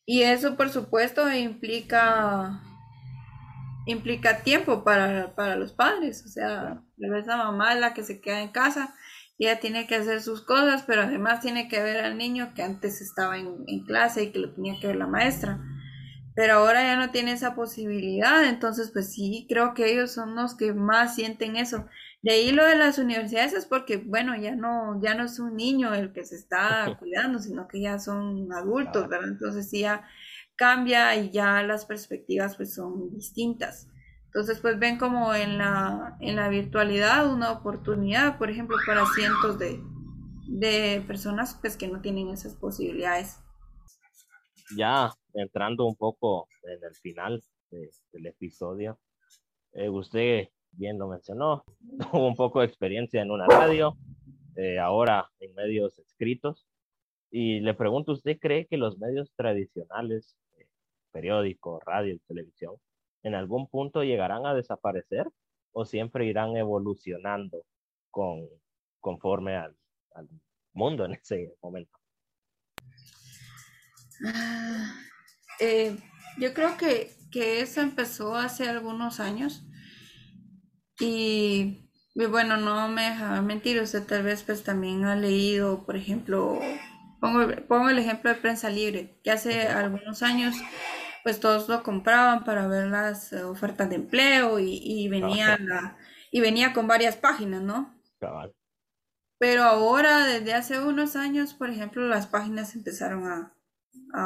Y 0.05 0.21
eso, 0.21 0.55
por 0.55 0.69
supuesto, 0.69 1.31
implica 1.31 2.61
implica 3.85 4.43
tiempo 4.43 4.83
para, 4.83 5.35
para 5.35 5.55
los 5.55 5.73
padres. 5.73 6.23
O 6.25 6.29
sea, 6.29 6.83
la 6.97 7.37
mamá 7.37 7.73
es 7.73 7.79
la 7.79 7.93
que 7.93 8.03
se 8.03 8.21
queda 8.21 8.41
en 8.41 8.51
casa 8.51 8.95
ella 9.39 9.59
tiene 9.59 9.87
que 9.87 9.95
hacer 9.95 10.21
sus 10.21 10.41
cosas, 10.41 10.83
pero 10.85 11.03
además 11.03 11.39
tiene 11.39 11.69
que 11.69 11.81
ver 11.81 12.03
al 12.03 12.17
niño 12.17 12.53
que 12.53 12.61
antes 12.61 13.01
estaba 13.01 13.37
en, 13.37 13.85
clase 13.85 14.23
y 14.23 14.31
que 14.31 14.39
lo 14.39 14.53
tenía 14.53 14.79
que 14.79 14.87
ver 14.87 14.97
la 14.97 15.07
maestra. 15.07 15.59
Pero 16.35 16.55
ahora 16.55 16.83
ya 16.83 16.95
no 16.97 17.11
tiene 17.11 17.31
esa 17.31 17.55
posibilidad, 17.55 18.45
entonces 18.45 18.91
pues 18.91 19.13
sí, 19.13 19.45
creo 19.49 19.73
que 19.73 19.91
ellos 19.91 20.11
son 20.11 20.35
los 20.35 20.55
que 20.55 20.73
más 20.73 21.15
sienten 21.15 21.55
eso. 21.55 21.85
De 22.21 22.33
ahí 22.33 22.51
lo 22.51 22.65
de 22.65 22.75
las 22.75 22.97
universidades 22.97 23.53
es 23.53 23.65
porque, 23.65 23.97
bueno, 23.97 24.35
ya 24.35 24.55
no, 24.55 25.01
ya 25.01 25.15
no 25.15 25.23
es 25.23 25.39
un 25.39 25.55
niño 25.55 25.93
el 25.93 26.11
que 26.11 26.25
se 26.25 26.35
está 26.35 26.95
cuidando, 26.99 27.39
sino 27.39 27.67
que 27.67 27.81
ya 27.81 27.97
son 27.97 28.51
adultos, 28.53 29.07
¿verdad? 29.07 29.29
Entonces 29.29 29.69
sí 29.69 29.81
ya 29.81 30.05
cambia 30.55 31.15
y 31.15 31.31
ya 31.31 31.63
las 31.63 31.85
perspectivas 31.85 32.57
pues 32.57 32.73
son 32.73 33.09
distintas. 33.11 33.87
Entonces, 34.29 34.59
pues 34.59 34.77
ven 34.77 34.99
como 34.99 35.33
en 35.33 35.57
la, 35.57 36.15
en 36.19 36.35
la 36.35 36.49
virtualidad 36.49 37.33
una 37.33 37.51
oportunidad, 37.51 38.37
por 38.37 38.51
ejemplo, 38.51 38.77
para 38.85 39.03
cientos 39.15 39.57
de, 39.57 39.81
de 40.47 41.03
personas 41.07 41.57
pues, 41.59 41.75
que 41.75 41.87
no 41.87 41.99
tienen 41.99 42.29
esas 42.29 42.53
posibilidades. 42.55 43.39
Ya 44.77 45.11
entrando 45.33 45.85
un 45.85 45.95
poco 45.95 46.47
en 46.61 46.83
el 46.83 46.95
final 46.95 47.41
del 47.71 48.25
episodio, 48.27 48.99
eh, 49.73 49.89
usted 49.89 50.49
bien 50.73 50.99
lo 50.99 51.07
mencionó, 51.07 51.63
tuvo 52.11 52.27
un 52.27 52.35
poco 52.35 52.59
de 52.59 52.67
experiencia 52.67 53.23
en 53.23 53.31
una 53.31 53.47
radio, 53.47 53.97
eh, 54.55 54.77
ahora 54.77 55.27
en 55.39 55.55
medios 55.55 55.97
escritos, 55.97 56.67
y 57.31 57.61
le 57.61 57.73
pregunto, 57.73 58.11
¿usted 58.11 58.37
cree 58.39 58.67
que 58.67 58.77
los 58.77 58.99
medios 58.99 59.31
tradicionales, 59.35 60.37
eh, 60.57 60.67
periódicos, 61.11 61.83
radio 61.83 62.13
y 62.13 62.19
televisión, 62.27 62.75
en 63.23 63.35
algún 63.35 63.67
punto 63.67 64.03
llegarán 64.03 64.45
a 64.45 64.53
desaparecer 64.53 65.27
o 65.71 65.85
siempre 65.85 66.25
irán 66.25 66.55
evolucionando 66.57 67.63
con, 68.09 68.47
conforme 68.99 69.55
al, 69.55 69.75
mundo 70.73 71.05
en 71.05 71.13
ese 71.13 71.55
momento? 71.61 71.97
Ah, 74.25 74.93
eh, 75.59 75.97
yo 76.37 76.53
creo 76.53 76.77
que, 76.77 77.11
que, 77.31 77.61
eso 77.61 77.81
empezó 77.81 78.35
hace 78.35 78.67
algunos 78.67 79.19
años 79.19 79.65
y, 80.99 81.89
bueno, 82.15 82.57
no 82.57 82.89
me 82.89 83.03
deja 83.03 83.41
mentir, 83.41 83.81
usted 83.81 84.05
tal 84.05 84.23
vez 84.23 84.43
pues 84.43 84.63
también 84.63 85.05
ha 85.05 85.15
leído, 85.15 85.85
por 85.85 85.95
ejemplo, 85.95 86.59
pongo, 87.21 87.47
pongo 87.67 87.89
el 87.89 87.99
ejemplo 87.99 88.29
de 88.29 88.39
Prensa 88.39 88.69
Libre, 88.69 89.19
que 89.23 89.31
hace 89.31 89.61
algunos 89.61 90.21
años 90.23 90.55
pues 91.23 91.39
todos 91.39 91.67
lo 91.69 91.83
compraban 91.83 92.43
para 92.43 92.67
ver 92.67 92.87
las 92.87 93.33
eh, 93.33 93.43
ofertas 93.43 93.89
de 93.89 93.95
empleo 93.95 94.59
y, 94.59 95.07
venía 95.09 95.97
y 96.31 96.41
venía 96.41 96.73
con 96.73 96.87
varias 96.87 97.15
páginas, 97.15 97.61
¿no? 97.61 97.93
Pero 99.39 99.63
ahora, 99.63 100.25
desde 100.25 100.53
hace 100.53 100.79
unos 100.79 101.15
años, 101.15 101.53
por 101.53 101.69
ejemplo, 101.69 102.05
las 102.07 102.27
páginas 102.27 102.75
empezaron 102.75 103.25
a, 103.25 103.53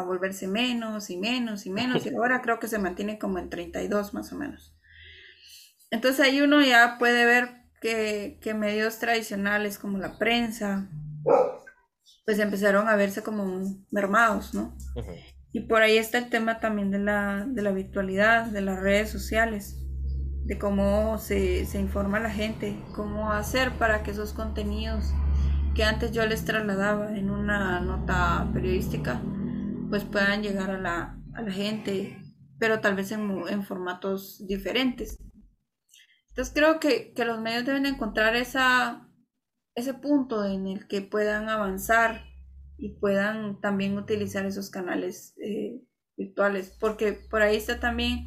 volverse 0.06 0.48
menos 0.48 1.10
y 1.10 1.18
menos 1.18 1.66
y 1.66 1.70
menos, 1.70 2.06
y 2.06 2.10
ahora 2.16 2.42
creo 2.42 2.60
que 2.60 2.68
se 2.68 2.80
mantiene 2.80 3.20
como 3.20 3.38
en 3.38 3.50
32 3.50 4.14
más 4.14 4.32
o 4.34 4.36
menos. 4.36 4.76
Entonces 5.92 6.20
ahí 6.26 6.42
uno 6.42 6.62
ya 6.62 6.98
puede 6.98 7.26
ver 7.26 7.64
que, 7.80 8.54
medios 8.56 8.98
tradicionales 8.98 9.78
como 9.78 10.00
la 10.00 10.18
prensa, 10.18 10.90
pues 12.26 12.40
empezaron 12.40 12.88
a 12.88 12.96
verse 12.96 13.22
como 13.22 13.62
mermados, 13.92 14.54
¿no? 14.54 14.76
Y 15.54 15.62
por 15.62 15.84
ahí 15.84 15.98
está 15.98 16.18
el 16.18 16.30
tema 16.30 16.60
también 16.60 16.90
de 16.90 16.98
la, 16.98 17.46
de 17.48 17.62
la 17.62 17.72
virtualidad, 17.72 18.48
de 18.48 18.62
las 18.62 18.80
redes 18.80 19.12
sociales, 19.12 19.80
de 20.46 20.58
cómo 20.58 21.20
se, 21.20 21.66
se 21.68 21.80
informa 21.80 22.18
a 22.18 22.22
la 22.22 22.32
gente, 22.32 22.76
cómo 22.96 23.32
hacer 23.32 23.72
para 23.74 24.02
que 24.02 24.12
esos 24.12 24.34
contenidos 24.34 25.14
que 25.76 25.84
antes 25.84 26.12
yo 26.12 26.26
les 26.26 26.44
trasladaba 26.44 27.16
en 27.16 27.30
una 27.30 27.80
nota 27.82 28.50
periodística, 28.52 29.22
pues 29.90 30.04
puedan 30.04 30.42
llegar 30.42 30.72
a 30.72 30.80
la, 30.80 31.20
a 31.36 31.42
la 31.42 31.52
gente, 31.52 32.20
pero 32.60 32.80
tal 32.80 32.96
vez 32.96 33.12
en, 33.12 33.30
en, 33.48 33.64
formatos 33.64 34.44
diferentes. 34.48 35.18
Entonces 36.30 36.54
creo 36.54 36.80
que, 36.80 37.14
que 37.14 37.26
los 37.26 37.40
medios 37.40 37.66
deben 37.66 37.86
encontrar 37.86 38.36
esa, 38.36 39.08
ese 39.76 39.94
punto 39.94 40.46
en 40.46 40.68
el 40.68 40.88
que 40.88 41.02
puedan 41.02 41.48
avanzar 41.50 42.24
y 42.84 42.90
puedan 42.90 43.62
también 43.62 43.98
utilizar 43.98 44.46
esos 44.46 44.70
canales 44.70 45.36
eh, 45.42 45.80
virtuales, 46.18 46.76
porque 46.82 47.14
por 47.14 47.42
ahí 47.42 47.56
está 47.56 47.80
también 47.80 48.26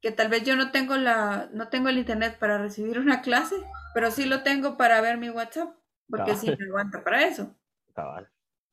que 0.00 0.10
tal 0.10 0.30
vez 0.30 0.42
yo 0.42 0.56
no 0.56 0.70
tengo 0.70 0.96
la 0.96 1.50
no 1.52 1.68
tengo 1.68 1.90
el 1.90 1.98
internet 1.98 2.38
para 2.38 2.56
recibir 2.56 2.98
una 2.98 3.20
clase, 3.20 3.56
pero 3.92 4.10
sí 4.10 4.24
lo 4.24 4.42
tengo 4.42 4.78
para 4.78 5.02
ver 5.02 5.18
mi 5.18 5.28
WhatsApp, 5.28 5.74
porque 6.08 6.34
sí 6.34 6.46
me 6.46 6.64
aguanta 6.64 7.04
para 7.04 7.26
eso. 7.26 7.54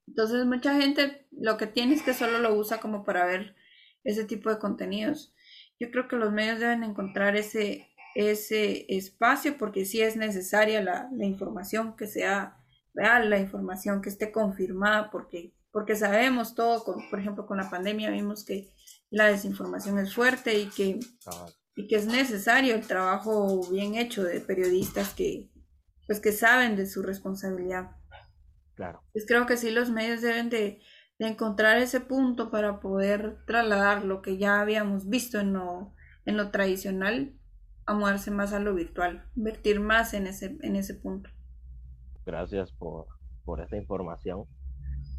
Entonces 0.07 0.45
mucha 0.45 0.80
gente 0.80 1.28
lo 1.32 1.57
que 1.57 1.67
tiene 1.67 1.95
es 1.95 2.03
que 2.03 2.13
solo 2.13 2.39
lo 2.39 2.55
usa 2.55 2.80
como 2.80 3.03
para 3.03 3.25
ver 3.25 3.57
ese 4.05 4.23
tipo 4.23 4.49
de 4.49 4.59
contenidos. 4.59 5.36
Yo 5.78 5.91
creo 5.91 6.07
que 6.07 6.15
los 6.15 6.32
medios 6.32 6.61
deben 6.61 6.86
encontrar 6.86 7.36
ese 7.36 7.89
ese 8.15 8.86
espacio 8.95 9.57
porque 9.57 9.84
sí 9.84 10.01
es 10.01 10.15
necesaria 10.15 10.82
la, 10.82 11.09
la 11.11 11.25
información 11.25 11.97
que 11.97 12.07
sea 12.07 12.57
real, 12.98 13.30
la 13.30 13.39
información 13.39 14.02
que 14.02 14.10
esté 14.10 14.32
confirmada, 14.32 15.10
porque, 15.12 15.54
porque 15.72 15.95
sabemos 15.95 16.56
todo, 16.56 16.84
con, 16.84 17.10
por 17.10 17.20
ejemplo, 17.20 17.45
con 17.45 17.58
la 17.58 17.70
pandemia 17.70 18.10
vimos 18.10 18.43
que 18.43 18.70
la 19.10 19.28
desinformación 19.28 20.00
es 20.00 20.14
fuerte 20.14 20.60
y 20.60 20.66
que, 20.68 21.00
y 21.76 21.88
que 21.88 21.95
es 21.95 22.08
necesario 22.08 22.76
el 22.76 22.86
trabajo 22.86 23.62
bien 23.70 23.95
hecho 23.95 24.24
de 24.24 24.41
periodistas 24.41 25.14
que, 25.14 25.50
pues, 26.08 26.20
que 26.20 26.32
saben 26.32 26.76
de 26.76 26.88
su 26.88 27.04
responsabilidad. 27.04 27.91
Claro. 28.76 29.02
Pues 29.14 29.26
creo 29.26 29.45
que 29.45 29.58
sí 29.58 29.72
los 29.72 29.89
medios 29.89 30.22
deben 30.22 30.50
de, 30.50 30.82
de 31.20 31.28
encontrar 31.28 31.78
ese 31.78 32.00
punto 32.00 32.52
para 32.52 32.80
poder 32.80 33.38
trasladar 33.45 34.04
lo 34.04 34.22
que 34.22 34.38
ya 34.38 34.60
habíamos 34.60 35.08
visto 35.08 35.39
en 35.39 35.54
lo, 35.54 35.93
en 36.26 36.38
lo 36.38 36.52
tradicional 36.52 37.34
a 37.86 37.93
moverse 37.93 38.32
más 38.32 38.54
a 38.54 38.60
lo 38.60 38.76
virtual, 38.76 39.26
invertir 39.36 39.80
más 39.80 40.14
en 40.14 40.28
ese, 40.28 40.58
en 40.62 40.76
ese 40.76 40.93
punto. 40.93 41.30
Gracias 42.28 42.73
por, 42.73 43.07
por 43.45 43.61
esa 43.61 43.78
información. 43.78 44.43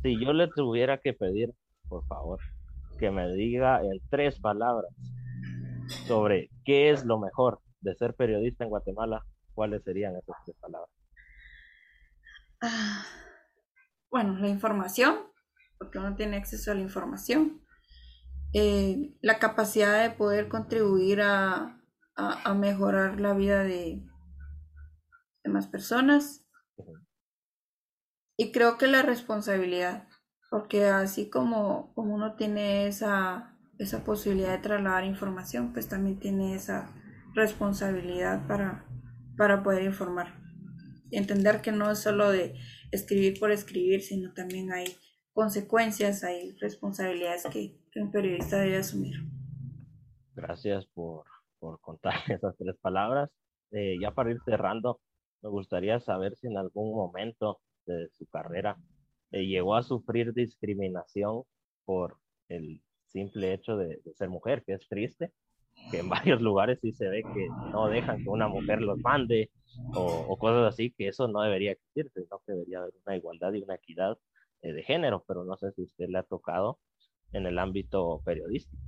Si 0.03 0.23
yo 0.23 0.35
le 0.35 0.47
tuviera 0.49 0.99
que 0.99 1.15
pedir, 1.15 1.55
por 1.89 2.07
favor, 2.07 2.39
que 2.99 3.11
me 3.11 3.33
diga 3.33 3.81
en 3.81 3.99
tres 4.11 4.39
palabras 4.39 4.93
sobre 6.07 6.51
qué 6.67 6.91
es 6.91 7.07
lo 7.07 7.19
mejor 7.19 7.61
de 7.81 7.95
ser 7.95 8.13
periodista 8.13 8.65
en 8.65 8.71
Guatemala, 8.71 9.25
¿cuáles 9.55 9.83
serían 9.85 10.17
esas 10.17 10.37
tres 10.45 10.57
palabras? 10.61 10.91
Ah, 12.61 13.07
bueno, 14.11 14.39
la 14.39 14.49
información, 14.49 15.17
porque 15.79 15.99
uno 15.99 16.15
tiene 16.15 16.37
acceso 16.37 16.73
a 16.73 16.75
la 16.75 16.83
información. 16.83 17.63
Eh, 18.53 19.15
la 19.23 19.39
capacidad 19.39 20.03
de 20.03 20.15
poder 20.15 20.49
contribuir 20.49 21.23
a, 21.23 21.81
a, 22.17 22.55
mejorar 22.55 23.19
la 23.19 23.33
vida 23.33 23.63
de, 23.63 24.07
de 25.43 25.51
más 25.51 25.69
personas 25.69 26.45
y 28.41 28.53
creo 28.53 28.79
que 28.79 28.87
la 28.87 29.03
responsabilidad, 29.03 30.07
porque 30.49 30.85
así 30.85 31.29
como, 31.29 31.93
como 31.95 32.15
uno 32.15 32.37
tiene 32.37 32.87
esa, 32.87 33.59
esa 33.79 34.05
posibilidad 34.05 34.53
de 34.53 34.63
trasladar 34.63 35.05
información, 35.05 35.73
pues 35.73 35.89
también 35.89 36.21
tiene 36.21 36.55
esa 36.55 36.95
responsabilidad 37.35 38.47
para, 38.47 38.87
para 39.37 39.65
poder 39.65 39.83
informar. 39.83 40.41
entender 41.11 41.63
que 41.63 41.73
no 41.73 41.91
es 41.91 41.99
solo 41.99 42.31
de 42.31 42.55
escribir 42.93 43.41
por 43.41 43.51
escribir, 43.51 44.03
sino 44.03 44.33
también 44.33 44.73
hay 44.73 44.87
consecuencias, 45.33 46.23
hay 46.23 46.57
responsabilidades 46.61 47.45
que, 47.51 47.77
un 47.97 48.13
periodista 48.13 48.61
debe 48.61 48.77
asumir. 48.77 49.17
Gracias 50.37 50.87
por, 50.95 51.25
por 51.59 51.81
contar 51.81 52.15
esas 52.31 52.57
tres 52.57 52.77
palabras. 52.81 53.29
Eh, 53.73 53.97
ya 54.01 54.13
para 54.13 54.31
ir 54.31 54.39
cerrando, 54.45 55.01
me 55.43 55.49
gustaría 55.51 56.01
saber 56.01 56.37
si 56.37 56.47
en 56.47 56.57
algún 56.57 56.95
momento 56.95 57.61
de 57.87 58.09
su 58.11 58.27
carrera, 58.27 58.77
eh, 59.31 59.47
llegó 59.47 59.75
a 59.75 59.83
sufrir 59.83 60.33
discriminación 60.33 61.43
por 61.85 62.17
el 62.49 62.83
simple 63.07 63.53
hecho 63.53 63.77
de, 63.77 64.01
ser 64.15 64.29
mujer, 64.29 64.63
que 64.65 64.75
es 64.75 64.89
triste, 64.89 65.33
que 65.91 66.01
en 66.01 66.09
varios 66.09 66.41
lugares 66.41 66.79
sí 66.81 66.93
se 66.93 67.09
ve 67.09 67.23
que 67.23 67.49
no 67.73 67.89
dejan 67.89 68.23
que 68.23 68.29
una 68.29 68.49
mujer 68.49 68.81
los 68.81 68.99
mande 68.99 69.51
o, 69.95 70.37
cosas 70.39 70.75
así, 70.75 70.93
que 70.93 71.09
eso 71.09 71.29
no 71.29 71.43
debería 71.43 71.73
existir, 71.73 72.11
sino 72.15 72.41
que 72.47 72.53
debería 72.53 72.81
haber 72.81 72.95
una 73.07 73.17
igualdad 73.17 73.53
y 73.53 73.63
una 73.63 73.77
equidad 73.77 74.19
eh, 74.63 74.73
de 74.73 74.83
género, 74.83 75.25
pero 75.27 75.45
no 75.45 75.57
sé 75.57 75.73
si 75.73 75.83
usted 75.83 76.09
le 76.09 76.19
ha 76.19 76.23
tocado 76.23 76.79
en 77.33 77.47
el 77.47 77.59
ámbito 77.59 78.23
periodístico. 78.25 78.83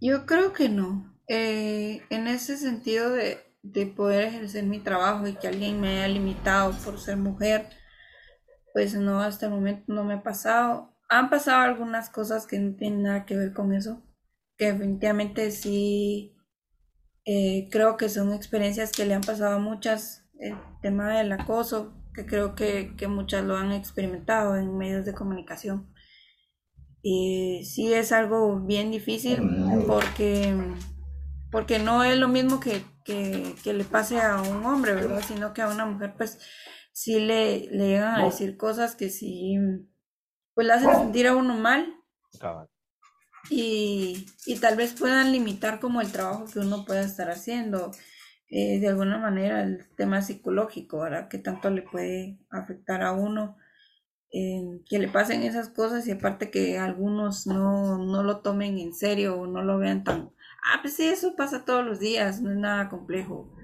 Yo 0.00 0.26
creo 0.26 0.52
que 0.52 0.68
no. 0.68 1.14
Eh, 1.28 2.02
en 2.08 2.26
ese 2.26 2.56
sentido 2.56 3.10
de, 3.10 3.47
de 3.62 3.86
poder 3.86 4.24
ejercer 4.24 4.64
mi 4.64 4.78
trabajo 4.78 5.26
y 5.26 5.34
que 5.34 5.48
alguien 5.48 5.80
me 5.80 5.98
haya 5.98 6.08
limitado 6.08 6.72
por 6.84 6.98
ser 6.98 7.16
mujer, 7.16 7.68
pues 8.72 8.94
no, 8.94 9.20
hasta 9.20 9.46
el 9.46 9.52
momento 9.52 9.84
no 9.92 10.04
me 10.04 10.14
ha 10.14 10.22
pasado. 10.22 10.96
Han 11.08 11.30
pasado 11.30 11.62
algunas 11.62 12.10
cosas 12.10 12.46
que 12.46 12.58
no 12.58 12.76
tienen 12.76 13.02
nada 13.02 13.24
que 13.26 13.36
ver 13.36 13.52
con 13.52 13.72
eso, 13.72 14.02
que 14.56 14.72
definitivamente 14.72 15.50
sí 15.50 16.36
eh, 17.24 17.68
creo 17.70 17.96
que 17.96 18.08
son 18.08 18.32
experiencias 18.32 18.92
que 18.92 19.04
le 19.04 19.14
han 19.14 19.22
pasado 19.22 19.56
a 19.56 19.58
muchas, 19.58 20.28
el 20.38 20.56
tema 20.80 21.16
del 21.16 21.32
acoso, 21.32 21.94
que 22.14 22.26
creo 22.26 22.54
que, 22.54 22.94
que 22.96 23.08
muchas 23.08 23.44
lo 23.44 23.56
han 23.56 23.72
experimentado 23.72 24.56
en 24.56 24.76
medios 24.76 25.04
de 25.04 25.14
comunicación. 25.14 25.92
Y 27.02 27.64
sí 27.64 27.92
es 27.92 28.12
algo 28.12 28.60
bien 28.60 28.90
difícil 28.90 29.40
porque, 29.86 30.56
porque 31.50 31.78
no 31.78 32.02
es 32.02 32.16
lo 32.18 32.28
mismo 32.28 32.60
que 32.60 32.82
que, 33.08 33.72
le 33.72 33.84
pase 33.84 34.20
a 34.20 34.40
un 34.42 34.64
hombre, 34.66 34.94
¿verdad? 34.94 35.22
Sino 35.26 35.54
que 35.54 35.62
a 35.62 35.68
una 35.68 35.86
mujer, 35.86 36.14
pues, 36.16 36.38
sí 36.92 37.18
le, 37.20 37.66
le 37.70 37.88
llegan 37.88 38.16
a 38.16 38.24
decir 38.24 38.56
cosas 38.56 38.94
que 38.94 39.08
sí, 39.08 39.56
pues, 40.54 40.66
le 40.66 40.72
hacen 40.74 40.90
sentir 40.90 41.26
a 41.26 41.34
uno 41.34 41.56
mal. 41.56 41.94
y, 43.50 44.26
tal 44.60 44.76
vez 44.76 44.92
puedan 44.92 45.32
limitar 45.32 45.80
como 45.80 46.00
el 46.00 46.12
trabajo 46.12 46.46
que 46.52 46.58
uno 46.58 46.84
pueda 46.84 47.02
estar 47.02 47.30
haciendo. 47.30 47.92
Eh, 48.50 48.80
de 48.80 48.88
alguna 48.88 49.18
manera 49.18 49.62
el 49.62 49.86
tema 49.94 50.22
psicológico, 50.22 51.00
¿verdad? 51.00 51.28
Que 51.28 51.38
tanto 51.38 51.70
le 51.70 51.82
puede 51.82 52.38
afectar 52.50 53.02
a 53.02 53.12
uno, 53.12 53.56
que 54.30 54.98
le 54.98 55.08
pasen 55.08 55.42
esas 55.42 55.70
cosas 55.70 56.06
y 56.06 56.12
aparte 56.12 56.50
que 56.50 56.78
algunos 56.78 57.46
no, 57.46 57.98
no 57.98 58.22
lo 58.22 58.40
tomen 58.40 58.78
en 58.78 58.94
serio 58.94 59.40
o 59.40 59.46
no 59.46 59.62
lo 59.62 59.78
vean 59.78 60.04
tan, 60.04 60.30
ah, 60.64 60.78
pues 60.82 60.94
sí, 60.94 61.06
eso 61.06 61.34
pasa 61.36 61.64
todos 61.64 61.84
los 61.84 62.00
días, 62.00 62.40
no 62.40 62.50
es 62.50 62.56
nada 62.56 62.88
complejo. 62.88 63.54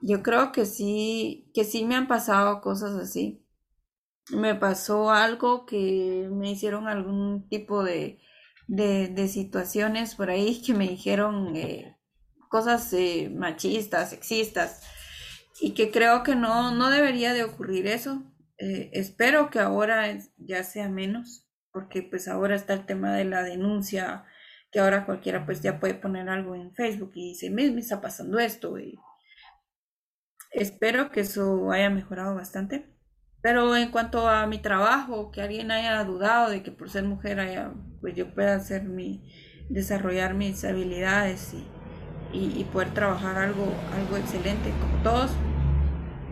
Yo 0.00 0.22
creo 0.22 0.52
que 0.52 0.66
sí, 0.66 1.50
que 1.54 1.64
sí 1.64 1.84
me 1.84 1.96
han 1.96 2.08
pasado 2.08 2.60
cosas 2.60 2.94
así. 2.94 3.44
Me 4.30 4.54
pasó 4.54 5.10
algo 5.10 5.66
que 5.66 6.28
me 6.32 6.50
hicieron 6.50 6.88
algún 6.88 7.48
tipo 7.48 7.84
de, 7.84 8.18
de, 8.66 9.28
situaciones 9.28 10.14
por 10.14 10.30
ahí 10.30 10.62
que 10.62 10.74
me 10.74 10.88
dijeron 10.88 11.54
eh, 11.54 11.96
cosas 12.48 12.92
eh, 12.92 13.30
machistas, 13.34 14.10
sexistas, 14.10 14.82
y 15.60 15.74
que 15.74 15.90
creo 15.90 16.22
que 16.22 16.34
no, 16.34 16.74
no 16.74 16.90
debería 16.90 17.32
de 17.32 17.44
ocurrir 17.44 17.86
eso. 17.86 18.22
Eh, 18.58 18.90
espero 18.92 19.50
que 19.50 19.60
ahora 19.60 20.18
ya 20.38 20.64
sea 20.64 20.88
menos, 20.88 21.46
porque 21.72 22.02
pues 22.02 22.26
ahora 22.28 22.56
está 22.56 22.74
el 22.74 22.86
tema 22.86 23.14
de 23.14 23.24
la 23.24 23.42
denuncia, 23.42 24.24
que 24.76 24.80
ahora 24.80 25.06
cualquiera 25.06 25.46
pues 25.46 25.62
ya 25.62 25.80
puede 25.80 25.94
poner 25.94 26.28
algo 26.28 26.54
en 26.54 26.74
Facebook 26.74 27.12
y 27.14 27.30
dice, 27.30 27.48
me, 27.48 27.70
me 27.70 27.80
está 27.80 28.02
pasando 28.02 28.38
esto, 28.38 28.78
y 28.78 28.98
espero 30.50 31.10
que 31.10 31.20
eso 31.20 31.72
haya 31.72 31.88
mejorado 31.88 32.34
bastante. 32.34 32.94
Pero 33.40 33.74
en 33.74 33.90
cuanto 33.90 34.28
a 34.28 34.46
mi 34.46 34.58
trabajo, 34.58 35.30
que 35.30 35.40
alguien 35.40 35.70
haya 35.70 36.04
dudado 36.04 36.50
de 36.50 36.62
que 36.62 36.72
por 36.72 36.90
ser 36.90 37.04
mujer 37.04 37.38
pues 38.02 38.14
yo 38.16 38.34
pueda 38.34 38.54
hacer 38.54 38.84
mi, 38.84 39.32
desarrollar 39.70 40.34
mis 40.34 40.62
habilidades 40.62 41.54
y, 42.34 42.64
poder 42.70 42.92
trabajar 42.92 43.38
algo, 43.38 43.72
algo 43.94 44.18
excelente 44.18 44.70
como 44.78 45.02
todos, 45.02 45.30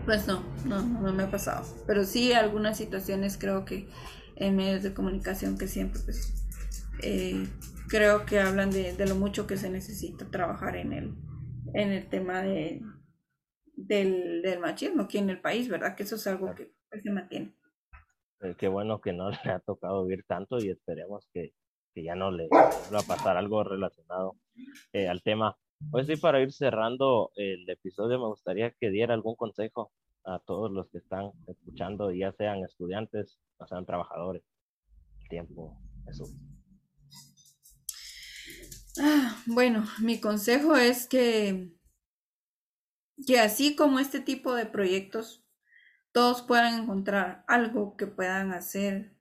pues 0.05 0.27
no, 0.27 0.43
no, 0.65 0.83
no 0.83 1.13
me 1.13 1.23
ha 1.23 1.31
pasado. 1.31 1.65
Pero 1.87 2.03
sí 2.03 2.31
algunas 2.31 2.77
situaciones 2.77 3.39
creo 3.39 3.65
que 3.65 3.89
en 4.35 4.55
medios 4.55 4.83
de 4.83 4.93
comunicación 4.93 5.57
que 5.57 5.67
siempre 5.67 5.99
pues 6.05 6.44
eh, 7.01 7.47
creo 7.87 8.25
que 8.25 8.39
hablan 8.39 8.71
de, 8.71 8.95
lo 9.07 9.15
mucho 9.15 9.47
que 9.47 9.57
se 9.57 9.69
necesita 9.69 10.29
trabajar 10.29 10.75
en 10.75 10.93
el, 10.93 11.15
en 11.73 11.91
el 11.91 12.07
tema 12.09 12.41
de, 12.41 12.81
del, 13.75 14.41
del 14.41 14.59
machismo 14.59 15.03
aquí 15.03 15.17
en 15.17 15.29
el 15.29 15.41
país, 15.41 15.69
¿verdad? 15.69 15.95
Que 15.95 16.03
eso 16.03 16.15
es 16.15 16.27
algo 16.27 16.53
que 16.55 16.71
se 16.99 17.11
mantiene. 17.11 17.55
Eh, 18.41 18.55
qué 18.57 18.67
bueno 18.67 19.01
que 19.01 19.13
no 19.13 19.29
le 19.45 19.51
ha 19.51 19.59
tocado 19.59 20.05
vivir 20.05 20.25
tanto 20.27 20.57
y 20.59 20.69
esperemos 20.69 21.27
que, 21.33 21.53
que 21.93 22.03
ya 22.03 22.15
no 22.15 22.31
le 22.31 22.47
va 22.49 22.99
a 22.99 23.07
pasar 23.07 23.37
algo 23.37 23.63
relacionado 23.63 24.35
eh, 24.93 25.07
al 25.07 25.23
tema. 25.23 25.57
Pues 25.91 26.07
sí, 26.07 26.15
para 26.15 26.41
ir 26.41 26.51
cerrando 26.51 27.31
el 27.35 27.69
episodio, 27.69 28.19
me 28.19 28.27
gustaría 28.27 28.71
que 28.71 28.89
diera 28.89 29.13
algún 29.13 29.35
consejo 29.35 29.91
a 30.23 30.39
todos 30.39 30.71
los 30.71 30.89
que 30.89 30.97
están 30.97 31.31
escuchando, 31.47 32.11
ya 32.11 32.31
sean 32.31 32.63
estudiantes 32.63 33.39
o 33.57 33.67
sean 33.67 33.85
trabajadores. 33.85 34.43
tiempo, 35.29 35.77
eso. 36.07 36.25
Ah, 38.99 39.41
bueno, 39.45 39.85
mi 39.99 40.19
consejo 40.19 40.75
es 40.75 41.07
que, 41.07 41.73
que 43.25 43.39
así 43.39 43.75
como 43.75 43.99
este 43.99 44.19
tipo 44.19 44.53
de 44.53 44.65
proyectos 44.65 45.45
todos 46.13 46.41
puedan 46.41 46.81
encontrar 46.81 47.43
algo 47.47 47.97
que 47.97 48.07
puedan 48.07 48.53
hacer, 48.53 49.17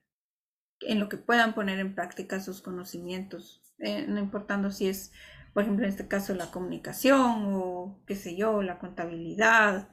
en 0.80 1.00
lo 1.00 1.08
que 1.08 1.16
puedan 1.16 1.54
poner 1.54 1.80
en 1.80 1.94
práctica 1.94 2.40
sus 2.40 2.62
conocimientos, 2.62 3.62
eh, 3.78 4.06
no 4.06 4.20
importando 4.20 4.70
si 4.70 4.88
es, 4.88 5.10
por 5.54 5.64
ejemplo, 5.64 5.84
en 5.84 5.90
este 5.90 6.06
caso 6.06 6.34
la 6.34 6.52
comunicación 6.52 7.52
o 7.54 8.00
qué 8.06 8.14
sé 8.14 8.36
yo, 8.36 8.62
la 8.62 8.78
contabilidad, 8.78 9.88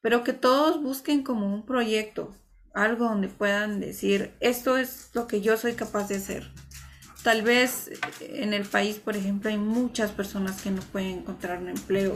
pero 0.00 0.22
que 0.22 0.32
todos 0.32 0.80
busquen 0.82 1.24
como 1.24 1.52
un 1.52 1.66
proyecto, 1.66 2.36
algo 2.74 3.06
donde 3.06 3.28
puedan 3.28 3.80
decir, 3.80 4.36
esto 4.38 4.76
es 4.76 5.10
lo 5.14 5.26
que 5.26 5.40
yo 5.40 5.56
soy 5.56 5.74
capaz 5.74 6.08
de 6.08 6.16
hacer. 6.16 6.52
Tal 7.22 7.42
vez 7.42 7.88
eh, 7.88 8.42
en 8.42 8.54
el 8.54 8.64
país, 8.64 8.98
por 8.98 9.16
ejemplo, 9.16 9.50
hay 9.50 9.58
muchas 9.58 10.10
personas 10.10 10.62
que 10.62 10.70
no 10.70 10.80
pueden 10.80 11.18
encontrar 11.18 11.58
un 11.58 11.68
empleo 11.68 12.14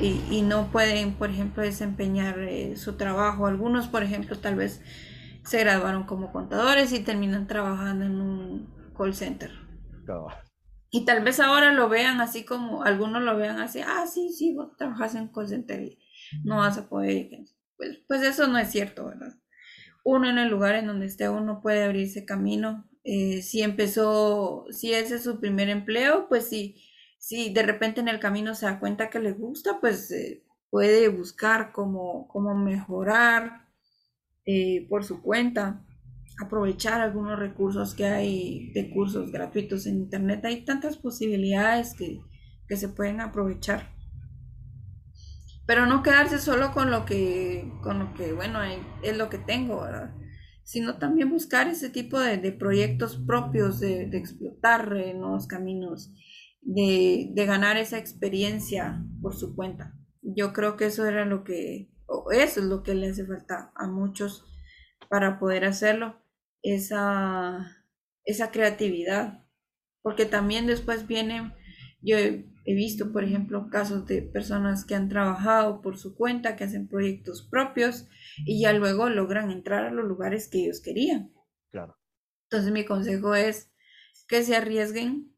y, 0.00 0.42
no 0.42 0.70
pueden, 0.70 1.14
por 1.14 1.30
ejemplo, 1.30 1.62
desempeñar 1.62 2.38
eh, 2.40 2.76
su 2.76 2.96
trabajo. 2.96 3.46
Algunos, 3.46 3.88
por 3.88 4.02
ejemplo, 4.02 4.38
tal 4.38 4.54
vez 4.54 4.80
se 5.44 5.60
graduaron 5.60 6.04
como 6.04 6.30
contadores 6.30 6.92
y 6.92 7.00
terminan 7.00 7.46
trabajando 7.46 8.04
en 8.04 8.20
un 8.20 8.92
call 8.96 9.14
center. 9.14 9.50
Y 10.90 11.04
tal 11.04 11.22
vez 11.22 11.40
ahora 11.40 11.72
lo 11.72 11.88
vean 11.88 12.20
así 12.20 12.44
como, 12.44 12.84
algunos 12.84 13.22
lo 13.22 13.36
vean 13.36 13.60
así, 13.60 13.80
ah, 13.80 14.06
sí, 14.06 14.32
sí, 14.32 14.54
vos 14.54 14.76
trabajas 14.76 15.14
en 15.14 15.28
call 15.28 15.48
center 15.48 15.82
y 15.82 15.98
no 16.44 16.58
vas 16.58 16.78
a 16.78 16.88
poder. 16.88 17.28
Pues, 17.76 17.98
pues 18.06 18.22
eso 18.22 18.46
no 18.46 18.58
es 18.58 18.70
cierto, 18.70 19.06
¿verdad? 19.06 19.34
Uno 20.04 20.28
en 20.30 20.38
el 20.38 20.48
lugar 20.48 20.76
en 20.76 20.86
donde 20.86 21.06
esté, 21.06 21.28
uno 21.28 21.60
puede 21.60 21.84
abrirse 21.84 22.24
camino. 22.24 22.87
Eh, 23.04 23.42
si 23.42 23.62
empezó, 23.62 24.66
si 24.70 24.92
ese 24.92 25.16
es 25.16 25.24
su 25.24 25.40
primer 25.40 25.68
empleo, 25.68 26.28
pues 26.28 26.48
sí 26.48 26.76
si 27.18 27.52
de 27.52 27.62
repente 27.62 28.00
en 28.00 28.08
el 28.08 28.20
camino 28.20 28.54
se 28.54 28.66
da 28.66 28.80
cuenta 28.80 29.10
que 29.10 29.18
le 29.18 29.32
gusta, 29.32 29.80
pues 29.80 30.10
eh, 30.12 30.44
puede 30.70 31.08
buscar 31.08 31.72
cómo, 31.72 32.28
cómo 32.28 32.54
mejorar 32.54 33.66
eh, 34.46 34.86
por 34.88 35.04
su 35.04 35.20
cuenta, 35.20 35.84
aprovechar 36.40 37.00
algunos 37.00 37.38
recursos 37.38 37.94
que 37.94 38.06
hay 38.06 38.70
de 38.72 38.90
cursos 38.90 39.32
gratuitos 39.32 39.86
en 39.86 39.96
Internet. 39.96 40.44
Hay 40.44 40.64
tantas 40.64 40.96
posibilidades 40.96 41.94
que, 41.94 42.20
se 42.76 42.88
pueden 42.88 43.20
aprovechar. 43.20 43.94
Pero 45.66 45.86
no 45.86 46.02
quedarse 46.02 46.38
solo 46.38 46.72
con 46.72 46.90
lo 46.90 47.04
que, 47.06 47.70
con 47.82 47.98
lo 47.98 48.14
que 48.14 48.32
bueno, 48.32 48.60
es 49.02 49.16
lo 49.16 49.30
que 49.30 49.38
tengo, 49.38 49.86
sino 50.68 50.98
también 50.98 51.30
buscar 51.30 51.66
ese 51.66 51.88
tipo 51.88 52.20
de, 52.20 52.52
proyectos 52.52 53.16
propios, 53.16 53.80
de, 53.80 54.06
de 54.06 54.18
explotar 54.18 54.94
eh, 54.98 55.14
nuevos 55.14 55.46
caminos 55.46 56.12
de, 56.60 57.32
ganar 57.46 57.78
esa 57.78 57.96
experiencia 57.96 59.02
por 59.22 59.34
su 59.34 59.56
cuenta. 59.56 59.94
Yo 60.20 60.52
creo 60.52 60.76
que 60.76 60.84
eso 60.84 61.06
era 61.06 61.24
lo 61.24 61.42
que, 61.42 61.90
o 62.04 62.32
eso 62.32 62.60
es 62.60 62.66
lo 62.66 62.82
que 62.82 62.94
le 62.94 63.08
hace 63.08 63.24
falta 63.24 63.72
a 63.76 63.86
muchos 63.86 64.44
para 65.08 65.38
poder 65.38 65.64
hacerlo, 65.64 66.20
esa, 66.60 67.86
esa 68.26 68.50
creatividad. 68.50 69.46
Porque 70.02 70.26
también 70.26 70.66
después 70.66 71.06
vienen, 71.06 71.54
yo 72.02 72.18
he, 72.70 72.74
visto, 72.74 73.12
por 73.12 73.24
ejemplo, 73.24 73.68
casos 73.70 74.06
de 74.06 74.22
personas 74.22 74.84
que 74.84 74.94
han 74.94 75.08
trabajado 75.08 75.80
por 75.80 75.98
su 75.98 76.14
cuenta, 76.14 76.56
que 76.56 76.64
hacen 76.64 76.88
proyectos 76.88 77.46
propios 77.50 78.06
y 78.44 78.62
ya 78.62 78.72
luego 78.72 79.08
logran 79.08 79.50
entrar 79.50 79.86
a 79.86 79.90
los 79.90 80.06
lugares 80.06 80.48
que 80.48 80.64
ellos 80.64 80.80
querían. 80.80 81.32
Claro. 81.70 81.98
Entonces 82.44 82.72
mi 82.72 82.84
consejo 82.84 83.34
es 83.34 83.72
que 84.28 84.42
se 84.42 84.56
arriesguen 84.56 85.34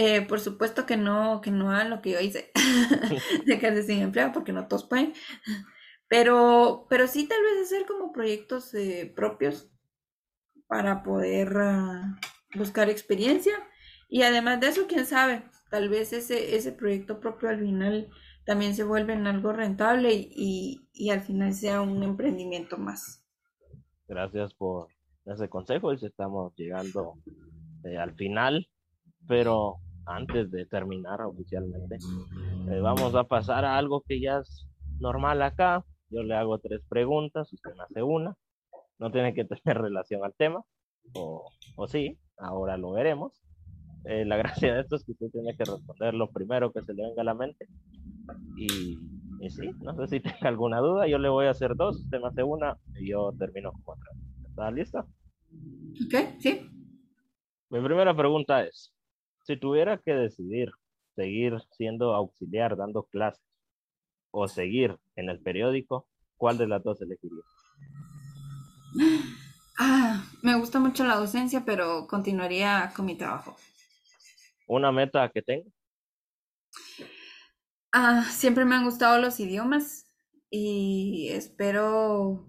eh, 0.00 0.22
por 0.22 0.38
supuesto 0.38 0.86
que 0.86 0.96
no, 0.96 1.40
que 1.40 1.50
no 1.50 1.72
hagan 1.72 1.90
lo 1.90 2.00
que 2.00 2.12
yo 2.12 2.20
hice, 2.20 2.52
de 3.46 3.58
quedarse 3.58 3.82
sin 3.82 3.98
empleo, 3.98 4.30
porque 4.32 4.52
no 4.52 4.68
todos 4.68 4.84
pueden. 4.84 5.12
Pero, 6.06 6.86
pero 6.88 7.08
sí 7.08 7.26
tal 7.26 7.42
vez 7.42 7.66
hacer 7.66 7.84
como 7.84 8.12
proyectos 8.12 8.72
eh, 8.74 9.12
propios 9.14 9.68
para 10.68 11.02
poder 11.02 11.52
ah, 11.56 12.16
buscar 12.54 12.88
experiencia. 12.88 13.54
Y 14.08 14.22
además 14.22 14.60
de 14.60 14.68
eso, 14.68 14.86
quién 14.86 15.04
sabe, 15.04 15.42
tal 15.70 15.88
vez 15.88 16.12
ese, 16.12 16.56
ese 16.56 16.72
proyecto 16.72 17.20
propio 17.20 17.48
al 17.48 17.60
final 17.60 18.08
también 18.44 18.74
se 18.74 18.84
vuelve 18.84 19.12
en 19.12 19.26
algo 19.26 19.52
rentable 19.52 20.14
y, 20.14 20.80
y, 20.94 21.10
al 21.10 21.20
final 21.20 21.52
sea 21.52 21.82
un 21.82 22.02
emprendimiento 22.02 22.78
más. 22.78 23.22
Gracias 24.06 24.54
por 24.54 24.88
ese 25.26 25.50
consejo 25.50 25.92
y 25.92 25.96
estamos 25.96 26.54
llegando 26.56 27.14
eh, 27.84 27.98
al 27.98 28.14
final, 28.14 28.66
pero 29.26 29.76
antes 30.06 30.50
de 30.50 30.64
terminar 30.64 31.20
oficialmente, 31.20 31.96
eh, 32.70 32.80
vamos 32.80 33.14
a 33.14 33.24
pasar 33.24 33.66
a 33.66 33.76
algo 33.76 34.02
que 34.08 34.18
ya 34.20 34.38
es 34.38 34.66
normal 34.98 35.42
acá. 35.42 35.84
Yo 36.08 36.22
le 36.22 36.34
hago 36.34 36.58
tres 36.58 36.80
preguntas, 36.88 37.52
usted 37.52 37.74
me 37.74 37.82
hace 37.82 38.02
una. 38.02 38.34
No 38.98 39.10
tiene 39.10 39.34
que 39.34 39.44
tener 39.44 39.60
relación 39.82 40.24
al 40.24 40.34
tema, 40.34 40.64
o, 41.14 41.50
o 41.76 41.86
sí, 41.86 42.18
ahora 42.38 42.78
lo 42.78 42.92
veremos. 42.92 43.42
Eh, 44.04 44.24
la 44.24 44.36
gracia 44.38 44.74
de 44.74 44.80
esto 44.80 44.96
es 44.96 45.04
que 45.04 45.12
usted 45.12 45.30
tiene 45.30 45.56
que 45.56 45.64
responder 45.64 46.14
lo 46.14 46.30
primero 46.30 46.72
que 46.72 46.82
se 46.82 46.94
le 46.94 47.02
venga 47.04 47.22
a 47.22 47.24
la 47.24 47.34
mente. 47.34 47.66
Y, 48.56 48.98
y 49.40 49.50
sí, 49.50 49.70
no 49.80 49.94
sé 49.96 50.08
si 50.08 50.20
tenga 50.20 50.48
alguna 50.48 50.78
duda. 50.78 51.06
Yo 51.06 51.18
le 51.18 51.28
voy 51.28 51.46
a 51.46 51.50
hacer 51.50 51.74
dos, 51.76 52.00
usted 52.00 52.20
me 52.20 52.28
hace 52.28 52.42
una 52.42 52.76
y 53.00 53.10
yo 53.10 53.32
termino 53.38 53.72
con 53.72 53.98
otra. 53.98 54.12
¿Está 54.48 54.70
lista? 54.70 55.06
Ok, 56.04 56.40
sí. 56.40 56.68
Mi 57.70 57.80
primera 57.80 58.16
pregunta 58.16 58.64
es, 58.64 58.92
si 59.44 59.56
tuviera 59.58 59.98
que 59.98 60.14
decidir 60.14 60.70
seguir 61.14 61.58
siendo 61.72 62.14
auxiliar 62.14 62.76
dando 62.76 63.02
clases 63.02 63.42
o 64.30 64.46
seguir 64.46 64.96
en 65.16 65.28
el 65.28 65.40
periódico, 65.40 66.06
¿cuál 66.36 66.58
de 66.58 66.68
las 66.68 66.82
dos 66.84 67.00
elegiría? 67.02 67.42
Ah, 69.78 70.24
Me 70.42 70.54
gusta 70.56 70.78
mucho 70.78 71.04
la 71.04 71.16
docencia, 71.16 71.64
pero 71.64 72.06
continuaría 72.06 72.92
con 72.94 73.06
mi 73.06 73.16
trabajo. 73.16 73.56
¿Una 74.68 74.92
meta 74.92 75.30
que 75.30 75.42
tengo? 75.42 75.70
Ah, 77.92 78.24
siempre 78.30 78.66
me 78.66 78.74
han 78.74 78.84
gustado 78.84 79.18
los 79.18 79.40
idiomas 79.40 80.12
y 80.50 81.28
espero 81.30 82.46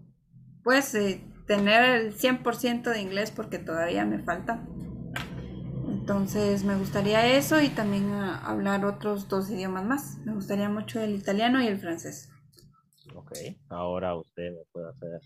pues 0.63 0.93
eh, 0.95 1.23
tener 1.47 1.83
el 1.83 2.13
100% 2.13 2.91
de 2.91 3.01
inglés 3.01 3.31
porque 3.31 3.57
todavía 3.57 4.05
me 4.05 4.19
falta. 4.19 4.67
Entonces 5.87 6.65
me 6.65 6.75
gustaría 6.75 7.37
eso 7.37 7.61
y 7.61 7.69
también 7.69 8.11
ah, 8.11 8.37
hablar 8.45 8.85
otros 8.85 9.29
dos 9.29 9.49
idiomas 9.49 9.85
más. 9.85 10.17
Me 10.25 10.33
gustaría 10.33 10.67
mucho 10.67 10.99
el 10.99 11.15
italiano 11.15 11.63
y 11.63 11.67
el 11.67 11.79
francés. 11.79 12.29
Ok, 13.15 13.31
ahora 13.69 14.15
usted 14.15 14.51
me 14.51 14.65
puede 14.73 14.89
hacer 14.89 15.21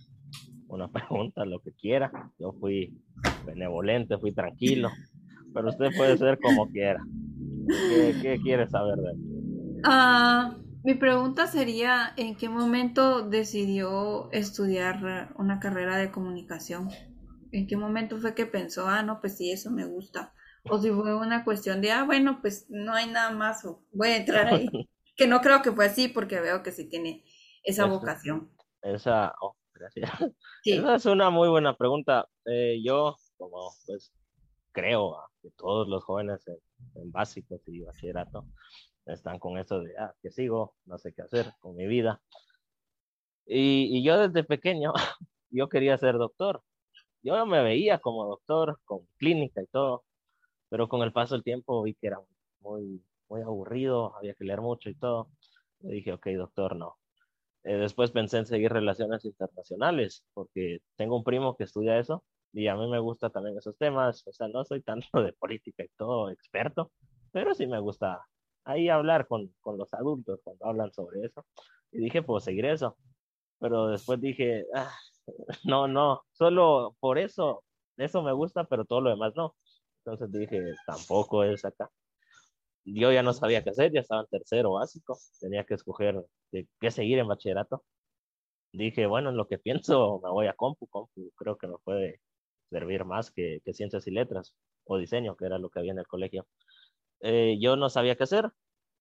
una 0.68 0.88
pregunta, 0.91 1.44
lo 1.44 1.60
que 1.60 1.74
quiera. 1.74 2.12
Yo 2.38 2.54
fui 2.54 3.02
benevolente, 3.46 4.18
fui 4.20 4.32
tranquilo, 4.32 4.91
pero 5.54 5.70
usted 5.70 5.89
puede 5.95 6.18
ser 6.18 6.39
como 6.39 6.70
quiera. 6.70 7.01
¿Qué, 8.22 8.39
quiere 8.43 8.68
saber 8.68 8.97
de 8.97 9.14
mí? 9.14 9.82
Ah, 9.84 10.58
mi 10.84 10.95
pregunta 10.95 11.47
sería, 11.47 12.14
¿en 12.18 12.36
qué 12.36 12.49
momento 12.49 13.28
decidió 13.28 14.32
estudiar 14.32 15.34
una 15.38 15.60
carrera 15.60 15.97
de 15.97 16.12
comunicación? 16.12 16.89
¿En 17.51 17.68
qué 17.68 17.78
momento 17.78 18.18
fue 18.18 18.36
que 18.36 18.45
pensó, 18.45 18.88
ah, 18.88 19.04
no, 19.04 19.22
pues 19.22 19.38
sí, 19.38 19.51
eso 19.51 19.72
me 19.72 19.86
gusta? 19.86 20.34
O 20.70 20.80
si 20.80 20.89
fue 20.89 21.16
una 21.16 21.43
cuestión 21.43 21.82
de, 21.82 21.91
ah, 21.91 22.04
bueno, 22.04 22.39
pues 22.41 22.66
no 22.70 22.93
hay 22.93 23.10
nada 23.10 23.32
más, 23.32 23.64
o 23.66 23.86
voy 23.91 24.10
a 24.10 24.18
entrar 24.18 24.47
ahí. 24.47 24.68
que 25.16 25.28
no 25.28 25.41
creo 25.41 25.62
que 25.62 25.72
fue 25.72 25.86
así, 25.86 26.08
porque 26.08 26.39
veo 26.39 26.64
que 26.64 26.72
sí 26.72 26.89
tiene 26.89 27.24
esa 27.64 27.86
vocación. 27.86 28.51
Esa, 28.82 29.34
oh, 29.41 29.56
gracias. 29.74 30.10
Esa 30.66 30.95
es 30.95 31.06
una 31.06 31.30
muy 31.30 31.49
buena 31.49 31.78
pregunta. 31.78 32.28
Eh, 32.45 32.82
yo, 32.84 33.16
como 33.38 33.72
pues 33.86 34.14
creo 34.72 35.16
que 35.44 35.52
todos 35.52 35.88
los 35.88 36.04
jóvenes 36.04 36.48
en, 36.96 37.12
básicos 37.12 37.62
y 37.68 37.82
bachillerato 37.82 38.46
están 39.06 39.38
con 39.39 39.58
eso 39.58 39.82
de, 39.82 39.96
ah, 39.98 40.14
que 40.22 40.32
sigo, 40.32 40.76
no 40.86 40.98
sé 40.98 41.14
qué 41.14 41.22
hacer 41.22 41.52
con 41.60 41.76
mi 41.76 41.86
vida. 41.86 42.22
Y, 43.46 43.98
y 43.98 44.04
yo 44.04 44.18
desde 44.18 44.44
pequeño, 44.46 44.94
yo 45.52 45.68
quería 45.70 45.98
ser 45.98 46.18
doctor. 46.18 46.64
Yo 47.22 47.46
me 47.46 47.62
veía 47.62 48.00
como 48.00 48.26
doctor, 48.26 48.80
con 48.86 49.06
clínica 49.18 49.62
y 49.62 49.68
todo, 49.68 50.06
pero 50.70 50.88
con 50.89 51.04
el 51.04 51.14
paso 51.14 51.36
del 51.36 51.44
tiempo 51.44 51.84
vi 51.84 51.96
que 51.96 52.08
era 52.08 52.20
muy, 52.62 53.04
muy 53.30 53.41
aburrido, 53.41 54.16
había 54.18 54.34
que 54.36 54.46
leer 54.46 54.62
mucho 54.62 54.89
y 54.89 54.96
todo. 54.96 55.30
Le 55.82 55.96
dije, 55.96 56.14
ok, 56.14 56.28
doctor, 56.38 56.76
no. 56.78 56.98
Eh, 57.64 57.76
después 57.76 58.12
pensé 58.12 58.39
en 58.39 58.46
seguir 58.46 58.72
relaciones 58.72 59.26
internacionales, 59.26 60.24
porque 60.34 60.80
tengo 60.96 61.18
un 61.18 61.24
primo 61.24 61.56
que 61.58 61.66
estudia 61.66 62.00
eso 62.00 62.24
y 62.54 62.68
a 62.68 62.76
mí 62.76 62.88
me 62.89 62.99
gusta 62.99 63.30
también 63.30 63.58
esos 63.58 63.78
temas. 63.78 64.26
O 64.28 64.32
sea, 64.32 64.47
no 64.47 64.64
soy 64.66 64.82
tanto 64.82 65.08
de 65.24 65.34
política 65.34 65.84
y 65.84 65.89
todo 65.97 66.30
experto, 66.30 66.91
pero 67.32 67.54
sí 67.54 67.68
me 67.68 67.80
gusta 67.80 68.26
ahí 68.66 68.89
hablar 68.89 69.28
con, 69.28 69.54
con 69.62 69.78
los 69.78 69.93
adultos 69.93 70.39
cuando 70.43 70.66
hablan 70.66 70.93
sobre 70.93 71.26
eso. 71.26 71.45
Y 71.91 71.99
dije, 71.99 72.22
pues 72.24 72.43
seguir 72.45 72.66
eso. 72.66 72.97
Pero 73.60 73.88
después 73.88 74.22
dije, 74.22 74.66
ah, 74.76 74.91
no, 75.66 75.88
no, 75.88 76.24
solo 76.32 76.95
por 76.99 77.18
eso, 77.18 77.64
eso 77.97 78.24
me 78.24 78.34
gusta, 78.34 78.66
pero 78.66 78.86
todo 78.86 79.01
lo 79.01 79.10
demás 79.10 79.34
no. 79.36 79.56
Entonces 80.06 80.32
dije, 80.32 80.62
tampoco 80.88 81.43
es 81.43 81.66
acá 81.66 81.89
yo 82.86 83.12
ya 83.12 83.24
no 83.24 83.34
sabía 83.34 83.64
qué 83.64 83.70
hacer, 83.72 83.91
ya 83.91 84.01
estaba 84.01 84.22
en 84.22 84.28
tercero 84.28 84.74
básico, 84.74 85.18
tenía 85.39 85.64
que 85.66 85.76
escoger 85.76 86.24
de 86.51 86.68
qué 86.80 86.91
seguir 86.91 87.20
en 87.20 87.28
bachillerato. 87.28 87.84
Dije, 88.74 89.06
bueno, 89.08 89.30
en 89.30 89.38
lo 89.38 89.47
que 89.47 89.58
pienso 89.60 90.20
me 90.24 90.30
voy 90.30 90.47
a 90.47 90.54
compu, 90.54 90.88
compu 90.88 91.32
creo 91.36 91.58
que 91.58 91.68
me 91.68 91.78
puede 91.84 92.22
servir 92.74 93.05
más 93.05 93.32
que, 93.32 93.61
que 93.63 93.74
ciencias 93.74 94.07
y 94.07 94.11
letras 94.11 94.55
o 94.86 94.97
diseño, 94.97 95.38
que 95.38 95.45
era 95.45 95.59
lo 95.59 95.69
que 95.69 95.80
había 95.80 95.93
en 95.93 95.99
el 95.99 96.07
colegio. 96.07 96.45
Eh, 97.21 97.57
yo 97.61 97.78
no 97.78 97.89
sabía 97.89 98.15
qué 98.15 98.24
hacer 98.24 98.51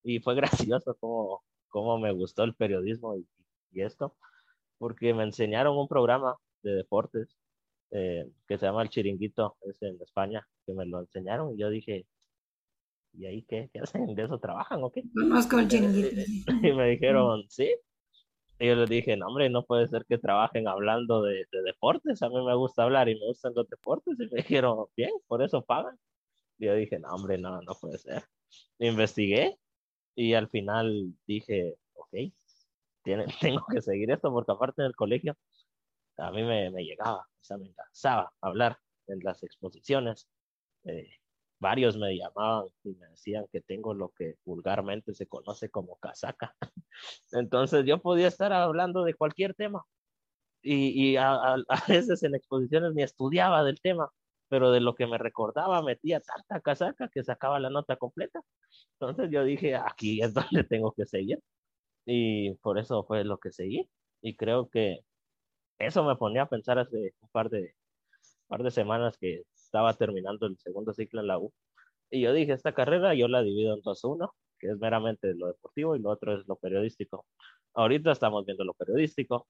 y 0.03 0.19
fue 0.19 0.35
gracioso 0.71 0.95
cómo, 0.99 1.43
cómo 1.69 1.99
me 1.99 2.11
gustó 2.13 2.43
el 2.43 2.55
periodismo 2.55 3.17
y, 3.17 3.27
y, 3.71 3.81
esto, 3.81 4.15
porque 4.77 5.13
me 5.13 5.23
enseñaron 5.23 5.77
un 5.77 5.87
programa 5.87 6.37
de 6.61 6.75
deportes 6.75 7.37
eh, 7.91 8.29
que 8.47 8.57
se 8.57 8.65
llama 8.65 8.83
El 8.83 8.89
Chiringuito, 8.89 9.57
es 9.61 9.81
en 9.81 10.01
España, 10.01 10.47
que 10.65 10.73
me 10.73 10.85
lo 10.85 11.01
enseñaron 11.01 11.53
y 11.53 11.57
yo 11.57 11.69
dije, 11.69 12.05
¿y 13.13 13.25
ahí 13.25 13.43
qué, 13.43 13.69
qué 13.73 13.79
hacen? 13.79 14.15
¿De 14.15 14.23
eso 14.23 14.39
trabajan 14.39 14.83
o 14.83 14.91
qué? 14.91 15.03
Y 16.63 16.73
me 16.73 16.89
dijeron, 16.89 17.43
sí. 17.49 17.75
Yo 18.67 18.75
les 18.75 18.89
dije, 18.89 19.17
no, 19.17 19.27
hombre, 19.27 19.49
no 19.49 19.65
puede 19.65 19.87
ser 19.87 20.05
que 20.05 20.17
trabajen 20.17 20.67
hablando 20.67 21.21
de, 21.21 21.45
de, 21.51 21.61
deportes. 21.63 22.21
A 22.21 22.29
mí 22.29 22.35
me 22.45 22.55
gusta 22.55 22.83
hablar 22.83 23.09
y 23.09 23.19
me 23.19 23.27
gustan 23.27 23.53
los 23.55 23.67
deportes. 23.69 24.15
Y 24.19 24.23
me 24.33 24.41
dijeron, 24.41 24.85
bien, 24.95 25.11
por 25.27 25.43
eso 25.43 25.61
pagan. 25.63 25.99
Y 26.57 26.67
yo 26.67 26.75
dije, 26.75 26.99
no, 26.99 27.09
hombre, 27.09 27.37
no, 27.37 27.61
no 27.61 27.73
puede 27.75 27.97
ser. 27.97 28.23
Investigué 28.79 29.57
y 30.15 30.33
al 30.33 30.49
final 30.49 31.13
dije, 31.27 31.75
ok, 31.93 32.15
tiene, 33.03 33.25
tengo 33.41 33.65
que 33.69 33.81
seguir 33.81 34.11
esto 34.11 34.31
porque 34.31 34.51
aparte 34.51 34.81
del 34.83 34.95
colegio, 34.95 35.35
a 36.17 36.31
mí 36.31 36.43
me, 36.43 36.71
me 36.71 36.83
llegaba, 36.83 37.21
o 37.21 37.43
sea, 37.43 37.57
me 37.57 37.73
cansaba 37.73 38.33
hablar 38.41 38.77
en 39.07 39.19
las 39.23 39.43
exposiciones. 39.43 40.27
Eh, 40.85 41.09
varios 41.63 41.97
me 41.97 42.15
llamaban 42.15 42.67
y 42.83 42.89
me 42.95 43.07
decían 43.07 43.47
que 43.51 43.61
tengo 43.61 43.95
lo 43.95 44.09
que 44.09 44.35
vulgarmente 44.45 45.15
se 45.15 45.27
conoce 45.27 45.69
como 45.69 45.97
casaca. 45.97 46.55
Entonces 47.31 47.85
yo 47.85 47.99
podía 48.01 48.27
estar 48.27 48.53
hablando 48.53 49.03
de 49.03 49.15
cualquier 49.15 49.55
tema 49.55 49.83
y, 50.61 51.11
y 51.13 51.17
a, 51.17 51.31
a, 51.33 51.55
a, 51.55 51.83
veces 51.87 52.23
en 52.23 52.35
exposiciones 52.35 52.93
ni 52.93 53.03
estudiaba 53.03 53.63
del 53.63 53.81
tema, 53.81 54.11
pero 54.49 54.71
de 54.71 54.81
lo 54.81 54.95
que 54.95 55.07
me 55.07 55.17
recordaba 55.17 55.81
metía 55.81 56.19
tanta 56.21 56.61
casaca 56.61 57.09
que 57.09 57.23
sacaba 57.23 57.59
la 57.59 57.69
nota 57.71 57.95
completa. 57.97 58.41
Entonces 58.99 59.31
yo 59.31 59.43
dije, 59.43 59.75
aquí 59.75 60.21
es 60.21 60.33
donde 60.61 60.63
tengo 60.65 60.91
que 60.93 61.05
seguir 61.05 61.39
y 62.05 62.55
por 62.55 62.77
eso 62.79 63.03
fue 63.05 63.23
lo 63.23 63.39
que 63.39 63.51
seguí 63.51 63.89
y 64.21 64.35
creo 64.35 64.69
que 64.69 64.99
eso 65.79 66.03
me 66.03 66.15
ponía 66.15 66.43
a 66.43 66.49
pensar 66.49 66.79
hace 66.79 67.13
un 67.21 67.29
par 67.29 67.49
de, 67.49 67.75
par 68.47 68.63
de 68.63 68.71
semanas 68.71 69.17
que 69.17 69.43
estaba 69.73 69.93
terminando 69.95 70.45
el 70.45 70.57
segundo 70.59 70.93
ciclo 70.93 71.21
en 71.21 71.27
la 71.27 71.39
U. 71.39 71.51
Y 72.11 72.21
yo 72.21 72.33
dije, 72.33 72.53
esta 72.53 72.73
carrera 72.73 73.15
yo 73.15 73.27
la 73.27 73.41
divido 73.41 73.73
en 73.73 73.81
dos, 73.81 74.03
uno, 74.03 74.35
que 74.59 74.67
es 74.69 74.77
meramente 74.77 75.33
lo 75.33 75.47
deportivo 75.47 75.95
y 75.95 75.99
lo 75.99 76.11
otro 76.11 76.39
es 76.39 76.47
lo 76.47 76.57
periodístico. 76.57 77.25
Ahorita 77.73 78.11
estamos 78.11 78.45
viendo 78.45 78.63
lo 78.65 78.75
periodístico 78.75 79.47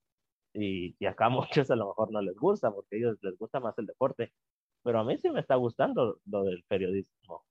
y, 0.54 0.96
y 0.98 1.06
acá 1.08 1.26
a 1.26 1.30
muchos 1.30 1.70
a 1.72 1.76
lo 1.76 1.88
mejor 1.90 2.12
no 2.12 2.22
les 2.22 2.38
gusta 2.38 2.72
porque 2.72 2.96
a 2.96 3.00
ellos 3.00 3.18
les 3.22 3.38
gusta 3.38 3.60
más 3.60 3.78
el 3.80 3.86
deporte, 3.86 4.34
pero 4.82 5.00
a 5.00 5.04
mí 5.04 5.18
sí 5.18 5.30
me 5.30 5.42
está 5.42 5.56
gustando 5.56 6.20
lo 6.26 6.44
del 6.46 6.64
periodismo. 6.70 7.44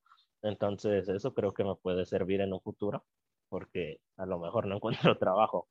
Entonces 0.43 1.09
eso 1.11 1.35
creo 1.35 1.53
que 1.53 1.65
me 1.65 1.77
puede 1.77 2.07
servir 2.07 2.41
en 2.41 2.55
un 2.55 2.63
futuro 2.63 3.05
porque 3.51 4.01
a 4.17 4.25
lo 4.25 4.39
mejor 4.39 4.67
no 4.67 4.77
encuentro 4.77 5.19
trabajo 5.19 5.69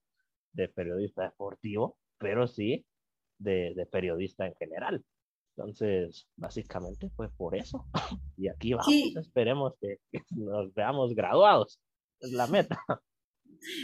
de 0.53 0.69
periodista 0.69 1.23
deportivo, 1.23 1.97
pero 2.19 2.47
sí 2.47 2.85
de, 3.39 3.73
de 3.75 3.85
periodista 3.87 4.45
en 4.45 4.53
general. 4.55 5.03
Entonces, 5.55 6.27
básicamente 6.37 7.09
fue 7.15 7.29
por 7.29 7.55
eso. 7.55 7.85
Y 8.37 8.47
aquí 8.47 8.73
vamos, 8.73 8.87
sí. 8.87 9.13
esperemos 9.19 9.73
que, 9.79 9.97
que, 10.11 10.21
nos 10.31 10.73
veamos 10.73 11.13
graduados. 11.13 11.79
Es 12.19 12.31
la 12.31 12.47
meta. 12.47 12.79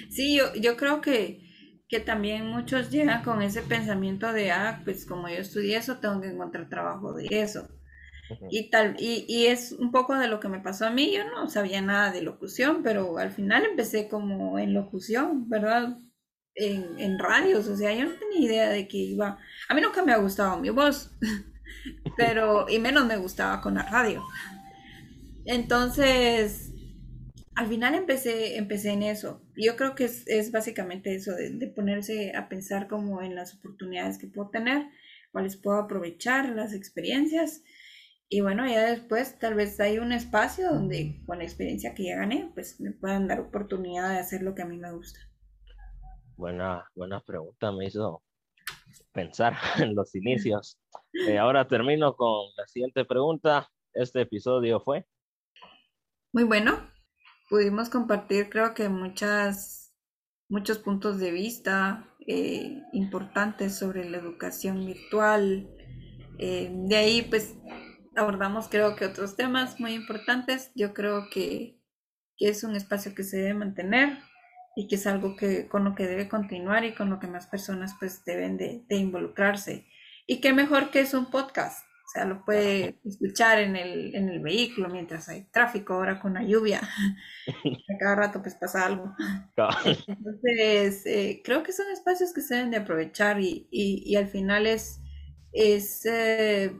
Sí, 0.09 0.35
yo, 0.35 0.55
yo 0.55 0.75
creo 0.75 1.01
que, 1.01 1.39
que 1.87 1.99
también 1.99 2.47
muchos 2.47 2.89
llegan 2.89 3.23
con 3.23 3.43
ese 3.43 3.61
pensamiento 3.61 4.33
de, 4.33 4.51
ah, 4.51 4.81
pues 4.83 5.05
como 5.05 5.29
yo 5.29 5.35
estudié 5.35 5.77
eso, 5.77 5.99
tengo 5.99 6.19
que 6.19 6.29
encontrar 6.29 6.67
trabajo 6.67 7.13
de 7.13 7.27
eso. 7.29 7.67
Uh 8.31 8.33
-huh. 8.33 8.47
Y 8.49 8.71
tal, 8.71 8.95
y, 8.97 9.25
y, 9.27 9.45
es 9.45 9.71
un 9.73 9.91
poco 9.91 10.17
de 10.17 10.27
lo 10.27 10.39
que 10.39 10.49
me 10.49 10.61
pasó 10.61 10.87
a 10.87 10.89
mí, 10.89 11.13
yo 11.13 11.25
no 11.25 11.47
sabía 11.47 11.79
nada 11.81 12.11
de 12.11 12.23
locución, 12.23 12.81
pero 12.81 13.19
al 13.19 13.31
final 13.31 13.65
empecé 13.65 14.09
como 14.09 14.57
en 14.57 14.73
locución, 14.73 15.47
¿verdad? 15.47 15.99
En, 16.55 16.99
en 16.99 17.19
radios, 17.19 17.67
o 17.67 17.77
sea, 17.77 17.93
yo 17.93 18.05
no 18.05 18.15
tenía 18.15 18.39
idea 18.39 18.69
de 18.69 18.87
que 18.87 18.97
iba, 18.97 19.37
a 19.69 19.73
mí 19.75 19.81
nunca 19.81 20.03
me 20.03 20.11
ha 20.11 20.17
gustado 20.17 20.57
mi 20.59 20.71
voz, 20.71 21.11
pero 22.15 22.67
y 22.69 22.79
menos 22.79 23.05
me 23.05 23.17
gustaba 23.17 23.61
con 23.61 23.75
la 23.75 23.83
radio. 23.83 24.23
Entonces, 25.45 26.73
al 27.55 27.67
final 27.67 27.95
empecé, 27.95 28.57
empecé 28.57 28.91
en 28.91 29.03
eso. 29.03 29.41
Yo 29.55 29.75
creo 29.75 29.95
que 29.95 30.05
es, 30.05 30.51
básicamente 30.51 31.15
eso, 31.15 31.33
de, 31.33 31.51
de, 31.51 31.67
ponerse 31.67 32.35
a 32.35 32.49
pensar 32.49 32.87
como 32.87 33.21
en 33.21 33.33
las 33.33 33.55
oportunidades 33.55 34.17
que 34.17 34.27
puedo 34.27 34.49
tener, 34.49 34.87
cuáles 35.31 35.57
puedo 35.57 35.77
aprovechar, 35.77 36.49
las 36.49 36.73
experiencias. 36.73 37.63
Y 38.29 38.41
bueno, 38.41 38.67
ya 38.67 38.89
después 38.89 39.39
tal 39.39 39.55
vez 39.55 39.79
hay 39.79 39.99
un 39.99 40.11
espacio 40.11 40.71
donde 40.71 41.21
con 41.25 41.37
la 41.37 41.45
experiencia 41.45 41.95
que 41.95 42.03
ya 42.03 42.17
gané, 42.17 42.51
pues 42.53 42.79
me 42.81 42.91
puedan 42.91 43.27
dar 43.27 43.39
oportunidad 43.39 44.11
de 44.11 44.19
hacer 44.19 44.41
lo 44.41 44.53
que 44.53 44.63
a 44.63 44.65
mí 44.65 44.77
me 44.77 44.91
gusta. 44.91 45.19
Buena, 46.35 46.83
buena 46.93 47.21
pregunta 47.21 47.71
me 47.71 47.87
hizo 47.87 48.21
pensar 49.11 49.53
en 49.79 49.95
los 49.95 50.13
inicios. 50.15 50.77
Eh, 51.27 51.37
ahora 51.37 51.67
termino 51.67 52.15
con 52.15 52.49
la 52.55 52.67
siguiente 52.67 53.05
pregunta. 53.05 53.69
Este 53.93 54.21
episodio 54.21 54.79
fue. 54.79 55.05
Muy 56.33 56.43
bueno. 56.43 56.91
Pudimos 57.49 57.89
compartir, 57.89 58.49
creo 58.49 58.73
que 58.73 58.89
muchas, 58.89 59.95
muchos 60.49 60.79
puntos 60.79 61.17
de 61.17 61.31
vista 61.31 62.13
eh, 62.27 62.83
importantes 62.91 63.77
sobre 63.79 64.09
la 64.09 64.17
educación 64.17 64.85
virtual, 64.85 65.67
Eh, 66.39 66.69
de 66.71 66.95
ahí 66.95 67.23
pues 67.23 67.55
abordamos 68.15 68.67
creo 68.69 68.95
que 68.95 69.05
otros 69.05 69.35
temas 69.35 69.79
muy 69.79 69.93
importantes. 69.93 70.71
Yo 70.75 70.93
creo 70.93 71.29
que, 71.31 71.79
que, 72.37 72.49
es 72.49 72.63
un 72.63 72.75
espacio 72.75 73.15
que 73.15 73.23
se 73.23 73.37
debe 73.37 73.55
mantener 73.55 74.19
y 74.77 74.87
que 74.87 74.93
es 74.93 75.07
algo 75.07 75.35
que 75.35 75.67
con 75.67 75.83
lo 75.83 75.95
que 75.95 76.05
debe 76.05 76.29
continuar 76.29 76.85
y 76.85 76.93
con 76.93 77.09
lo 77.09 77.19
que 77.19 77.25
más 77.25 77.47
personas 77.47 77.95
pues 77.99 78.23
deben 78.25 78.57
de, 78.57 78.85
de 78.87 78.95
involucrarse. 78.95 79.87
Y 80.27 80.39
qué 80.39 80.53
mejor 80.53 80.91
que 80.91 80.99
es 80.99 81.15
un 81.15 81.31
podcast. 81.31 81.83
O 81.83 82.09
sea, 82.13 82.25
lo 82.25 82.45
puede 82.45 82.99
escuchar 83.03 83.57
en 83.57 83.75
el, 83.75 84.13
en 84.13 84.29
el 84.29 84.39
vehículo 84.39 84.87
mientras 84.89 85.29
hay 85.29 85.45
tráfico, 85.51 85.95
ahora 85.95 86.19
con 86.19 86.35
la 86.35 86.43
lluvia. 86.43 86.81
A 87.47 87.97
cada 87.99 88.15
rato 88.15 88.39
pues 88.43 88.53
pasa 88.53 88.85
algo. 88.85 89.15
Entonces, 90.07 91.03
eh, 91.07 91.41
creo 91.43 91.63
que 91.63 91.73
son 91.73 91.87
espacios 91.91 92.31
que 92.31 92.41
se 92.41 92.53
deben 92.53 92.69
de 92.69 92.77
aprovechar 92.77 93.41
y, 93.41 93.67
y, 93.71 94.03
y 94.05 94.15
al 94.15 94.27
final 94.27 94.67
es, 94.67 95.01
es, 95.53 96.05
eh, 96.05 96.71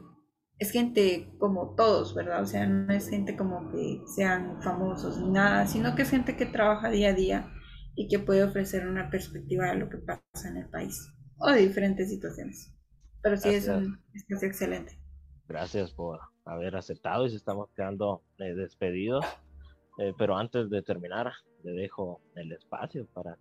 es 0.60 0.70
gente 0.70 1.34
como 1.40 1.74
todos, 1.74 2.14
¿verdad? 2.14 2.42
O 2.42 2.46
sea, 2.46 2.64
no 2.64 2.92
es 2.92 3.10
gente 3.10 3.36
como 3.36 3.72
que 3.72 4.02
sean 4.06 4.62
famosos 4.62 5.18
ni 5.18 5.30
nada, 5.30 5.66
sino 5.66 5.96
que 5.96 6.02
es 6.02 6.10
gente 6.10 6.36
que 6.36 6.46
trabaja 6.46 6.90
día 6.90 7.08
a 7.08 7.14
día 7.14 7.54
y 7.98 8.06
que 8.06 8.20
puede 8.20 8.44
ofrecer 8.44 8.86
una 8.86 9.10
perspectiva 9.10 9.72
de 9.72 9.74
lo 9.74 9.90
que 9.90 9.98
pasa 9.98 10.48
en 10.48 10.56
el 10.56 10.68
país 10.70 11.12
o 11.36 11.50
de 11.50 11.62
diferentes 11.62 12.08
situaciones. 12.08 12.72
Pero 13.20 13.36
sí 13.36 13.48
es 13.48 13.66
un 13.66 14.00
espacio 14.14 14.46
excelente. 14.48 15.00
Gracias 15.48 15.90
por 15.90 16.20
haber 16.44 16.76
aceptado 16.76 17.26
y 17.26 17.30
se 17.30 17.36
estamos 17.36 17.70
quedando 17.74 18.22
eh, 18.38 18.54
despedidos. 18.54 19.24
Eh, 19.98 20.12
pero 20.16 20.36
antes 20.36 20.70
de 20.70 20.80
terminar, 20.82 21.32
le 21.64 21.72
dejo 21.72 22.20
el 22.36 22.52
espacio 22.52 23.04
para 23.06 23.36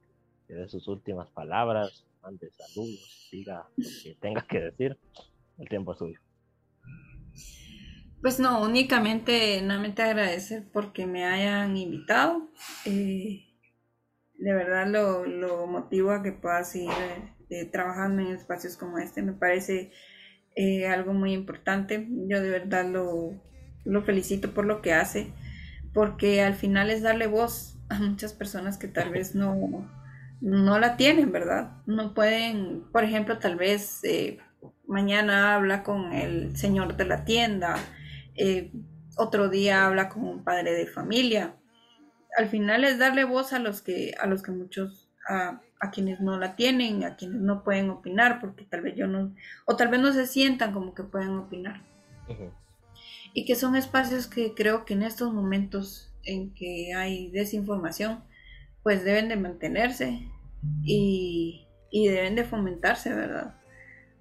que 0.47 0.55
dé 0.55 0.67
sus 0.67 0.87
últimas 0.87 1.29
palabras, 1.29 2.07
mande 2.23 2.49
saludos, 2.49 3.29
diga 3.31 3.69
lo 3.77 3.87
que 4.03 4.15
tenga 4.19 4.41
que 4.47 4.59
decir. 4.59 4.97
El 5.59 5.69
tiempo 5.69 5.91
es 5.93 5.99
suyo. 5.99 6.19
Pues 8.23 8.39
no, 8.39 8.63
únicamente, 8.63 9.61
nuevamente 9.61 10.01
agradecer 10.01 10.67
porque 10.73 11.05
me 11.05 11.25
hayan 11.25 11.77
invitado. 11.77 12.49
Eh, 12.85 13.46
de 14.37 14.53
verdad 14.53 14.87
lo, 14.87 15.25
lo 15.25 15.67
motivo 15.67 16.11
a 16.11 16.23
que 16.23 16.31
pueda 16.31 16.63
seguir 16.63 16.91
trabajando 17.71 18.21
en 18.21 18.35
espacios 18.35 18.77
como 18.77 18.97
este. 18.97 19.21
Me 19.21 19.33
parece 19.33 19.91
eh, 20.59 20.87
algo 20.87 21.13
muy 21.13 21.33
importante. 21.33 22.07
Yo 22.09 22.41
de 22.41 22.49
verdad 22.49 22.83
lo, 22.89 23.39
lo 23.85 24.01
felicito 24.01 24.55
por 24.55 24.65
lo 24.65 24.81
que 24.81 24.91
hace, 24.91 25.31
porque 25.93 26.41
al 26.41 26.55
final 26.55 26.89
es 26.89 27.03
darle 27.03 27.27
voz 27.27 27.77
a 27.89 27.99
muchas 27.99 28.33
personas 28.33 28.79
que 28.79 28.87
tal 28.87 29.11
vez 29.11 29.35
no, 29.35 29.87
no 30.41 30.79
la 30.79 30.97
tienen, 30.97 31.31
¿verdad? 31.31 31.73
No 31.85 32.15
pueden, 32.15 32.85
por 32.91 33.03
ejemplo, 33.03 33.37
tal 33.37 33.55
vez 33.55 34.03
eh, 34.03 34.39
mañana 34.87 35.53
habla 35.53 35.83
con 35.83 36.11
el 36.11 36.57
señor 36.57 36.97
de 36.97 37.05
la 37.05 37.23
tienda, 37.23 37.75
eh, 38.35 38.71
otro 39.15 39.49
día 39.49 39.85
habla 39.85 40.09
con 40.09 40.23
un 40.23 40.43
padre 40.43 40.73
de 40.73 40.87
familia. 40.87 41.55
Al 42.37 42.47
final 42.49 42.85
es 42.85 42.99
darle 42.99 43.23
voz 43.23 43.51
a 43.51 43.59
los 43.59 43.81
que, 43.81 44.13
a 44.19 44.27
los 44.27 44.43
que 44.43 44.51
muchos, 44.51 45.09
a 45.27 45.91
quienes 45.91 46.21
no 46.21 46.37
la 46.37 46.55
tienen, 46.55 47.03
a 47.03 47.15
quienes 47.15 47.41
no 47.41 47.63
pueden 47.63 47.89
opinar, 47.89 48.39
porque 48.39 48.63
tal 48.63 48.81
vez 48.81 48.95
yo 48.95 49.07
no, 49.07 49.33
o 49.65 49.75
tal 49.75 49.89
vez 49.89 49.99
no 49.99 50.13
se 50.13 50.27
sientan 50.27 50.71
como 50.71 50.93
que 50.93 51.03
pueden 51.03 51.31
opinar. 51.31 51.81
Y 53.33 53.45
que 53.45 53.55
son 53.55 53.75
espacios 53.75 54.27
que 54.27 54.53
creo 54.53 54.85
que 54.85 54.93
en 54.93 55.03
estos 55.03 55.33
momentos 55.33 56.13
en 56.23 56.53
que 56.53 56.93
hay 56.93 57.31
desinformación, 57.31 58.23
pues 58.83 59.03
deben 59.03 59.29
de 59.29 59.35
mantenerse 59.35 60.29
y, 60.83 61.65
y 61.89 62.07
deben 62.07 62.35
de 62.35 62.43
fomentarse, 62.43 63.13
¿verdad? 63.13 63.55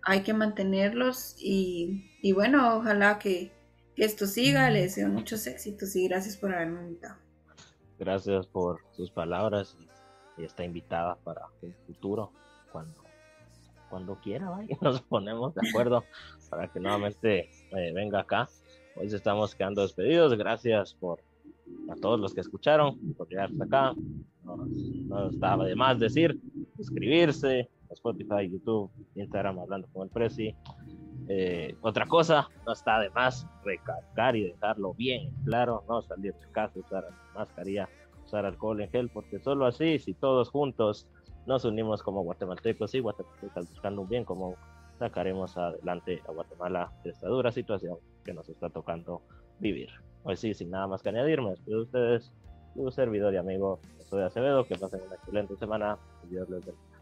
Hay 0.03 0.23
que 0.23 0.33
mantenerlos 0.33 1.37
y, 1.39 2.11
y 2.23 2.33
bueno, 2.33 2.79
ojalá 2.79 3.19
que, 3.19 3.53
que 3.95 4.05
esto 4.05 4.27
siga, 4.27 4.71
les 4.71 4.95
deseo 4.95 5.09
muchos 5.09 5.47
éxitos 5.47 5.95
y 5.97 6.09
gracias 6.09 6.37
por 6.37 6.55
haberme 6.55 6.81
invitado. 6.81 7.26
Gracias 7.99 8.47
por 8.47 8.81
sus 8.93 9.11
palabras 9.11 9.77
y 10.37 10.45
está 10.45 10.65
invitada 10.65 11.17
para 11.25 11.47
el 11.63 11.75
futuro, 11.87 12.31
cuando, 12.71 13.03
cuando 13.89 14.17
quiera, 14.21 14.51
¿vale? 14.51 14.69
nos 14.83 15.01
ponemos 15.03 15.55
de 15.55 15.67
acuerdo 15.69 16.05
para 16.51 16.69
que 16.69 16.79
nuevamente 16.79 17.51
eh, 17.73 17.93
venga 17.95 18.21
acá. 18.21 18.49
Hoy 18.97 19.07
estamos 19.07 19.55
quedando 19.55 19.83
despedidos, 19.83 20.35
gracias 20.35 20.95
por 20.95 21.21
a 21.91 21.95
todos 21.97 22.21
los 22.21 22.35
que 22.35 22.41
escucharon, 22.41 22.99
por 23.15 23.29
llegar 23.29 23.51
hasta 23.51 23.65
acá. 23.65 23.95
No, 24.45 25.29
estaba 25.29 25.65
de 25.65 25.75
más 25.75 25.99
decir, 25.99 26.39
suscribirse, 26.77 27.69
Spotify, 27.95 28.49
YouTube, 28.51 28.91
Instagram, 29.15 29.59
hablando 29.59 29.89
con 29.93 30.05
el 30.05 30.11
Prezi. 30.11 30.55
Eh, 31.29 31.75
otra 31.81 32.07
cosa, 32.07 32.49
no 32.65 32.73
está 32.73 33.01
de 33.01 33.11
más 33.11 33.47
recalcar 33.65 34.37
y 34.37 34.45
dejarlo 34.45 34.95
bien 34.95 35.33
claro, 35.45 35.83
no 35.89 36.03
salir 36.03 36.35
de 36.35 36.53
casa, 36.53 36.79
usar 36.79 37.05
mascarilla 37.35 37.89
usar 38.27 38.45
alcohol 38.45 38.81
en 38.81 38.91
gel, 38.91 39.09
porque 39.09 39.39
solo 39.39 39.67
así, 39.67 39.99
si 39.99 40.13
todos 40.15 40.51
juntos 40.51 41.07
nos 41.47 41.65
unimos 41.65 42.03
como 42.03 42.23
guatemaltecos 42.23 42.95
y 42.95 43.01
guatemaltecos 43.01 43.69
buscando 43.71 44.03
un 44.03 44.09
bien 44.09 44.25
común, 44.25 44.55
sacaremos 44.99 45.57
adelante 45.57 46.23
a 46.29 46.33
Guatemala 46.33 46.93
de 47.05 47.11
esta 47.11 47.29
dura 47.29 47.53
situación 47.53 47.99
que 48.25 48.35
nos 48.35 48.49
está 48.49 48.69
tocando 48.69 49.23
vivir. 49.61 49.89
Hoy 50.25 50.37
sí, 50.37 50.55
sin 50.55 50.71
nada 50.71 50.87
más 50.89 51.03
que 51.03 51.11
añadir, 51.11 51.41
me 51.41 51.51
despido 51.51 51.79
de 51.79 51.85
ustedes, 51.85 52.33
su 52.75 52.91
servidor 52.91 53.33
y 53.33 53.37
amigo, 53.37 53.79
soy 54.11 54.23
Acevedo, 54.23 54.65
que 54.65 54.77
pasen 54.77 55.03
una 55.07 55.15
excelente 55.15 55.57
semana, 55.57 55.99
Dios 56.29 56.49
les 56.51 56.67
bendiga. 56.67 56.96